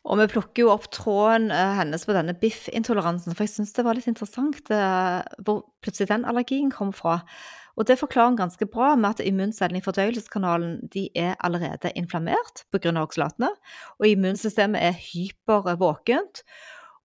Og 0.02 0.18
vi 0.18 0.26
plukker 0.32 0.64
jo 0.64 0.72
opp 0.72 0.88
tråden 0.90 1.52
hennes 1.54 2.02
på 2.02 2.14
denne 2.16 2.34
biffintoleransen, 2.34 3.36
for 3.36 3.46
jeg 3.46 3.52
syns 3.52 3.74
det 3.76 3.84
var 3.86 3.94
litt 3.94 4.10
interessant 4.10 4.72
hvor 5.46 5.62
plutselig 5.84 6.10
den 6.10 6.26
allergien 6.26 6.72
kom 6.74 6.90
fra. 6.96 7.20
Og 7.78 7.86
det 7.88 7.96
forklarer 8.00 8.32
hun 8.32 8.40
ganske 8.40 8.66
bra 8.68 8.92
med 8.98 9.14
at 9.14 9.24
immuncellene 9.24 9.80
i 9.80 9.84
fordøyelseskanalen 9.84 10.90
de 10.92 11.06
er 11.16 11.38
allerede 11.40 11.94
inflammert 11.96 12.66
pga. 12.74 12.92
oksylatene, 13.00 13.48
og 13.98 14.08
immunsystemet 14.10 14.82
er 14.90 14.98
hypervåkent. 14.98 16.42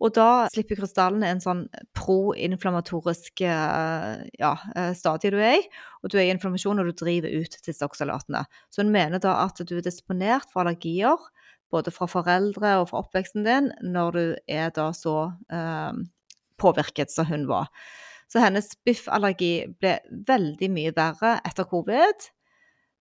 Og 0.04 0.12
da 0.12 0.44
slipper 0.52 0.76
krystallene 0.76 1.30
en 1.32 1.40
sånn 1.40 1.62
proinflamatorisk 1.96 3.40
eh, 3.48 4.24
ja, 4.36 4.52
eh, 4.76 4.90
stadie 4.98 5.32
du 5.32 5.38
er 5.40 5.56
i, 5.56 5.62
og 6.02 6.12
du 6.12 6.18
er 6.18 6.26
i 6.26 6.34
inflammasjon 6.34 6.82
og 6.82 6.90
du 6.90 6.98
driver 7.00 7.32
ut 7.32 7.56
disse 7.64 7.86
oksalatene. 7.86 8.44
Så 8.68 8.84
hun 8.84 8.92
mener 8.92 9.22
da 9.22 9.38
at 9.46 9.62
du 9.64 9.78
er 9.78 9.86
disponert 9.86 10.50
for 10.52 10.64
allergier, 10.64 11.16
både 11.72 11.90
fra 11.94 12.08
foreldre 12.10 12.76
og 12.82 12.90
fra 12.90 13.00
oppveksten 13.02 13.46
din, 13.46 13.70
når 13.82 14.18
du 14.18 14.24
er 14.52 14.68
da 14.76 14.90
så 14.94 15.16
eh, 15.48 16.04
påvirket 16.60 17.12
som 17.12 17.30
hun 17.32 17.48
var. 17.48 17.72
Så 18.28 18.42
hennes 18.42 18.68
biffallergi 18.84 19.52
ble 19.80 19.96
veldig 20.28 20.68
mye 20.74 20.92
verre 20.96 21.38
etter 21.46 21.68
covid. 21.70 22.28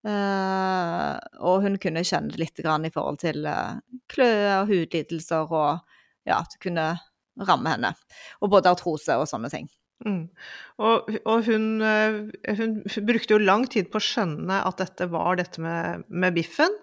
Eh, 0.06 1.14
og 1.44 1.66
hun 1.66 1.80
kunne 1.82 2.06
kjenne 2.06 2.32
det 2.32 2.40
litt 2.40 2.62
i 2.62 2.94
forhold 2.94 3.20
til 3.24 3.48
uh, 3.50 3.82
kløe 4.12 4.60
hudlidelser 4.70 5.50
og 5.50 5.95
ja, 6.28 6.42
det 6.52 6.62
kunne 6.64 6.94
ramme 7.48 7.76
henne. 7.76 7.94
Og 8.42 8.52
både 8.54 8.72
artrose 8.72 9.18
og 9.20 9.28
sånne 9.30 9.52
ting. 9.54 9.70
Mm. 10.04 10.26
Og, 10.84 11.14
og 11.24 11.48
hun, 11.48 11.68
eh, 11.86 12.18
hun, 12.58 12.76
brukte 13.08 13.36
jo 13.36 13.40
lang 13.44 13.64
tid 13.72 13.88
på 13.92 14.02
å 14.02 14.04
skjønne 14.04 14.60
at 14.68 14.82
dette 14.84 15.08
var 15.12 15.40
dette 15.40 15.64
med, 15.64 16.04
med 16.10 16.36
biffen. 16.36 16.74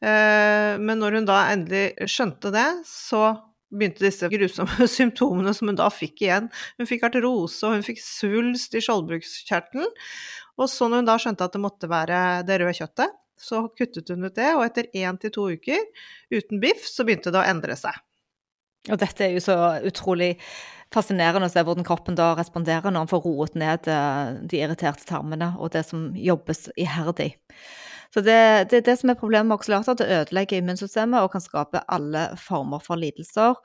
Eh, 0.00 0.80
men 0.80 1.00
når 1.02 1.18
hun 1.18 1.28
da 1.28 1.44
endelig 1.52 2.08
skjønte 2.08 2.52
det, 2.54 2.68
så 2.88 3.34
begynte 3.70 4.02
disse 4.02 4.28
grusomme 4.32 4.88
symptomene 4.98 5.54
som 5.56 5.70
hun 5.70 5.78
da 5.78 5.88
fikk 5.92 6.24
igjen. 6.24 6.50
Hun 6.80 6.88
fikk 6.88 7.06
artrose, 7.10 7.60
og 7.66 7.76
hun 7.76 7.86
fikk 7.86 8.00
svulst 8.02 8.74
i 8.74 8.84
skjoldbruskkjertelen. 8.84 9.90
Og 10.60 10.68
så 10.68 10.88
når 10.88 11.02
hun 11.02 11.10
da 11.10 11.18
skjønte 11.20 11.46
at 11.46 11.56
det 11.56 11.62
måtte 11.62 11.90
være 11.90 12.20
det 12.48 12.60
røde 12.60 12.76
kjøttet, 12.80 13.16
så 13.40 13.62
kuttet 13.72 14.10
hun 14.12 14.26
ut 14.26 14.36
det, 14.36 14.50
og 14.52 14.66
etter 14.66 14.90
én 15.00 15.16
til 15.20 15.32
to 15.32 15.46
uker 15.48 15.80
uten 16.32 16.60
biff, 16.60 16.84
så 16.84 17.06
begynte 17.08 17.32
det 17.32 17.40
å 17.40 17.48
endre 17.48 17.76
seg. 17.78 17.96
Og 18.88 18.96
dette 19.00 19.26
er 19.26 19.34
jo 19.34 19.42
så 19.44 19.56
utrolig 19.84 20.36
fascinerende 20.94 21.50
å 21.50 21.52
se 21.52 21.62
hvordan 21.62 21.86
kroppen 21.86 22.16
da 22.18 22.32
responderer 22.38 22.90
når 22.90 23.04
han 23.04 23.10
får 23.10 23.22
roet 23.26 23.58
ned 23.60 23.86
eh, 23.92 24.32
de 24.40 24.62
irriterte 24.64 25.06
tarmene 25.06 25.52
og 25.60 25.74
det 25.76 25.84
som 25.86 26.08
jobbes 26.16 26.68
iherdig. 26.80 27.34
Så 28.10 28.24
det, 28.26 28.40
det 28.72 28.80
er 28.80 28.86
det 28.88 28.96
som 28.98 29.12
er 29.12 29.18
problemet 29.20 29.46
med 29.50 29.60
oksalater. 29.60 29.94
Det 29.94 30.08
ødelegger 30.10 30.58
immunsystemet 30.58 31.22
og 31.22 31.30
kan 31.34 31.44
skape 31.44 31.84
alle 31.86 32.30
former 32.42 32.82
for 32.82 32.98
lidelser. 32.98 33.58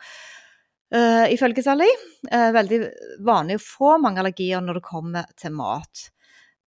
Uh, 0.93 1.25
ifølge 1.33 1.63
Sally 1.65 1.87
uh, 2.29 2.51
veldig 2.53 2.77
vanlig 3.25 3.57
å 3.57 3.63
få 3.63 3.95
mange 3.97 4.21
allergier 4.21 4.61
når 4.61 4.77
det 4.77 4.85
kommer 4.85 5.25
til 5.41 5.55
mat. 5.57 6.03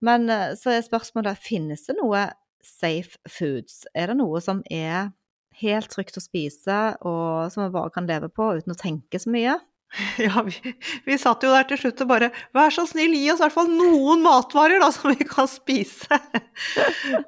Men 0.02 0.26
uh, 0.26 0.50
så 0.58 0.74
er 0.74 0.82
spørsmålet 0.82 1.38
finnes 1.38 1.86
det 1.86 1.94
noe 2.00 2.24
safe 2.66 3.14
foods? 3.30 3.84
Er 3.94 4.10
det 4.10 4.18
noe 4.18 4.42
som 4.42 4.64
er 4.74 5.12
helt 5.62 5.90
trygt 5.92 6.18
å 6.18 6.24
spise, 6.24 6.78
og 7.06 7.50
som 7.52 7.64
vi 7.64 7.72
bare 7.74 7.94
kan 7.94 8.08
leve 8.08 8.30
på 8.32 8.52
uten 8.58 8.74
å 8.74 8.78
tenke 8.78 9.20
så 9.22 9.32
mye. 9.34 9.58
Ja, 10.20 10.42
vi, 10.44 10.74
vi 11.04 11.16
satt 11.18 11.44
jo 11.44 11.52
der 11.52 11.66
til 11.68 11.78
slutt 11.80 12.02
og 12.04 12.10
bare 12.10 12.30
Vær 12.56 12.72
så 12.74 12.84
snill, 12.88 13.14
gi 13.16 13.30
oss 13.32 13.40
i 13.40 13.46
hvert 13.46 13.54
fall 13.54 13.70
noen 13.72 14.22
matvarer 14.24 14.82
da, 14.82 14.90
som 14.94 15.12
vi 15.14 15.28
kan 15.28 15.48
spise. 15.50 16.18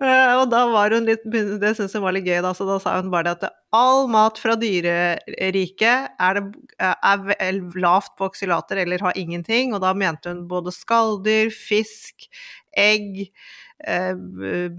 Eh, 0.01 0.33
og 0.35 0.49
da 0.51 0.65
var 0.73 0.93
hun 0.95 1.07
litt 1.07 1.23
Det 1.31 1.71
syns 1.77 1.93
hun 1.95 2.03
var 2.03 2.15
litt 2.17 2.27
gøy, 2.27 2.41
da, 2.43 2.51
så 2.57 2.67
da 2.67 2.79
sa 2.83 2.97
hun 2.99 3.13
bare 3.13 3.35
at 3.37 3.45
all 3.77 4.09
mat 4.11 4.41
fra 4.41 4.57
dyreriket 4.59 6.17
er, 6.19 6.41
er, 6.81 7.23
er 7.37 7.61
lavt 7.79 8.17
på 8.19 8.27
oksylater 8.27 8.81
eller 8.83 9.05
har 9.07 9.19
ingenting, 9.21 9.75
og 9.77 9.85
da 9.85 9.93
mente 9.95 10.33
hun 10.33 10.43
både 10.51 10.75
skalldyr, 10.75 11.53
fisk, 11.55 12.27
egg 12.75 13.29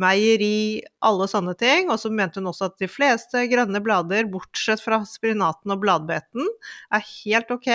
meieri, 0.02 0.82
alle 1.02 1.28
sånne 1.30 1.56
ting. 1.60 1.90
Og 1.90 2.00
så 2.02 2.12
mente 2.14 2.42
hun 2.42 2.52
også 2.52 2.70
at 2.70 2.78
de 2.82 2.90
fleste 2.92 3.46
grønne 3.52 3.82
blader, 3.84 4.30
bortsett 4.32 4.84
fra 4.84 5.02
spinaten 5.08 5.74
og 5.74 5.82
bladbeten, 5.84 6.48
er 6.94 7.10
helt 7.24 7.52
ok. 7.54 7.72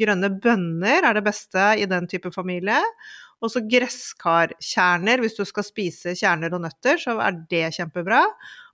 Grønne 0.00 0.32
bønner 0.42 1.08
er 1.08 1.18
det 1.18 1.26
beste 1.26 1.72
i 1.80 1.88
den 1.90 2.08
type 2.10 2.32
familie. 2.34 2.80
Og 3.40 3.48
så 3.48 3.62
gresskarkjerner, 3.64 5.22
hvis 5.22 5.38
du 5.38 5.46
skal 5.48 5.64
spise 5.64 6.12
kjerner 6.18 6.52
og 6.52 6.60
nøtter, 6.66 7.00
så 7.00 7.16
er 7.24 7.38
det 7.48 7.70
kjempebra. 7.78 8.20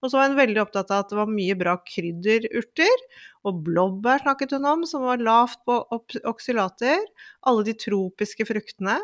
Og 0.02 0.10
så 0.10 0.18
var 0.18 0.30
hun 0.30 0.40
veldig 0.40 0.58
opptatt 0.64 0.90
av 0.90 1.04
at 1.04 1.12
det 1.12 1.20
var 1.20 1.30
mye 1.30 1.54
bra 1.58 1.76
krydderurter. 1.86 3.04
Og 3.46 3.62
blåbær 3.68 4.24
snakket 4.24 4.56
hun 4.56 4.66
om, 4.66 4.82
som 4.90 5.06
var 5.06 5.22
lavt 5.22 5.62
på 5.68 5.78
oksylater. 6.26 6.98
Alle 7.46 7.66
de 7.68 7.76
tropiske 7.78 8.48
fruktene 8.48 8.98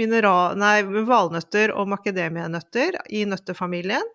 mineral, 0.00 0.56
nei, 0.58 0.82
valnøtter 0.84 1.74
og 1.74 1.90
makademianøtter 1.92 3.00
i 3.14 3.24
nøttefamilien. 3.28 4.14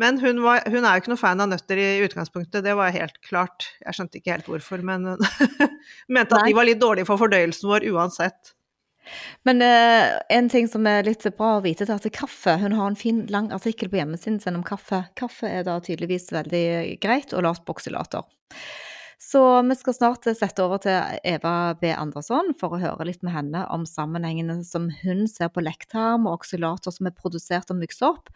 Men 0.00 0.16
hun, 0.22 0.40
var, 0.40 0.62
hun, 0.72 0.86
er 0.86 0.96
jo 0.96 1.02
ikke 1.02 1.12
noe 1.12 1.20
fan 1.20 1.42
av 1.44 1.50
nøtter 1.50 1.76
i 1.76 1.88
utgangspunktet, 2.06 2.64
det 2.64 2.72
var 2.78 2.94
helt 2.94 3.18
klart. 3.26 3.68
Jeg 3.84 3.98
skjønte 3.98 4.18
ikke 4.18 4.32
helt 4.32 4.48
hvorfor, 4.48 4.80
men 4.88 5.04
hun 5.04 5.20
mente 6.16 6.38
at 6.38 6.48
de 6.48 6.56
var 6.56 6.68
litt 6.68 6.80
dårlige 6.80 7.08
for 7.10 7.20
fordøyelsen 7.20 7.68
vår 7.68 7.84
uansett. 7.92 8.54
Men 9.44 9.60
uh, 9.60 10.20
en 10.32 10.48
ting 10.48 10.68
som 10.70 10.86
er 10.86 11.04
litt 11.04 11.26
bra 11.36 11.56
å 11.58 11.64
vite, 11.64 11.84
er 11.88 11.96
at 11.96 12.06
kaffe 12.14 12.54
Hun 12.62 12.76
har 12.78 12.86
en 12.86 12.96
fin, 12.96 13.24
lang 13.34 13.50
artikkel 13.52 13.90
på 13.90 13.98
hjemmesiden 13.98 14.38
sin 14.40 14.56
om 14.56 14.64
kaffe. 14.64 15.02
Kaffe 15.18 15.50
er 15.50 15.66
da 15.66 15.80
tydeligvis 15.82 16.30
veldig 16.32 16.64
greit 17.02 17.34
og 17.34 17.44
lavt 17.48 17.66
på 17.66 17.76
oksylater. 17.76 18.24
Så 19.22 19.40
vi 19.68 19.76
skal 19.78 19.94
snart 19.94 20.26
sette 20.34 20.64
over 20.64 20.82
til 20.82 21.20
Eva 21.22 21.76
B. 21.78 21.92
Andersson 21.94 22.50
for 22.58 22.74
å 22.74 22.82
høre 22.82 23.06
litt 23.06 23.22
med 23.22 23.36
henne 23.36 23.62
om 23.70 23.86
sammenhengene 23.86 24.58
som 24.66 24.88
hun 25.04 25.24
ser 25.30 25.52
på 25.54 25.62
lekktarm 25.62 26.26
og 26.26 26.40
oksylater 26.40 26.94
som 26.94 27.06
er 27.06 27.14
produsert 27.14 27.70
og 27.70 27.78
mykset 27.78 28.08
opp, 28.08 28.32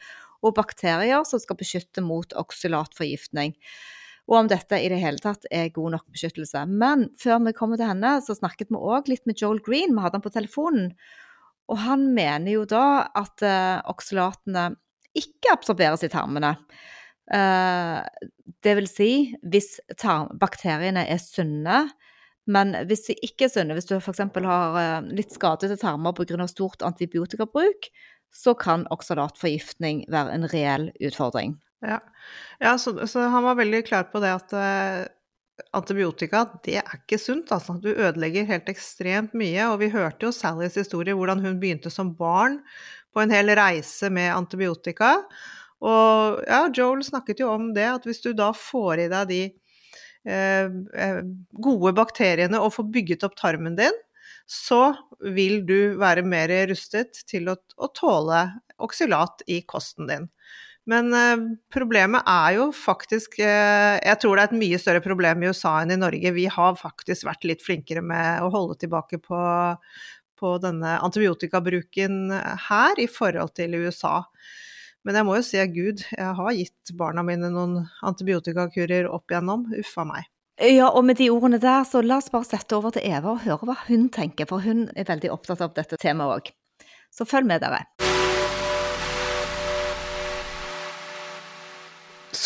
og 0.47 0.55
bakterier 0.55 1.27
som 1.27 1.43
skal 1.43 1.59
beskytte 1.59 2.05
mot 2.07 2.33
oksylatforgiftning 2.39 3.57
og 4.27 4.41
om 4.41 4.49
dette 4.51 4.79
i 4.83 4.89
det 4.91 4.99
hele 4.99 5.23
tatt 5.23 5.47
er 5.55 5.71
god 5.75 5.97
nok 5.97 6.07
beskyttelse. 6.11 6.65
Men 6.67 7.07
før 7.21 7.39
vi 7.47 7.55
kommer 7.55 7.79
til 7.79 7.91
henne, 7.93 8.17
så 8.27 8.35
snakket 8.35 8.73
vi 8.75 8.81
òg 8.81 9.11
litt 9.11 9.23
med 9.29 9.39
Joel 9.39 9.63
Green, 9.63 9.95
vi 9.95 10.03
hadde 10.03 10.19
han 10.19 10.25
på 10.25 10.35
telefonen. 10.35 10.91
Og 11.71 11.79
han 11.83 12.09
mener 12.15 12.57
jo 12.57 12.65
da 12.69 13.07
at 13.15 13.43
uh, 13.47 13.83
oksylatene 13.91 14.73
ikke 15.17 15.55
absorberes 15.55 16.05
i 16.07 16.11
tarmene. 16.11 16.57
Uh, 17.33 18.05
det 18.63 18.77
vil 18.79 18.87
si 18.91 19.11
hvis 19.43 19.77
bakteriene 20.39 21.07
er 21.11 21.23
sunne. 21.23 21.87
Men 22.47 22.77
hvis 22.87 23.09
de 23.09 23.17
ikke 23.27 23.49
er 23.49 23.55
sunne, 23.57 23.75
hvis 23.75 23.89
du 23.91 23.97
f.eks. 23.99 24.23
har 24.23 24.77
uh, 24.79 25.09
litt 25.11 25.35
skadede 25.35 25.79
tarmer 25.81 26.15
pga. 26.15 26.47
stort 26.47 26.85
antibiotikabruk, 26.87 27.91
så 28.35 28.55
kan 28.55 28.87
oksalatforgiftning 28.95 30.05
være 30.13 30.35
en 30.35 30.49
reell 30.53 30.91
utfordring. 31.01 31.57
Ja, 31.85 32.01
ja 32.63 32.77
så, 32.79 32.95
så, 33.07 33.27
han 33.33 33.45
var 33.45 33.59
veldig 33.59 33.83
klar 33.87 34.07
på 34.13 34.21
det 34.23 34.33
at 34.37 34.55
uh, 34.55 35.05
antibiotika, 35.77 36.45
det 36.65 36.79
er 36.83 36.99
ikke 37.01 37.19
sunt. 37.21 37.51
Altså. 37.53 37.79
Du 37.83 37.91
ødelegger 37.91 38.49
helt 38.49 38.71
ekstremt 38.73 39.35
mye. 39.37 39.69
Og 39.73 39.81
vi 39.83 39.91
hørte 39.95 40.29
jo 40.29 40.35
Sallys 40.35 40.79
historie, 40.79 41.17
hvordan 41.17 41.43
hun 41.45 41.61
begynte 41.61 41.93
som 41.93 42.15
barn 42.17 42.61
på 43.15 43.23
en 43.23 43.33
hel 43.33 43.51
reise 43.57 44.11
med 44.13 44.35
antibiotika. 44.35 45.17
Og 45.85 46.43
ja, 46.49 46.63
Joel 46.73 47.05
snakket 47.05 47.43
jo 47.43 47.51
om 47.53 47.71
det, 47.77 47.87
at 47.99 48.09
hvis 48.09 48.23
du 48.25 48.33
da 48.37 48.53
får 48.57 49.05
i 49.05 49.09
deg 49.13 49.31
de 49.33 49.41
eh, 50.31 51.23
gode 51.53 51.93
bakteriene 51.97 52.61
og 52.63 52.75
får 52.79 52.91
bygget 52.95 53.27
opp 53.29 53.37
tarmen 53.39 53.77
din, 53.79 54.03
så 54.47 54.95
vil 55.35 55.61
du 55.67 55.97
være 55.99 56.25
mer 56.27 56.53
rustet 56.71 57.25
til 57.27 57.51
å, 57.51 57.57
å 57.77 57.91
tåle 57.95 58.47
oksylat 58.83 59.43
i 59.51 59.61
kosten 59.69 60.09
din. 60.11 60.29
Men 60.87 61.11
eh, 61.19 61.47
problemet 61.75 62.27
er 62.31 62.57
jo 62.61 62.69
faktisk 62.75 63.41
eh, 63.43 63.97
Jeg 63.99 64.21
tror 64.23 64.37
det 64.39 64.45
er 64.45 64.53
et 64.53 64.61
mye 64.61 64.79
større 64.79 65.03
problem 65.03 65.43
i 65.43 65.51
USA 65.51 65.81
enn 65.83 65.97
i 65.97 65.99
Norge. 65.99 66.35
Vi 66.37 66.47
har 66.53 66.79
faktisk 66.79 67.27
vært 67.27 67.47
litt 67.49 67.65
flinkere 67.67 68.05
med 68.07 68.47
å 68.47 68.53
holde 68.55 68.79
tilbake 68.81 69.19
på, 69.23 69.41
på 70.39 70.53
denne 70.63 70.97
antibiotikabruken 71.03 72.31
her 72.69 73.03
i 73.03 73.09
forhold 73.11 73.57
til 73.59 73.75
USA. 73.83 74.23
Men 75.07 75.21
jeg 75.21 75.27
må 75.29 75.37
jo 75.39 75.45
si 75.47 75.59
at 75.63 75.71
gud, 75.71 76.03
jeg 76.03 76.31
har 76.39 76.57
gitt 76.57 76.91
barna 76.99 77.23
mine 77.23 77.53
noen 77.55 77.85
antibiotikakurer 78.07 79.07
opp 79.07 79.31
igjennom. 79.31 79.69
Uffa 79.79 80.07
meg. 80.09 80.27
Ja, 80.59 80.89
og 80.89 81.05
med 81.07 81.21
de 81.21 81.29
ordene 81.31 81.61
der, 81.63 81.85
så 81.87 82.01
la 82.03 82.19
oss 82.19 82.33
bare 82.33 82.49
sette 82.49 82.75
over 82.79 82.97
til 82.97 83.07
Eva 83.07 83.37
og 83.37 83.45
høre 83.45 83.69
hva 83.69 83.77
hun 83.87 84.09
tenker, 84.11 84.49
for 84.51 84.65
hun 84.65 84.89
er 84.97 85.07
veldig 85.07 85.31
opptatt 85.37 85.63
av 85.63 85.77
dette 85.77 86.01
temaet 86.03 86.41
òg. 86.41 86.53
Så 87.15 87.29
følg 87.29 87.47
med 87.53 87.63
dere. 87.63 87.85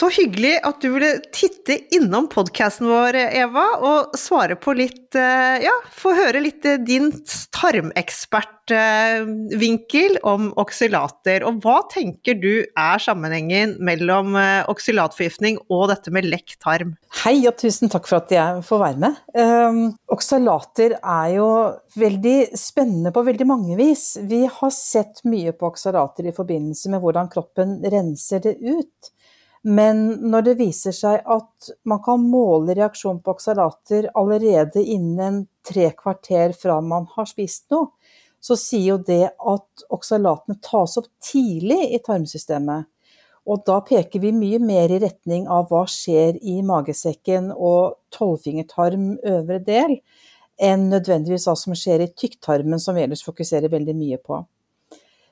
Så 0.01 0.07
hyggelig 0.15 0.55
at 0.65 0.79
du 0.81 0.95
ville 0.95 1.19
titte 1.35 1.75
innom 1.93 2.25
podkasten 2.33 2.87
vår, 2.89 3.17
Eva, 3.37 3.65
og 3.85 4.15
svare 4.17 4.57
på 4.57 4.73
litt 4.79 5.13
eh, 5.19 5.59
Ja, 5.61 5.75
få 5.93 6.15
høre 6.17 6.41
litt 6.41 6.65
eh, 6.65 6.79
din 6.81 7.13
tarmekspertvinkel 7.53 10.17
om 10.25 10.57
oksylater. 10.63 11.45
Og 11.45 11.61
hva 11.61 11.85
tenker 11.93 12.35
du 12.41 12.65
er 12.65 12.99
sammenhengen 13.05 13.77
mellom 13.85 14.33
eh, 14.41 14.65
oksylatforgiftning 14.73 15.61
og 15.69 15.93
dette 15.93 16.09
med 16.17 16.25
lekk 16.33 16.57
tarm? 16.65 16.97
Hei, 17.21 17.45
og 17.45 17.61
tusen 17.61 17.93
takk 17.93 18.09
for 18.09 18.17
at 18.23 18.33
jeg 18.33 18.65
får 18.65 18.81
være 18.87 18.97
med. 19.05 19.21
Um, 19.37 19.93
oksalater 20.17 20.97
er 20.97 21.37
jo 21.37 21.77
veldig 22.01 22.57
spennende 22.57 23.13
på 23.13 23.21
veldig 23.29 23.45
mange 23.53 23.77
vis. 23.77 24.17
Vi 24.25 24.49
har 24.49 24.73
sett 24.73 25.21
mye 25.29 25.53
på 25.53 25.69
oksalater 25.75 26.25
i 26.25 26.33
forbindelse 26.41 26.89
med 26.89 27.05
hvordan 27.05 27.29
kroppen 27.37 27.85
renser 27.85 28.41
det 28.49 28.57
ut. 28.65 29.13
Men 29.63 30.07
når 30.33 30.45
det 30.47 30.55
viser 30.61 30.95
seg 30.97 31.27
at 31.29 31.71
man 31.89 32.01
kan 32.05 32.23
måle 32.25 32.73
reaksjon 32.77 33.19
på 33.21 33.35
oksalater 33.35 34.09
allerede 34.17 34.81
innen 34.81 35.43
tre 35.67 35.91
kvarter 35.97 36.55
fra 36.57 36.79
man 36.81 37.09
har 37.17 37.29
spist 37.29 37.67
noe, 37.75 37.91
så 38.41 38.57
sier 38.57 38.95
jo 38.95 38.97
det 39.05 39.27
at 39.37 39.85
oksalatene 39.93 40.57
tas 40.65 40.97
opp 40.97 41.11
tidlig 41.21 41.91
i 41.93 42.01
tarmsystemet. 42.01 42.89
Og 43.51 43.65
da 43.67 43.81
peker 43.85 44.23
vi 44.23 44.33
mye 44.37 44.61
mer 44.63 44.93
i 44.93 45.01
retning 45.03 45.47
av 45.51 45.69
hva 45.69 45.83
skjer 45.89 46.39
i 46.41 46.61
magesekken 46.65 47.51
og 47.53 47.99
tolvfingertarm 48.17 49.15
øvre 49.29 49.61
del, 49.65 49.99
enn 50.61 50.89
nødvendigvis 50.93 51.47
hva 51.49 51.57
som 51.57 51.77
skjer 51.77 52.05
i 52.05 52.11
tykktarmen, 52.17 52.81
som 52.81 52.97
vi 52.97 53.05
ellers 53.05 53.25
fokuserer 53.25 53.73
veldig 53.73 53.97
mye 53.97 54.21
på. 54.25 54.43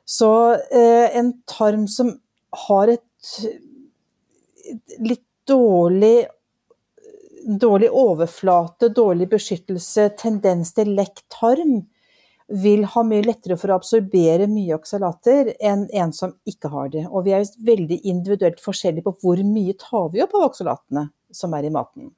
Så 0.09 0.31
eh, 0.72 1.16
en 1.20 1.35
tarm 1.49 1.85
som 1.89 2.14
har 2.68 2.95
et 2.95 3.35
litt 5.05 5.25
dårlig, 5.49 6.27
dårlig 7.61 7.93
overflate, 7.93 8.91
dårlig 8.95 9.31
beskyttelse, 9.33 10.11
tendens 10.21 10.75
til 10.77 10.93
lekk 10.99 11.25
tarm, 11.33 11.81
vil 12.49 12.85
ha 12.89 13.03
mye 13.05 13.27
lettere 13.27 13.59
for 13.61 13.69
å 13.69 13.77
absorbere 13.77 14.47
mye 14.49 14.77
oksalater 14.79 15.51
enn 15.61 15.85
en 15.93 16.14
som 16.16 16.33
ikke 16.49 16.71
har 16.73 16.89
det. 16.95 17.05
Og 17.09 17.27
vi 17.27 17.35
er 17.37 17.45
veldig 17.64 17.99
individuelt 18.09 18.62
forskjellige 18.64 19.05
på 19.05 19.16
hvor 19.23 19.43
mye 19.45 19.77
tar 19.77 20.09
vi 20.14 20.23
opp 20.25 20.37
av 20.37 20.47
oksalatene 20.49 21.09
som 21.35 21.57
er 21.59 21.69
i 21.69 21.73
maten. 21.75 22.09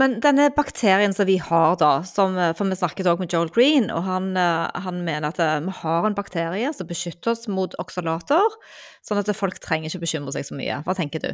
Men 0.00 0.16
denne 0.24 0.48
bakterien 0.50 1.12
som 1.14 1.28
vi 1.28 1.36
har 1.38 1.76
da, 1.78 1.92
som, 2.02 2.34
for 2.58 2.66
vi 2.66 2.78
snakket 2.80 3.06
også 3.06 3.22
med 3.22 3.34
Joel 3.36 3.52
Green, 3.54 3.90
og 3.94 4.02
han, 4.08 4.32
han, 4.34 5.02
mener 5.06 5.28
at 5.28 5.38
eh, 5.38 5.60
vi 5.62 5.74
har 5.84 6.08
en 6.08 6.16
bakterie 6.16 6.72
som 6.74 6.88
beskytter 6.88 7.30
oss 7.30 7.46
mot 7.46 7.76
oksalater, 7.78 8.56
sånn 9.06 9.22
at 9.22 9.30
folk 9.38 9.60
trenger 9.62 9.92
ikke 9.92 10.02
bekymre 10.08 10.34
seg 10.34 10.48
så 10.48 10.58
mye. 10.58 10.80
Hva 10.82 10.96
tenker 10.98 11.22
du? 11.22 11.30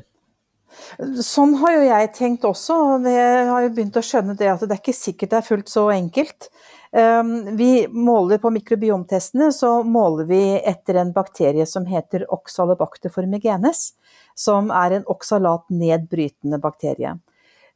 Sånn 1.25 1.57
har 1.61 1.75
jo 1.75 1.87
jeg 1.89 2.11
tenkt 2.15 2.45
også. 2.47 2.75
Jeg 3.03 3.47
har 3.49 3.65
jo 3.65 3.73
begynt 3.75 3.97
å 3.99 4.05
skjønne 4.05 4.37
det 4.39 4.51
at 4.53 4.63
det 4.63 4.77
er 4.77 4.83
ikke 4.83 4.95
sikkert 4.95 5.33
det 5.33 5.41
er 5.41 5.49
fullt 5.49 5.73
så 5.73 5.87
enkelt. 5.93 6.51
Ehm, 6.93 7.57
vi 7.59 7.87
måler 7.91 8.39
på 8.43 8.51
mikrobiomtestene, 8.55 9.51
så 9.55 9.81
måler 9.87 10.29
vi 10.31 10.43
etter 10.59 11.01
en 11.01 11.13
bakterie 11.15 11.67
som 11.67 11.87
heter 11.91 12.27
oxalobacter 12.35 13.13
formigenes, 13.15 13.93
som 14.35 14.71
er 14.75 14.99
en 14.99 15.09
oksalatnedbrytende 15.11 16.59
bakterie. 16.63 17.17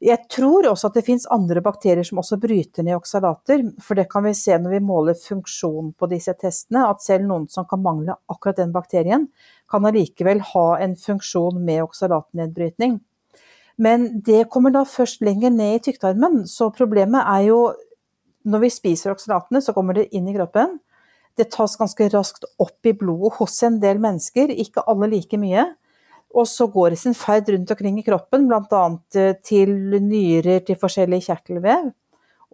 Jeg 0.05 0.26
tror 0.28 0.66
også 0.68 0.90
at 0.90 0.98
det 0.98 1.07
finnes 1.07 1.24
andre 1.32 1.62
bakterier 1.64 2.05
som 2.05 2.18
også 2.20 2.36
bryter 2.42 2.84
ned 2.84 2.98
oksalater. 2.98 3.62
For 3.80 3.96
det 3.96 4.05
kan 4.12 4.26
vi 4.26 4.34
se 4.36 4.57
når 4.61 4.76
vi 4.76 4.80
måler 4.84 5.16
funksjon 5.16 5.94
på 5.96 6.09
disse 6.11 6.34
testene, 6.36 6.82
at 6.90 7.00
selv 7.00 7.24
noen 7.30 7.46
som 7.52 7.64
kan 7.68 7.80
mangle 7.80 8.18
akkurat 8.28 8.61
den 8.61 8.74
bakterien, 8.74 9.30
kan 9.70 9.88
allikevel 9.88 10.42
ha 10.52 10.66
en 10.84 10.92
funksjon 11.00 11.57
med 11.64 11.86
oksalatnedbrytning. 11.86 12.98
Men 13.80 14.07
det 14.26 14.44
kommer 14.52 14.74
da 14.74 14.84
først 14.86 15.24
lenger 15.24 15.50
ned 15.50 15.78
i 15.78 15.82
tykktarmen, 15.88 16.44
så 16.46 16.68
problemet 16.74 17.24
er 17.24 17.48
jo 17.48 17.59
når 18.44 18.61
vi 18.66 18.70
spiser 18.74 19.14
oksalatene, 19.14 19.62
så 19.64 19.72
kommer 19.72 19.96
det 19.96 20.11
inn 20.12 20.28
i 20.28 20.34
kroppen. 20.36 20.76
Det 21.34 21.48
tas 21.55 21.78
ganske 21.80 22.11
raskt 22.12 22.44
opp 22.61 22.86
i 22.86 22.92
blodet 22.92 23.38
hos 23.38 23.57
en 23.64 23.80
del 23.82 23.98
mennesker, 24.02 24.52
ikke 24.52 24.84
alle 24.90 25.09
like 25.16 25.40
mye. 25.40 25.64
Og 26.35 26.49
så 26.51 26.66
går 26.70 26.95
det 26.95 27.01
sin 27.01 27.14
ferd 27.14 27.49
rundt 27.53 27.70
omkring 27.70 28.01
i 28.01 28.07
kroppen, 28.07 28.49
bl.a. 28.51 28.87
Eh, 29.20 29.37
til 29.47 29.74
nyrer, 30.03 30.64
til 30.66 30.78
forskjellige 30.80 31.28
kjertelvev. 31.28 31.93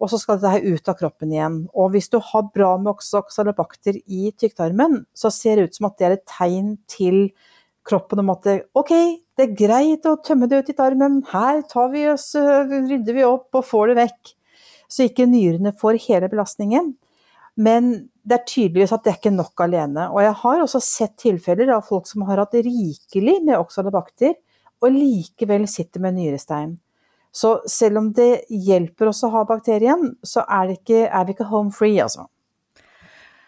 Og 0.01 0.09
så 0.09 0.17
skal 0.17 0.39
dette 0.41 0.65
ut 0.65 0.89
av 0.89 0.97
kroppen 0.97 1.33
igjen. 1.33 1.57
Og 1.77 1.93
hvis 1.93 2.09
du 2.09 2.17
har 2.21 2.49
bra 2.53 2.73
med 2.81 2.93
oksalobakter 2.93 3.99
i 4.01 4.31
tykktarmen, 4.33 5.03
så 5.13 5.29
ser 5.33 5.57
det 5.57 5.69
ut 5.69 5.77
som 5.77 5.89
at 5.89 5.97
det 5.99 6.07
er 6.07 6.15
et 6.17 6.29
tegn 6.29 6.75
til 6.89 7.27
kroppen 7.85 8.21
om 8.21 8.31
at 8.33 8.47
ok, 8.77 8.93
det 9.37 9.45
er 9.47 9.57
greit 9.57 10.05
å 10.05 10.17
tømme 10.21 10.49
det 10.49 10.61
ut 10.61 10.71
i 10.73 10.77
tarmen, 10.77 11.21
her 11.31 11.63
tar 11.69 11.89
vi 11.93 12.05
oss, 12.11 12.33
eh, 12.37 12.69
rydder 12.69 13.17
vi 13.17 13.25
opp 13.25 13.57
og 13.57 13.65
får 13.65 13.91
det 13.91 13.97
vekk. 14.03 14.33
Så 14.91 15.07
ikke 15.07 15.29
nyrene 15.29 15.73
får 15.73 16.01
hele 16.05 16.29
belastningen. 16.29 16.93
Men 17.55 18.10
det 18.21 18.37
er 18.37 18.45
tydeligvis 18.47 18.93
at 18.93 19.03
det 19.03 19.11
er 19.11 19.19
ikke 19.19 19.33
nok 19.33 19.63
alene. 19.65 20.07
Og 20.13 20.21
jeg 20.23 20.33
har 20.43 20.61
også 20.61 20.81
sett 20.83 21.15
tilfeller 21.21 21.73
av 21.73 21.85
folk 21.87 22.07
som 22.09 22.25
har 22.27 22.41
hatt 22.43 22.55
rikelig 22.57 23.37
med 23.43 23.57
oksalobakter, 23.57 24.35
og 24.81 24.95
likevel 24.95 25.67
sitter 25.69 26.01
med 26.03 26.17
nyrestein. 26.17 26.75
Så 27.31 27.59
selv 27.69 28.01
om 28.01 28.09
det 28.13 28.43
hjelper 28.49 29.11
oss 29.11 29.23
å 29.23 29.31
ha 29.33 29.45
bakterien, 29.47 30.15
så 30.25 30.43
er, 30.49 30.75
ikke, 30.75 31.05
er 31.07 31.27
vi 31.27 31.35
ikke 31.35 31.49
home 31.51 31.73
free, 31.73 32.01
altså. 32.03 32.27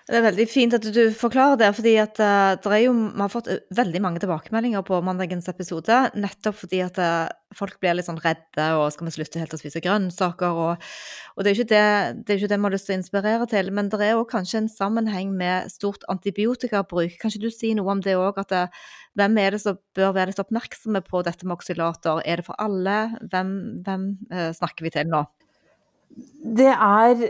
Det 0.04 0.18
er 0.20 0.26
veldig 0.26 0.46
fint 0.52 0.74
at 0.76 0.84
du 0.84 1.04
forklarer 1.16 1.56
det, 1.62 1.70
fordi 1.78 1.94
at 2.02 2.18
uh, 2.20 2.58
det 2.60 2.80
jo, 2.84 2.92
vi 2.92 3.22
har 3.22 3.32
fått 3.32 3.48
veldig 3.72 4.02
mange 4.04 4.20
tilbakemeldinger 4.20 4.84
på 4.84 4.98
mandagens 5.06 5.46
episode, 5.48 6.00
nettopp 6.20 6.58
fordi 6.60 6.82
at 6.84 6.98
uh, 7.00 7.30
folk 7.56 7.78
blir 7.80 7.96
litt 7.96 8.10
sånn 8.10 8.20
redde, 8.20 8.66
og 8.76 8.90
skal 8.92 9.08
vi 9.08 9.14
slutte 9.16 9.40
helt 9.40 9.56
å 9.56 9.60
spise 9.62 9.80
grønnsaker, 9.86 10.60
og, 10.60 10.90
og 11.38 11.48
det, 11.48 11.54
er 11.54 11.70
det, 11.70 11.86
det, 12.28 12.36
ikke 12.36 12.50
det 12.52 12.58
vi 12.58 12.68
har 12.68 12.76
lyst 12.76 12.90
til 12.90 12.98
å 12.98 13.00
inspirere 13.00 13.48
til, 13.54 13.72
men 13.80 13.94
det 13.94 14.02
er 14.04 14.20
òg 14.20 14.28
kanskje 14.34 14.66
en 14.66 14.70
sammenheng 14.74 15.32
med 15.40 15.72
stort 15.72 16.04
antibiotikabruk. 16.12 17.16
Kan 17.22 17.32
ikke 17.32 17.46
du 17.46 17.56
si 17.56 17.72
noe 17.78 17.96
om 17.96 18.04
det 18.04 18.18
òg, 18.20 18.44
hvem 19.16 19.40
er 19.40 19.56
det 19.56 19.64
som 19.64 19.80
bør 19.96 20.18
være 20.18 20.34
litt 20.34 20.44
oppmerksomme 20.44 21.04
på 21.08 21.24
dette 21.24 21.48
med 21.48 21.56
oksylater? 21.56 22.20
Er 22.28 22.44
det 22.44 22.50
for 22.50 22.60
alle? 22.60 23.00
Hvem, 23.32 23.56
hvem 23.88 24.08
snakker 24.60 24.84
vi 24.84 24.96
til 24.98 25.08
nå? 25.14 25.24
Det 26.60 26.72
er 26.76 27.28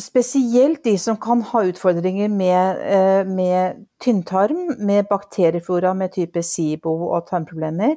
spesielt 0.00 0.84
de 0.84 0.94
som 0.98 1.16
kan 1.20 1.42
ha 1.42 1.62
utfordringer 1.68 2.28
med, 2.28 2.80
eh, 2.82 3.24
med 3.26 3.86
tynntarm, 4.00 4.76
med 4.78 5.06
bakterieflora 5.10 5.94
med 5.94 6.12
type 6.12 6.42
SIBO 6.42 7.10
og 7.10 7.26
tarmproblemer. 7.26 7.96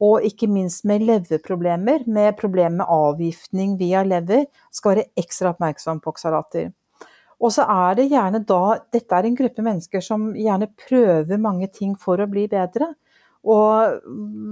Og 0.00 0.22
ikke 0.22 0.46
minst 0.46 0.84
med 0.84 1.02
leverproblemer, 1.02 2.06
med 2.06 2.36
problemer 2.36 2.76
med 2.76 2.86
avgiftning 2.86 3.78
via 3.78 4.02
lever, 4.02 4.46
skal 4.70 4.94
være 4.94 5.10
ekstra 5.16 5.50
oppmerksom 5.54 6.00
på 6.00 6.12
oksalater. 6.12 6.72
Og 7.40 7.52
så 7.54 7.62
er 7.62 7.94
det 7.94 8.10
gjerne 8.10 8.44
da 8.46 8.78
Dette 8.92 9.14
er 9.14 9.26
en 9.26 9.36
gruppe 9.36 9.62
mennesker 9.62 10.00
som 10.02 10.32
gjerne 10.34 10.70
prøver 10.88 11.38
mange 11.38 11.68
ting 11.72 11.96
for 11.98 12.18
å 12.18 12.30
bli 12.30 12.46
bedre. 12.50 12.94
Og 13.48 14.00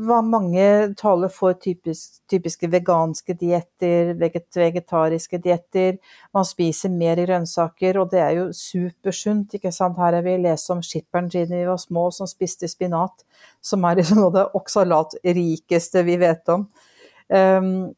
hva 0.09 0.23
mange 0.25 0.67
taler 0.97 1.29
for 1.33 1.57
typisk, 1.61 2.23
typiske 2.33 2.69
veganske 2.73 3.35
dietter, 3.37 4.15
vegetariske 4.17 5.41
dietter. 5.45 5.99
Man 6.33 6.47
spiser 6.49 6.95
mer 6.95 7.21
grønnsaker, 7.21 7.99
og 8.01 8.15
det 8.15 8.23
er 8.25 8.33
jo 8.39 8.47
supersunt. 8.57 9.59
ikke 9.59 9.73
sant? 9.75 9.99
Her 10.01 10.17
har 10.17 10.25
vi 10.25 10.39
lest 10.41 10.73
om 10.73 10.81
skipperen 10.81 11.29
siden 11.33 11.59
vi 11.59 11.69
var 11.69 11.83
små 11.83 12.09
som 12.15 12.31
spiste 12.31 12.71
spinat, 12.73 13.27
som 13.61 13.85
er 13.85 14.01
liksom 14.01 14.23
noe 14.23 14.31
av 14.33 14.39
det 14.39 14.47
oksalatrikeste 14.63 16.05
vi 16.07 16.17
vet 16.23 16.55
om. 16.55 16.65
Um, 17.29 17.93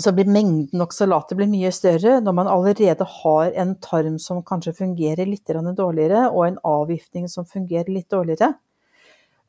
så 0.00 0.14
blir 0.16 0.30
mengden 0.32 0.80
oksalater 0.80 1.36
blir 1.36 1.50
mye 1.50 1.70
større 1.76 2.16
når 2.24 2.34
man 2.34 2.48
allerede 2.48 3.04
har 3.04 3.52
en 3.62 3.74
tarm 3.84 4.16
som 4.22 4.40
kanskje 4.42 4.72
fungerer 4.78 5.28
litt 5.28 5.46
dårligere, 5.46 6.30
og 6.30 6.46
en 6.46 6.58
avgiftning 6.64 7.28
som 7.28 7.46
fungerer 7.46 7.92
litt 7.92 8.10
dårligere. 8.10 8.54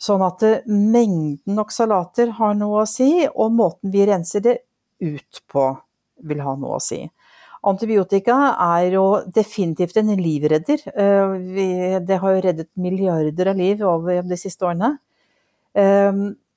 Sånn 0.01 0.23
at 0.25 0.43
eh, 0.47 0.61
mengden 0.65 1.61
oksalater 1.61 2.33
har 2.39 2.55
noe 2.57 2.83
å 2.83 2.89
si, 2.89 3.27
og 3.29 3.53
måten 3.53 3.93
vi 3.93 4.05
renser 4.09 4.45
det 4.45 4.57
ut 5.01 5.41
på 5.51 5.67
vil 6.25 6.41
ha 6.45 6.55
noe 6.57 6.77
å 6.77 6.83
si. 6.83 7.03
Antibiotika 7.69 8.35
er 8.79 8.95
jo 8.95 9.05
definitivt 9.29 9.99
en 10.01 10.09
livredder. 10.17 10.81
Eh, 10.89 11.99
det 12.01 12.17
har 12.23 12.35
jo 12.35 12.43
reddet 12.47 12.71
milliarder 12.81 13.51
av 13.53 13.61
liv 13.61 13.83
over 13.85 14.23
de 14.25 14.39
siste 14.39 14.65
årene. 14.65 14.95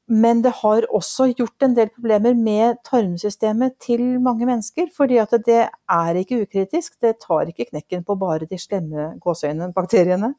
Men 0.07 0.43
det 0.45 0.53
har 0.61 0.85
også 0.93 1.31
gjort 1.33 1.65
en 1.65 1.75
del 1.77 1.89
problemer 1.89 2.35
med 2.37 2.77
tarmsystemet 2.85 3.79
til 3.81 4.03
mange 4.21 4.47
mennesker. 4.47 4.91
fordi 4.97 5.17
at 5.17 5.31
det 5.47 5.69
er 5.89 6.15
ikke 6.15 6.43
ukritisk. 6.43 7.01
Det 7.01 7.21
tar 7.21 7.49
ikke 7.49 7.65
knekken 7.71 8.05
på 8.05 8.15
bare 8.15 8.47
de 8.47 8.59
slemme 8.59 9.19
gåseøynene, 9.21 9.73
bakteriene, 9.73 10.35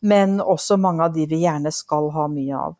men 0.00 0.40
også 0.40 0.76
mange 0.76 1.04
av 1.04 1.14
de 1.14 1.26
vi 1.26 1.42
gjerne 1.42 1.72
skal 1.72 2.10
ha 2.10 2.28
mye 2.28 2.54
av. 2.54 2.76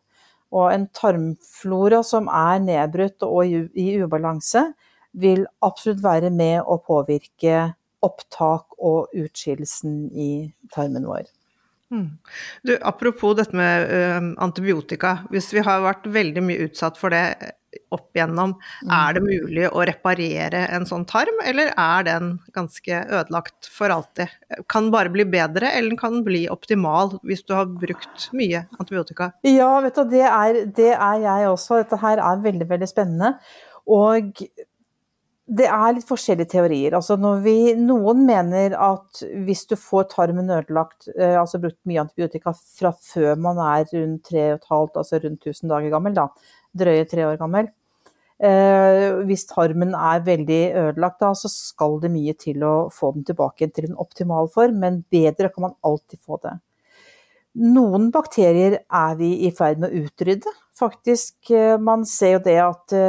Og 0.51 0.71
en 0.73 0.87
tarmflora 0.87 2.03
som 2.03 2.27
er 2.27 2.59
nedbrutt 2.59 3.23
og 3.23 3.45
i 3.45 3.89
ubalanse, 4.01 4.73
vil 5.11 5.45
absolutt 5.61 6.03
være 6.03 6.29
med 6.29 6.61
å 6.61 6.77
påvirke 6.85 7.73
opptak 8.05 8.77
og 8.79 9.09
utskillelsen 9.13 10.09
i 10.13 10.53
tarmen 10.73 11.05
vår. 11.09 11.25
Mm. 11.91 12.09
Du, 12.63 12.77
apropos 12.81 13.33
dette 13.37 13.55
med 13.57 13.89
uh, 13.89 14.33
antibiotika. 14.43 15.19
Hvis 15.33 15.49
vi 15.55 15.63
har 15.65 15.81
vært 15.85 16.05
veldig 16.09 16.43
mye 16.45 16.67
utsatt 16.67 16.99
for 17.01 17.13
det 17.13 17.23
eh, 17.39 17.55
opp 17.93 18.17
igjennom, 18.17 18.53
mm. 18.57 18.91
er 18.93 19.17
det 19.17 19.23
mulig 19.25 19.65
å 19.69 19.85
reparere 19.89 20.63
en 20.75 20.85
sånn 20.89 21.07
tarm, 21.09 21.41
eller 21.45 21.71
er 21.73 22.05
den 22.05 22.31
ganske 22.55 23.01
ødelagt 23.07 23.69
for 23.73 23.93
alltid? 23.93 24.29
Kan 24.69 24.91
bare 24.93 25.13
bli 25.13 25.25
bedre, 25.29 25.73
eller 25.77 25.97
kan 25.99 26.21
bli 26.25 26.45
optimal 26.51 27.17
hvis 27.25 27.45
du 27.49 27.55
har 27.57 27.69
brukt 27.69 28.29
mye 28.37 28.67
antibiotika? 28.77 29.31
Ja, 29.47 29.71
vet 29.85 29.97
du, 29.97 30.05
det 30.13 30.25
er, 30.29 30.63
det 30.69 30.93
er 30.93 31.25
jeg 31.25 31.49
også. 31.49 31.81
Dette 31.83 32.01
her 32.03 32.21
er 32.21 32.45
veldig, 32.45 32.69
veldig 32.69 32.89
spennende. 32.89 33.35
Og 33.89 34.45
det 35.49 35.65
er 35.65 35.95
litt 35.95 36.05
forskjellige 36.05 36.51
teorier. 36.51 36.93
Altså 36.97 37.15
vi, 37.41 37.73
noen 37.79 38.21
mener 38.27 38.75
at 38.77 39.23
hvis 39.47 39.65
du 39.69 39.75
får 39.79 40.09
tarmen 40.11 40.51
ødelagt, 40.53 41.09
eh, 41.15 41.35
altså 41.39 41.61
brukt 41.63 41.79
mye 41.89 42.03
antibiotika 42.03 42.53
fra 42.53 42.91
før 42.93 43.39
man 43.41 43.61
er 43.63 43.87
rundt 43.89 44.29
3,5, 44.29 44.93
altså 45.01 45.21
rundt 45.23 45.49
1000 45.49 45.73
dager 45.73 45.93
gammel, 45.95 46.15
da, 46.17 46.27
drøye 46.77 47.07
tre 47.09 47.25
år 47.25 47.39
gammel 47.41 47.65
eh, 48.45 49.23
Hvis 49.25 49.47
tarmen 49.49 49.95
er 49.97 50.21
veldig 50.27 50.61
ødelagt, 50.83 51.19
da, 51.25 51.33
så 51.33 51.49
skal 51.49 51.97
det 52.03 52.13
mye 52.13 52.37
til 52.37 52.61
å 52.61 52.75
få 52.93 53.15
den 53.17 53.25
tilbake 53.31 53.71
til 53.73 53.89
en 53.89 53.99
optimal 54.05 54.51
form, 54.53 54.77
men 54.85 55.03
bedre 55.09 55.49
kan 55.49 55.71
man 55.71 55.77
alltid 55.81 56.21
få 56.21 56.37
det. 56.45 56.59
Noen 57.59 58.11
bakterier 58.13 58.83
er 58.85 59.17
vi 59.17 59.33
i 59.49 59.53
ferd 59.55 59.81
med 59.81 59.89
å 59.89 60.05
utrydde. 60.05 60.53
Faktisk, 60.77 61.39
eh, 61.49 61.77
man 61.81 62.05
ser 62.05 62.37
jo 62.37 62.45
det 62.45 62.59
at 62.69 62.99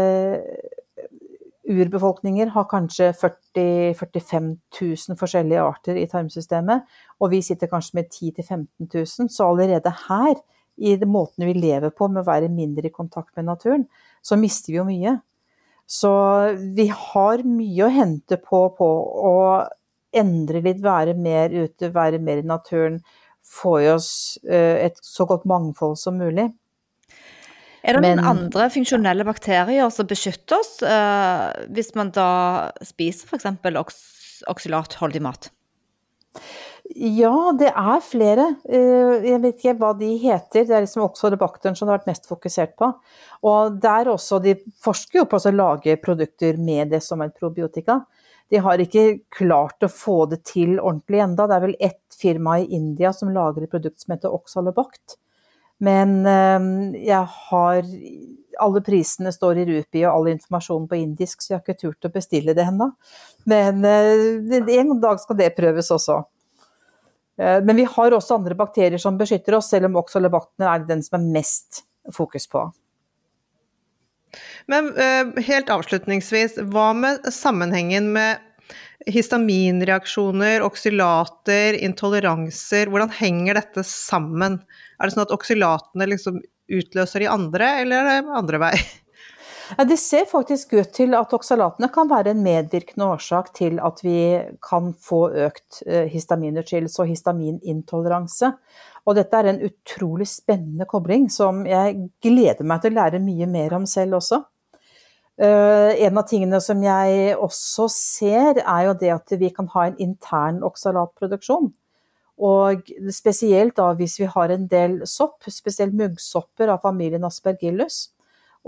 urbefolkninger 1.71 2.53
har 2.55 2.67
kanskje 2.71 3.11
40 3.17 3.95
45 3.99 4.51
000 4.81 5.19
forskjellige 5.21 5.63
arter 5.63 5.99
i 6.01 6.07
tarmsystemet, 6.11 6.87
og 7.21 7.33
vi 7.33 7.43
sitter 7.47 7.71
kanskje 7.71 8.01
med 8.01 8.11
10 8.11 8.33
000-15 8.41 8.67
000. 8.95 9.31
Så 9.31 9.49
allerede 9.49 9.93
her, 10.09 10.35
i 10.81 10.97
måten 11.05 11.47
vi 11.47 11.55
lever 11.55 11.93
på 11.93 12.09
med 12.09 12.23
å 12.23 12.29
være 12.31 12.49
mindre 12.53 12.89
i 12.89 12.95
kontakt 12.95 13.35
med 13.37 13.49
naturen, 13.51 13.85
så 14.23 14.39
mister 14.41 14.73
vi 14.73 14.79
jo 14.81 14.87
mye. 14.89 15.19
Så 15.91 16.11
vi 16.77 16.87
har 16.87 17.43
mye 17.43 17.87
å 17.87 17.93
hente 17.93 18.39
på, 18.39 18.63
på 18.79 18.89
å 19.27 19.37
endre 20.15 20.63
litt, 20.63 20.83
være 20.83 21.17
mer 21.19 21.51
ute, 21.51 21.91
være 21.95 22.21
mer 22.23 22.43
i 22.43 22.47
naturen. 22.47 23.01
Få 23.51 23.81
i 23.83 23.89
oss 23.91 24.39
eh, 24.47 24.87
et 24.87 24.99
så 25.03 25.27
godt 25.27 25.47
mangfold 25.51 25.99
som 25.99 26.19
mulig. 26.21 26.51
Er 27.83 27.97
det 27.97 28.03
Men, 28.05 28.19
noen 28.21 28.29
andre 28.29 28.69
funksjonelle 28.73 29.25
bakterier 29.25 29.89
som 29.95 30.09
beskytter 30.09 30.59
oss, 30.59 30.75
uh, 30.85 31.49
hvis 31.73 31.95
man 31.97 32.13
da 32.15 32.29
spiser 32.85 33.31
f.eks. 33.31 33.49
Oks 33.81 34.03
oksylatholdig 34.51 35.23
mat? 35.25 35.49
Ja, 36.91 37.53
det 37.57 37.71
er 37.71 38.03
flere. 38.05 38.47
Uh, 38.69 39.17
jeg 39.25 39.41
vet 39.45 39.63
ikke 39.63 39.77
hva 39.81 39.95
de 39.97 40.11
heter. 40.21 40.67
Det 40.69 40.77
er 40.77 40.85
liksom 40.85 41.07
oxalobacteren 41.07 41.79
som 41.79 41.89
det 41.89 41.95
har 41.95 42.03
vært 42.03 42.13
mest 42.13 42.29
fokusert 42.29 42.77
på. 42.81 42.93
Og 43.49 43.81
der 43.81 44.13
også, 44.13 44.43
De 44.45 44.59
forsker 44.85 45.23
jo 45.23 45.29
på 45.31 45.41
å 45.41 45.55
lage 45.55 45.97
produkter 46.03 46.61
med 46.61 46.93
det 46.93 47.01
som 47.07 47.23
en 47.25 47.33
probiotika. 47.33 48.03
De 48.51 48.59
har 48.59 48.83
ikke 48.83 49.23
klart 49.33 49.87
å 49.87 49.89
få 49.89 50.25
det 50.29 50.43
til 50.51 50.77
ordentlig 50.81 51.23
enda. 51.23 51.47
Det 51.47 51.57
er 51.57 51.67
vel 51.69 51.77
ett 51.81 52.21
firma 52.21 52.59
i 52.61 52.69
India 52.77 53.15
som 53.15 53.31
lager 53.33 53.65
et 53.65 53.73
produkt 53.73 54.03
som 54.03 54.17
heter 54.17 54.35
Oxalobact 54.35 55.17
men 55.81 56.19
ehm, 56.29 56.73
jeg 57.01 57.25
har 57.49 57.87
Alle 58.61 58.83
prisene 58.85 59.31
står 59.33 59.63
i 59.63 59.65
rupi 59.65 60.03
og 60.03 60.11
all 60.13 60.27
informasjonen 60.35 60.89
på 60.91 60.99
indisk, 60.99 61.41
så 61.41 61.55
jeg 61.55 61.57
har 61.57 61.63
ikke 61.65 61.81
turt 61.81 62.09
å 62.09 62.13
bestille 62.13 62.53
det 62.53 62.67
ennå. 62.69 62.91
Men 63.49 63.87
eh, 63.89 64.59
en 64.77 64.99
dag 65.01 65.23
skal 65.23 65.39
det 65.39 65.55
prøves 65.57 65.89
også. 65.95 66.19
Eh, 67.41 67.63
men 67.65 67.79
vi 67.79 67.87
har 67.89 68.17
også 68.17 68.37
andre 68.37 68.59
bakterier 68.59 69.01
som 69.01 69.17
beskytter 69.17 69.57
oss, 69.57 69.71
selv 69.73 69.89
om 69.89 69.97
oxalobacter 70.03 70.69
er 70.69 70.85
den 70.91 71.01
som 71.07 71.17
er 71.21 71.31
mest 71.39 71.85
fokus 72.13 72.45
på. 72.53 72.67
Men 74.71 74.93
eh, 75.01 75.43
helt 75.49 75.73
avslutningsvis, 75.73 76.59
hva 76.71 76.91
med 76.95 77.25
sammenhengen 77.33 78.13
med 78.15 78.45
histaminreaksjoner, 79.09 80.65
oksylater, 80.67 81.79
intoleranser, 81.81 82.91
hvordan 82.93 83.13
henger 83.17 83.57
dette 83.61 83.85
sammen? 83.87 84.61
Er 84.99 85.09
det 85.09 85.17
sånn 85.17 85.25
at 85.25 85.37
oksylatene 85.37 86.09
liksom 86.11 86.41
utløser 86.71 87.25
de 87.25 87.31
andre, 87.31 87.71
eller 87.85 88.05
er 88.05 88.11
det 88.11 88.41
andre 88.41 88.61
vei? 88.63 88.75
Ja, 89.79 89.85
det 89.87 90.01
ser 90.03 90.25
faktisk 90.27 90.73
ut 90.75 90.93
til 90.97 91.15
at 91.15 91.33
oksalatene 91.35 91.87
kan 91.95 92.09
være 92.11 92.33
en 92.35 92.43
medvirkende 92.43 93.07
årsak 93.15 93.53
til 93.55 93.79
at 93.79 94.01
vi 94.03 94.19
kan 94.67 94.91
få 94.99 95.21
økt 95.47 95.83
eh, 95.87 96.09
histaminutskillelse 96.11 97.05
og 97.05 97.13
histaminintoleranse. 97.13 98.51
Og 99.07 99.17
dette 99.17 99.39
er 99.39 99.53
en 99.53 99.63
utrolig 99.69 100.27
spennende 100.29 100.89
kobling 100.91 101.29
som 101.31 101.63
jeg 101.71 102.11
gleder 102.23 102.67
meg 102.67 102.83
til 102.83 102.97
å 102.97 102.99
lære 102.99 103.23
mye 103.23 103.47
mer 103.51 103.79
om 103.79 103.87
selv 103.89 104.19
også. 104.19 104.43
Uh, 105.41 105.97
en 105.97 106.19
av 106.21 106.27
tingene 106.29 106.59
som 106.61 106.83
jeg 106.85 107.37
også 107.41 107.87
ser, 107.89 108.61
er 108.61 108.87
jo 108.91 108.97
det 109.01 109.13
at 109.15 109.33
vi 109.41 109.49
kan 109.57 109.71
ha 109.73 109.87
en 109.89 109.97
intern 110.03 110.61
oksalatproduksjon. 110.67 111.71
Og 112.41 112.89
spesielt 113.13 113.77
da 113.77 113.91
hvis 113.97 114.19
vi 114.21 114.29
har 114.29 114.53
en 114.53 114.67
del 114.69 115.01
sopp, 115.09 115.45
spesielt 115.49 115.97
muggsopper 115.97 116.73
av 116.73 116.81
familien 116.85 117.25
aspergillus. 117.29 118.11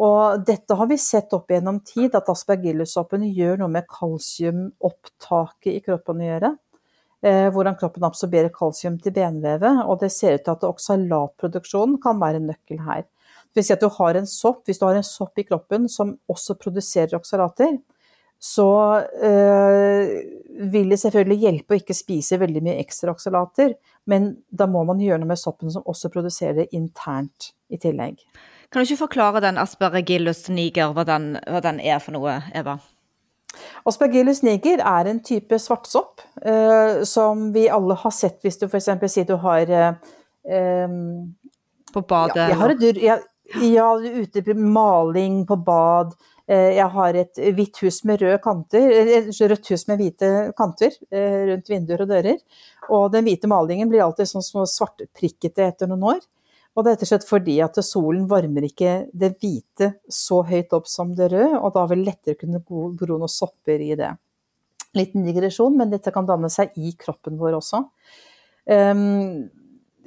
Og 0.00 0.44
dette 0.48 0.76
har 0.76 0.88
vi 0.88 0.96
sett 1.00 1.32
opp 1.36 1.52
gjennom 1.52 1.82
tid, 1.84 2.14
at 2.16 2.28
aspergillussoppene 2.32 3.28
gjør 3.36 3.60
noe 3.60 3.72
med 3.72 3.88
kalsiumopptaket 3.92 5.72
i 5.74 5.80
kroppen 5.84 6.20
å 6.20 6.28
gjøre. 6.30 6.54
eh, 7.22 7.48
hvordan 7.54 7.76
kroppen 7.78 8.02
absorberer 8.02 8.50
kalsium 8.50 8.96
til 8.98 9.12
benvevet, 9.14 9.84
og 9.86 10.00
det 10.00 10.08
ser 10.10 10.34
ut 10.34 10.42
til 10.42 10.56
at 10.56 10.64
oksalatproduksjonen 10.66 12.00
kan 12.02 12.18
være 12.18 12.40
en 12.40 12.48
nøkkel 12.50 12.80
her. 12.82 13.04
At 13.56 13.80
du 13.80 13.88
har 13.98 14.16
en 14.16 14.26
sopp, 14.26 14.62
Hvis 14.66 14.78
du 14.78 14.86
har 14.86 14.96
en 14.96 15.04
sopp 15.04 15.38
i 15.38 15.44
kroppen 15.44 15.88
som 15.88 16.16
også 16.28 16.56
produserer 16.60 17.16
oksalater, 17.18 17.78
så 18.42 19.02
øh, 19.22 20.08
vil 20.72 20.88
det 20.90 20.98
selvfølgelig 20.98 21.38
hjelpe 21.44 21.74
å 21.74 21.78
ikke 21.78 21.94
spise 21.94 22.40
veldig 22.42 22.62
mye 22.66 22.80
ekstra 22.82 23.12
oksalater, 23.14 23.76
men 24.10 24.32
da 24.50 24.66
må 24.66 24.82
man 24.88 24.98
gjøre 24.98 25.20
noe 25.22 25.30
med 25.30 25.38
soppen 25.38 25.70
som 25.70 25.84
også 25.86 26.10
produserer 26.10 26.56
det 26.56 26.72
internt 26.74 27.52
i 27.70 27.78
tillegg. 27.78 28.18
Kan 28.72 28.82
du 28.82 28.88
ikke 28.88 29.04
forklare 29.04 29.44
den 29.44 29.60
aspergillus 29.62 30.48
niger, 30.50 30.90
hva 30.96 31.04
den, 31.06 31.36
hva 31.46 31.62
den 31.62 31.78
er 31.78 32.02
for 32.02 32.16
noe, 32.16 32.40
Eva? 32.56 32.80
Aspergillus 33.86 34.42
niger 34.42 34.80
er 34.80 35.10
en 35.10 35.20
type 35.22 35.58
svartsopp 35.60 36.24
øh, 36.42 37.02
som 37.06 37.50
vi 37.54 37.68
alle 37.70 37.94
har 38.00 38.14
sett 38.16 38.40
hvis 38.42 38.58
du 38.58 38.66
f.eks. 38.66 38.90
sier 39.12 39.28
du 39.28 39.36
har 39.44 39.70
øh, 39.70 40.96
På 41.92 42.00
badet? 42.00 42.40
Ja, 42.40 42.48
jeg 42.48 42.58
har 42.58 42.74
et, 42.74 43.02
ja, 43.04 43.18
ja, 43.60 43.88
ute 43.98 44.42
på 44.42 44.54
maling 44.54 45.42
på 45.46 45.56
bad. 45.56 46.14
Uh, 46.50 46.72
jeg 46.74 46.88
har 46.96 47.18
et 47.20 47.40
hvitt 47.56 47.80
hus 47.84 48.02
med 48.08 48.22
røde 48.22 48.40
kanter, 48.42 48.92
rødt 49.30 49.72
hus 49.72 49.86
med 49.90 50.00
hvite 50.00 50.30
kanter 50.58 50.96
rundt 51.52 51.70
vinduer 51.70 52.04
og 52.04 52.12
dører. 52.12 52.38
Og 52.90 53.10
den 53.14 53.26
hvite 53.28 53.50
malingen 53.50 53.90
blir 53.90 54.04
alltid 54.04 54.30
sånn 54.30 54.66
svartprikkete 54.68 55.68
etter 55.68 55.90
noen 55.90 56.16
år. 56.16 56.22
Og 56.72 56.84
det 56.84 56.90
er 56.90 56.96
rett 56.96 57.04
og 57.04 57.10
slett 57.10 57.28
fordi 57.28 57.54
at 57.64 57.78
solen 57.84 58.24
varmer 58.30 58.64
ikke 58.64 58.92
det 59.12 59.34
hvite 59.42 59.90
så 60.08 60.40
høyt 60.48 60.72
opp 60.76 60.88
som 60.88 61.12
det 61.16 61.28
røde, 61.34 61.58
og 61.60 61.74
da 61.74 61.84
vil 61.90 62.04
lettere 62.06 62.38
kunne 62.40 62.62
gro 62.64 63.18
noen 63.18 63.30
sopper 63.30 63.82
i 63.84 63.92
det. 63.98 64.08
Liten 64.96 65.26
digresjon, 65.26 65.76
men 65.76 65.92
dette 65.92 66.12
kan 66.12 66.28
danne 66.28 66.48
seg 66.52 66.72
i 66.80 66.94
kroppen 67.00 67.36
vår 67.40 67.58
også. 67.60 67.82
Um, 68.64 69.50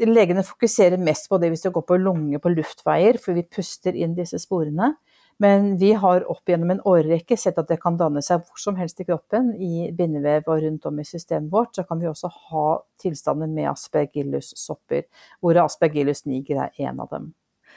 legene 0.04 0.44
fokuserer 0.46 1.02
mest 1.02 1.30
på 1.32 1.40
det 1.42 1.52
hvis 1.54 1.66
det 1.66 1.74
går 1.76 1.86
på 1.88 1.98
lunge, 2.02 2.40
på 2.42 2.52
luftveier, 2.54 3.20
for 3.22 3.38
vi 3.38 3.46
puster 3.48 3.96
inn 3.96 4.16
disse 4.18 4.40
sporene. 4.42 4.94
Men 5.44 5.74
vi 5.78 5.92
har 6.00 6.24
opp 6.32 6.48
gjennom 6.48 6.70
en 6.72 6.84
årrekke 6.88 7.36
sett 7.38 7.58
at 7.60 7.68
det 7.68 7.82
kan 7.82 7.98
danne 8.00 8.22
seg 8.24 8.44
hvor 8.46 8.60
som 8.62 8.78
helst 8.80 9.02
i 9.04 9.08
kroppen, 9.08 9.52
i 9.60 9.90
bindevev 9.96 10.48
og 10.48 10.62
rundt 10.64 10.88
om 10.88 11.02
i 11.02 11.08
systemet 11.08 11.52
vårt. 11.52 11.74
Så 11.76 11.84
kan 11.88 12.00
vi 12.00 12.08
også 12.08 12.32
ha 12.52 12.68
tilstander 13.02 13.52
med 13.52 13.68
aspergillus-sopper, 13.74 15.04
hvor 15.44 15.60
aspergillus 15.66 16.24
niger 16.30 16.68
er 16.68 16.88
en 16.88 17.04
av 17.04 17.12
dem. 17.12 17.34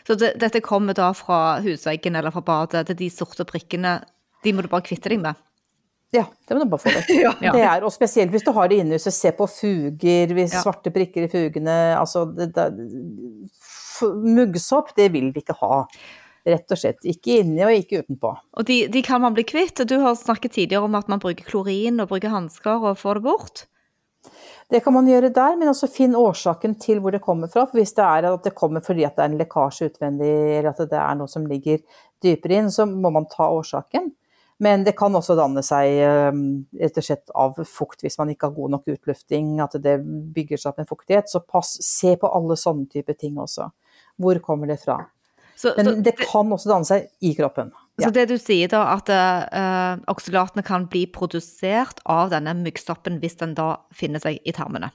Så 0.06 0.14
det, 0.14 0.36
dette 0.38 0.62
kommer 0.62 0.94
da 0.94 1.10
fra 1.18 1.58
husveggen 1.64 2.14
eller 2.16 2.30
fra 2.30 2.44
badet, 2.46 2.86
det 2.86 2.94
er 2.94 3.02
de 3.02 3.10
sorte 3.10 3.46
prikkene, 3.48 3.98
de 4.46 4.54
må 4.54 4.62
du 4.62 4.70
bare 4.70 4.86
kvitte 4.86 5.10
deg 5.10 5.18
med? 5.24 5.34
Ja, 6.14 6.24
det 6.48 6.56
må 6.56 6.64
du 6.64 6.70
bare 6.72 6.80
få 6.80 6.92
vekk. 6.94 7.10
ja. 7.44 7.52
Det 7.52 7.60
er, 7.60 7.84
og 7.84 7.92
spesielt 7.92 8.32
hvis 8.32 8.46
du 8.46 8.52
har 8.56 8.70
det 8.70 8.80
inne 8.80 8.96
i 8.96 9.00
huset, 9.00 9.14
se 9.14 9.32
på 9.36 9.48
fuger, 9.50 10.32
hvis 10.36 10.56
ja. 10.56 10.62
svarte 10.64 10.92
prikker 10.94 11.26
i 11.26 11.32
fugene. 11.32 11.76
Altså, 11.98 12.24
det, 12.32 12.48
det, 12.56 12.68
muggsopp, 14.24 14.94
det 14.96 15.10
vil 15.12 15.30
vi 15.34 15.44
ikke 15.44 15.58
ha. 15.60 15.84
Rett 16.48 16.72
og 16.72 16.80
slett. 16.80 17.02
Ikke 17.10 17.42
inni 17.42 17.60
og 17.66 17.74
ikke 17.74 18.04
utenpå. 18.04 18.30
Og 18.56 18.68
de, 18.68 18.86
de, 18.88 19.02
kan 19.04 19.20
man 19.20 19.34
bli 19.36 19.44
kvitt. 19.44 19.82
Du 19.88 19.98
har 20.00 20.16
snakket 20.16 20.54
tidligere 20.54 20.86
om 20.86 20.96
at 20.96 21.10
man 21.12 21.20
bruker 21.20 21.44
klorin 21.44 22.00
og 22.00 22.08
bruker 22.12 22.32
hansker 22.32 22.88
og 22.88 23.00
får 23.00 23.20
det 23.20 23.24
bort. 23.26 23.64
Det 24.68 24.80
kan 24.84 24.92
man 24.92 25.08
gjøre 25.08 25.30
der, 25.32 25.56
men 25.56 25.70
også 25.70 25.88
finn 25.92 26.16
årsaken 26.16 26.74
til 26.80 27.02
hvor 27.04 27.12
det 27.12 27.22
kommer 27.24 27.50
fra. 27.52 27.66
For 27.68 27.80
hvis 27.80 27.94
det 27.96 28.04
er 28.04 28.30
at 28.30 28.44
det 28.44 28.54
kommer 28.56 28.84
fordi 28.84 29.04
det 29.04 29.16
er 29.16 29.28
en 29.28 29.38
lekkasje 29.40 29.90
utvendig, 29.90 30.32
eller 30.58 30.72
at 30.72 30.82
det 30.88 31.00
er 31.00 31.18
noe 31.20 31.28
som 31.32 31.46
ligger 31.48 31.80
dypere 32.24 32.62
inn, 32.62 32.72
så 32.72 32.88
må 32.88 33.12
man 33.12 33.28
ta 33.32 33.48
årsaken. 33.52 34.10
Men 34.58 34.82
det 34.86 34.96
kan 34.98 35.14
også 35.14 35.36
danne 35.38 35.62
seg 35.62 36.00
rett 36.80 36.96
og 36.98 37.04
slett 37.06 37.30
av 37.30 37.60
fukt 37.62 38.02
hvis 38.02 38.18
man 38.18 38.32
ikke 38.32 38.48
har 38.48 38.56
god 38.56 38.72
nok 38.74 38.88
utlufting, 38.90 39.52
at 39.62 39.76
det 39.84 40.00
bygger 40.34 40.58
seg 40.58 40.72
opp 40.72 40.80
en 40.82 40.88
fuktighet. 40.88 41.30
Så 41.30 41.44
pass, 41.46 41.76
se 41.84 42.16
på 42.18 42.26
alle 42.26 42.56
sånne 42.58 42.88
typer 42.90 43.14
ting 43.14 43.38
også. 43.38 43.68
Hvor 44.18 44.40
kommer 44.42 44.66
det 44.70 44.80
fra? 44.82 44.98
Så, 45.58 45.72
Men 45.76 45.86
så, 45.86 45.94
det 46.06 46.14
kan 46.20 46.52
også 46.54 46.70
danne 46.70 46.86
seg 46.86 47.06
i 47.26 47.32
kroppen. 47.38 47.72
Ja. 47.98 48.06
Så 48.06 48.12
det 48.14 48.28
du 48.30 48.36
sier 48.38 48.70
da, 48.70 48.84
at 48.94 49.10
uh, 49.10 49.98
oksylatene 50.10 50.62
kan 50.66 50.86
bli 50.90 51.02
produsert 51.10 51.98
av 52.06 52.30
denne 52.30 52.54
myggstoppen 52.60 53.18
hvis 53.22 53.34
den 53.40 53.56
da 53.58 53.72
finner 53.94 54.22
seg 54.22 54.38
i 54.46 54.54
tarmene? 54.54 54.92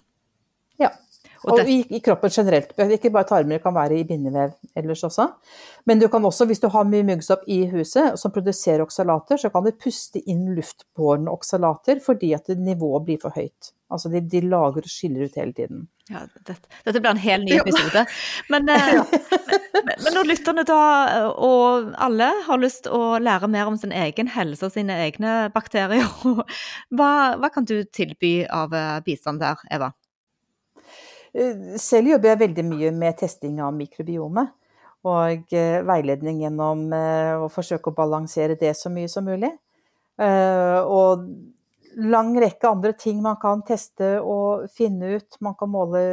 Ja. 1.44 1.52
Og, 1.52 1.60
og 1.60 1.70
i, 1.70 1.82
i, 1.90 2.00
kroppen 2.04 2.32
generelt. 2.32 2.72
Ikke 2.96 3.12
bare 3.14 3.28
tarmer, 3.28 3.58
det 3.58 3.64
kan 3.66 3.76
være 3.76 4.00
i 4.00 4.06
bindevev 4.08 4.56
ellers 4.80 5.04
også. 5.04 5.28
Men 5.86 6.00
du 6.00 6.08
kan 6.08 6.26
også, 6.26 6.48
hvis 6.48 6.64
du 6.64 6.70
har 6.72 6.88
mye 6.88 7.06
muggsopp 7.08 7.44
i 7.52 7.66
huset 7.72 8.20
som 8.20 8.32
produserer 8.32 8.86
oksalater, 8.86 9.40
så 9.42 9.52
kan 9.52 9.66
du 9.66 9.74
puste 9.76 10.24
inn 10.24 10.48
luftbårne 10.56 11.32
oksalater 11.32 12.00
fordi 12.04 12.34
at 12.38 12.52
nivået 12.58 13.08
blir 13.10 13.20
for 13.22 13.36
høyt. 13.36 13.74
Altså 13.94 14.10
de, 14.10 14.24
de 14.26 14.42
lager 14.48 14.88
og 14.88 14.90
skiller 14.90 15.28
ut 15.28 15.36
hele 15.38 15.54
tiden. 15.54 15.88
Ja, 16.12 16.26
dette, 16.48 16.68
dette 16.84 17.00
blir 17.00 17.14
en 17.14 17.22
hel 17.22 17.44
ny 17.46 17.54
episode. 17.62 18.06
Men, 18.52 18.68
eh, 18.74 19.14
men, 19.86 19.92
men 20.04 20.18
når 20.18 20.28
lytterne 20.28 20.66
da, 20.68 20.80
og 21.32 21.94
alle, 22.02 22.32
har 22.48 22.62
lyst 22.62 22.86
til 22.88 22.96
å 22.98 23.20
lære 23.24 23.52
mer 23.52 23.70
om 23.70 23.78
sin 23.80 23.94
egen 23.96 24.32
helse 24.34 24.68
og 24.68 24.74
sine 24.76 24.98
egne 25.06 25.36
bakterier, 25.54 26.10
hva, 26.98 27.12
hva 27.40 27.52
kan 27.54 27.70
du 27.70 27.78
tilby 27.86 28.40
av 28.50 28.74
eh, 28.76 28.98
bistand 29.06 29.44
der, 29.44 29.62
Eva? 29.72 29.94
Eh, 31.34 31.78
selv 31.82 32.14
jobber 32.14 32.34
jeg 32.34 32.42
veldig 32.44 32.68
mye 32.70 32.92
med 32.96 33.18
testing 33.20 33.62
av 33.64 33.74
mikrobiomet. 33.78 34.54
Og 35.04 35.52
veiledning 35.84 36.38
gjennom 36.46 36.86
å 36.96 37.50
forsøke 37.52 37.92
å 37.92 37.96
balansere 37.98 38.56
det 38.56 38.70
så 38.80 38.88
mye 38.88 39.10
som 39.12 39.26
mulig. 39.28 39.50
Og 40.16 41.26
lang 41.96 42.34
rekke 42.40 42.70
andre 42.70 42.94
ting 42.98 43.22
man 43.22 43.38
kan 43.42 43.62
teste 43.68 44.18
og 44.22 44.68
finne 44.74 45.18
ut. 45.18 45.38
Man 45.44 45.56
kan 45.60 45.72
måle, 45.74 46.04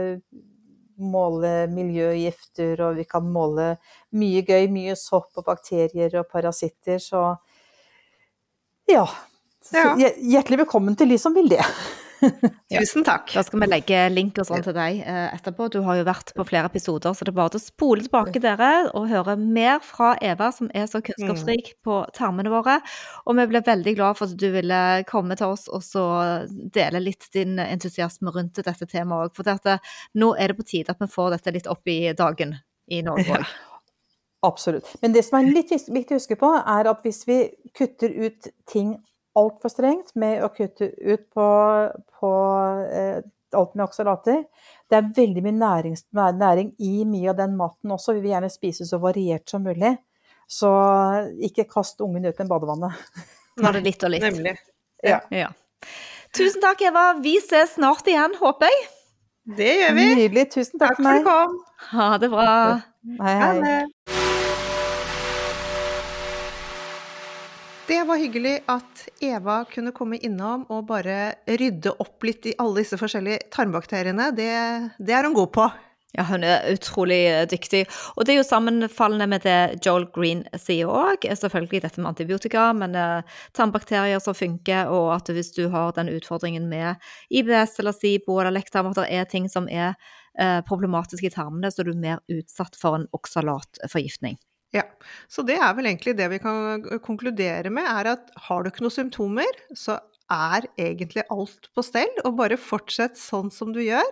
måle 0.98 1.52
miljøgifter, 1.72 2.80
og 2.84 3.00
vi 3.00 3.06
kan 3.08 3.26
måle 3.30 3.72
mye 4.16 4.44
gøy. 4.46 4.68
Mye 4.72 4.96
sopp 4.98 5.40
og 5.40 5.46
bakterier 5.48 6.20
og 6.20 6.28
parasitter. 6.32 7.00
Så 7.02 7.24
ja. 8.90 9.06
ja. 9.74 9.94
Hjertelig 10.18 10.64
velkommen 10.64 10.98
til 10.98 11.14
de 11.14 11.20
som 11.20 11.36
vil 11.36 11.50
det. 11.52 11.64
Tusen 12.70 13.04
takk. 13.06 13.30
Da 13.34 13.42
skal 13.46 13.62
vi 13.62 13.68
legge 13.70 14.00
link 14.12 14.38
og 14.40 14.48
sånn 14.48 14.64
til 14.64 14.74
deg 14.76 15.00
eh, 15.02 15.28
etterpå. 15.34 15.68
Du 15.72 15.80
har 15.86 16.00
jo 16.00 16.06
vært 16.08 16.32
på 16.36 16.46
flere 16.48 16.70
episoder, 16.70 17.14
så 17.16 17.26
det 17.26 17.32
er 17.32 17.38
bare 17.38 17.58
å 17.58 17.62
spole 17.62 18.04
tilbake 18.04 18.42
dere 18.42 18.70
og 18.98 19.08
høre 19.10 19.36
mer 19.40 19.80
fra 19.84 20.12
Eva, 20.24 20.50
som 20.54 20.70
er 20.76 20.88
så 20.90 21.02
kunnskapsrik 21.04 21.72
mm. 21.72 21.78
på 21.86 22.00
tarmene 22.16 22.52
våre. 22.52 22.78
Og 23.26 23.38
vi 23.38 23.48
ble 23.52 23.64
veldig 23.66 23.96
glad 23.98 24.20
for 24.20 24.28
at 24.28 24.40
du 24.40 24.48
ville 24.54 24.82
komme 25.10 25.38
til 25.40 25.56
oss 25.56 25.66
og 25.70 25.84
så 25.86 26.04
dele 26.48 27.02
litt 27.04 27.30
din 27.36 27.58
entusiasme 27.62 28.34
rundt 28.34 28.60
dette 28.60 28.90
temaet 28.90 29.30
òg. 29.30 29.34
For 29.38 29.48
dette, 29.48 29.80
nå 30.20 30.34
er 30.36 30.52
det 30.52 30.60
på 30.60 30.68
tide 30.74 30.94
at 30.94 31.02
vi 31.02 31.10
får 31.10 31.34
dette 31.38 31.56
litt 31.56 31.70
opp 31.70 31.90
i 31.90 32.02
dagen 32.16 32.56
i 32.90 33.02
Norge 33.06 33.40
òg. 33.40 33.42
Ja. 33.42 33.66
Absolutt. 34.42 34.88
Men 35.02 35.12
det 35.12 35.26
som 35.26 35.36
er 35.36 35.50
litt 35.52 35.68
viktig 35.68 36.16
å 36.16 36.18
huske 36.18 36.36
på, 36.40 36.48
er 36.48 36.88
at 36.88 37.02
hvis 37.04 37.26
vi 37.28 37.42
kutter 37.76 38.14
ut 38.24 38.48
ting 38.70 38.94
altfor 39.40 39.72
strengt 39.72 40.14
med 40.20 40.44
å 40.44 40.50
kutte 40.54 40.90
ut 40.92 41.26
på, 41.34 41.46
på 42.20 42.32
eh, 42.86 43.20
alt 43.56 43.74
med 43.74 43.84
oksalater. 43.86 44.44
Det 44.90 44.98
er 44.98 45.10
veldig 45.16 45.42
mye 45.46 45.56
næring, 45.56 45.96
næring, 46.38 46.72
i 46.78 47.04
mye 47.08 47.32
av 47.32 47.40
den 47.40 47.56
maten 47.58 47.94
også. 47.94 48.14
Vi 48.16 48.24
vil 48.24 48.34
gjerne 48.34 48.52
spise 48.52 48.86
så 48.88 49.00
variert 49.02 49.48
som 49.50 49.64
mulig. 49.66 49.96
Så 50.50 50.70
ikke 51.46 51.68
kast 51.70 52.00
ungen 52.02 52.26
ut 52.26 52.38
med 52.42 52.50
badevannet. 52.50 53.10
Nå 53.60 53.68
er 53.68 53.78
det 53.78 53.84
litt 53.86 54.06
og 54.06 54.14
litt. 54.14 54.24
Nemlig. 54.26 54.56
Ja. 55.06 55.20
ja. 55.34 55.50
Tusen 56.36 56.62
takk, 56.62 56.82
Eva. 56.90 57.10
Vi 57.22 57.36
ses 57.42 57.76
snart 57.78 58.06
igjen, 58.10 58.34
håper 58.40 58.70
jeg. 58.70 58.88
Det 59.60 59.74
gjør 59.80 59.98
vi. 59.98 60.08
Nydelig. 60.24 60.48
Tusen 60.56 60.78
takk, 60.78 60.96
takk 60.96 61.02
for 61.02 61.10
meg. 61.10 61.22
Takk 61.22 61.28
for 61.28 61.44
at 61.44 61.52
du 61.52 61.58
kom. 61.58 61.60
Ha 61.90 62.08
det 62.22 62.32
bra. 62.34 62.48
Hei, 63.20 63.36
hei. 63.36 63.38
Ha 63.44 63.52
det. 63.62 64.19
Det 67.90 68.04
var 68.06 68.16
hyggelig 68.16 68.52
at 68.70 69.00
Eva 69.18 69.64
kunne 69.66 69.90
komme 69.90 70.14
innom 70.22 70.62
og 70.70 70.84
bare 70.86 71.32
rydde 71.58 71.90
opp 71.98 72.22
litt 72.22 72.44
i 72.46 72.52
alle 72.62 72.84
disse 72.84 72.94
forskjellige 73.00 73.48
tarmbakteriene. 73.50 74.28
Det, 74.30 74.50
det 75.02 75.14
er 75.16 75.26
hun 75.26 75.34
god 75.34 75.48
på. 75.56 75.64
Ja, 76.14 76.22
hun 76.28 76.44
er 76.46 76.68
utrolig 76.70 77.18
dyktig. 77.50 77.80
Og 78.14 78.28
det 78.28 78.36
er 78.36 78.38
jo 78.38 78.44
sammenfallende 78.46 79.26
med 79.32 79.42
det 79.42 79.82
Joel 79.82 80.06
Green 80.14 80.44
sier 80.54 80.86
òg. 80.86 81.26
Selvfølgelig 81.26 81.80
dette 81.82 81.98
med 81.98 82.12
antibiotika, 82.12 82.68
men 82.78 82.94
uh, 82.94 83.40
tarmbakterier 83.58 84.22
som 84.22 84.38
funker, 84.38 84.86
og 84.86 85.08
at 85.16 85.32
hvis 85.34 85.50
du 85.58 85.64
har 85.74 85.90
den 85.98 86.12
utfordringen 86.14 86.68
med 86.70 86.94
IBS 87.26 87.74
eller 87.82 87.96
SIBO 87.96 88.38
eller 88.38 88.54
lektarm, 88.54 88.92
at 88.92 89.02
det 89.02 89.08
er 89.18 89.26
ting 89.34 89.50
som 89.50 89.66
er 89.66 89.96
uh, 90.38 90.62
problematiske 90.70 91.26
i 91.26 91.34
tarmene, 91.34 91.74
så 91.74 91.82
er 91.82 91.90
du 91.90 91.98
mer 92.06 92.22
utsatt 92.38 92.78
for 92.78 93.00
en 93.00 93.10
oksalatforgiftning. 93.18 94.38
Ja, 94.74 94.84
så 95.26 95.42
det 95.42 95.56
er 95.58 95.74
vel 95.74 95.88
egentlig 95.90 96.14
det 96.18 96.28
vi 96.30 96.38
kan 96.42 96.84
konkludere 97.02 97.72
med, 97.74 97.88
er 97.90 98.12
at 98.12 98.30
har 98.46 98.62
du 98.62 98.70
ikke 98.70 98.84
noen 98.84 98.94
symptomer, 98.94 99.60
så 99.74 99.98
er 100.30 100.68
egentlig 100.78 101.24
alt 101.34 101.66
på 101.74 101.82
stell, 101.82 102.12
og 102.22 102.36
bare 102.38 102.58
fortsett 102.60 103.18
sånn 103.18 103.50
som 103.50 103.72
du 103.74 103.80
gjør. 103.82 104.06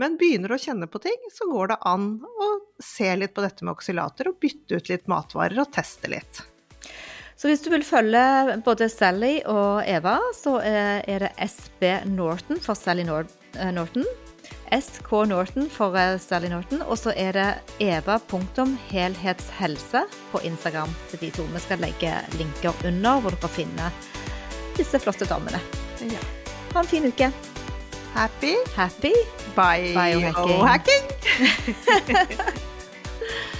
Men 0.00 0.16
begynner 0.20 0.48
du 0.48 0.56
å 0.56 0.62
kjenne 0.62 0.88
på 0.88 1.02
ting, 1.04 1.18
så 1.34 1.50
går 1.50 1.74
det 1.74 1.80
an 1.90 2.14
å 2.24 2.48
se 2.80 3.10
litt 3.20 3.34
på 3.36 3.44
dette 3.44 3.66
med 3.66 3.74
oksylater, 3.76 4.30
og 4.30 4.40
bytte 4.40 4.80
ut 4.80 4.88
litt 4.88 5.10
matvarer 5.10 5.60
og 5.60 5.68
teste 5.74 6.08
litt. 6.12 6.40
Så 7.40 7.48
hvis 7.48 7.62
du 7.64 7.70
vil 7.72 7.84
følge 7.84 8.58
både 8.64 8.88
Sally 8.92 9.38
og 9.48 9.84
Eva, 9.88 10.18
så 10.36 10.58
er 10.60 11.24
det 11.24 11.30
SB 11.44 11.86
Norton 12.12 12.60
for 12.60 12.76
Sally 12.76 13.06
eh, 13.08 13.70
Norton. 13.72 14.04
SK 14.70 15.10
Norton 15.26 15.70
for 15.70 15.96
eh, 15.98 16.18
Sally 16.20 16.48
Norton. 16.48 16.82
Og 16.86 16.98
så 16.98 17.12
er 17.16 17.32
det 17.36 17.54
eva.helhetshelse 17.82 20.02
på 20.32 20.38
Instagram 20.46 20.94
til 21.10 21.18
de 21.24 21.30
to. 21.36 21.42
Vi 21.54 21.58
skal 21.66 21.78
legge 21.82 22.12
linker 22.38 22.72
under 22.86 23.20
hvor 23.20 23.30
dere 23.36 23.48
finner 23.50 23.90
disse 24.78 24.98
flotte 25.02 25.24
damene. 25.28 25.60
Ja. 26.00 26.18
Ha 26.74 26.80
en 26.80 26.86
fin 26.86 27.06
uke. 27.06 27.32
Happy 28.14 28.54
Happy. 28.74 29.12
biohacking. 29.54 30.34
Biohacking. 30.34 31.04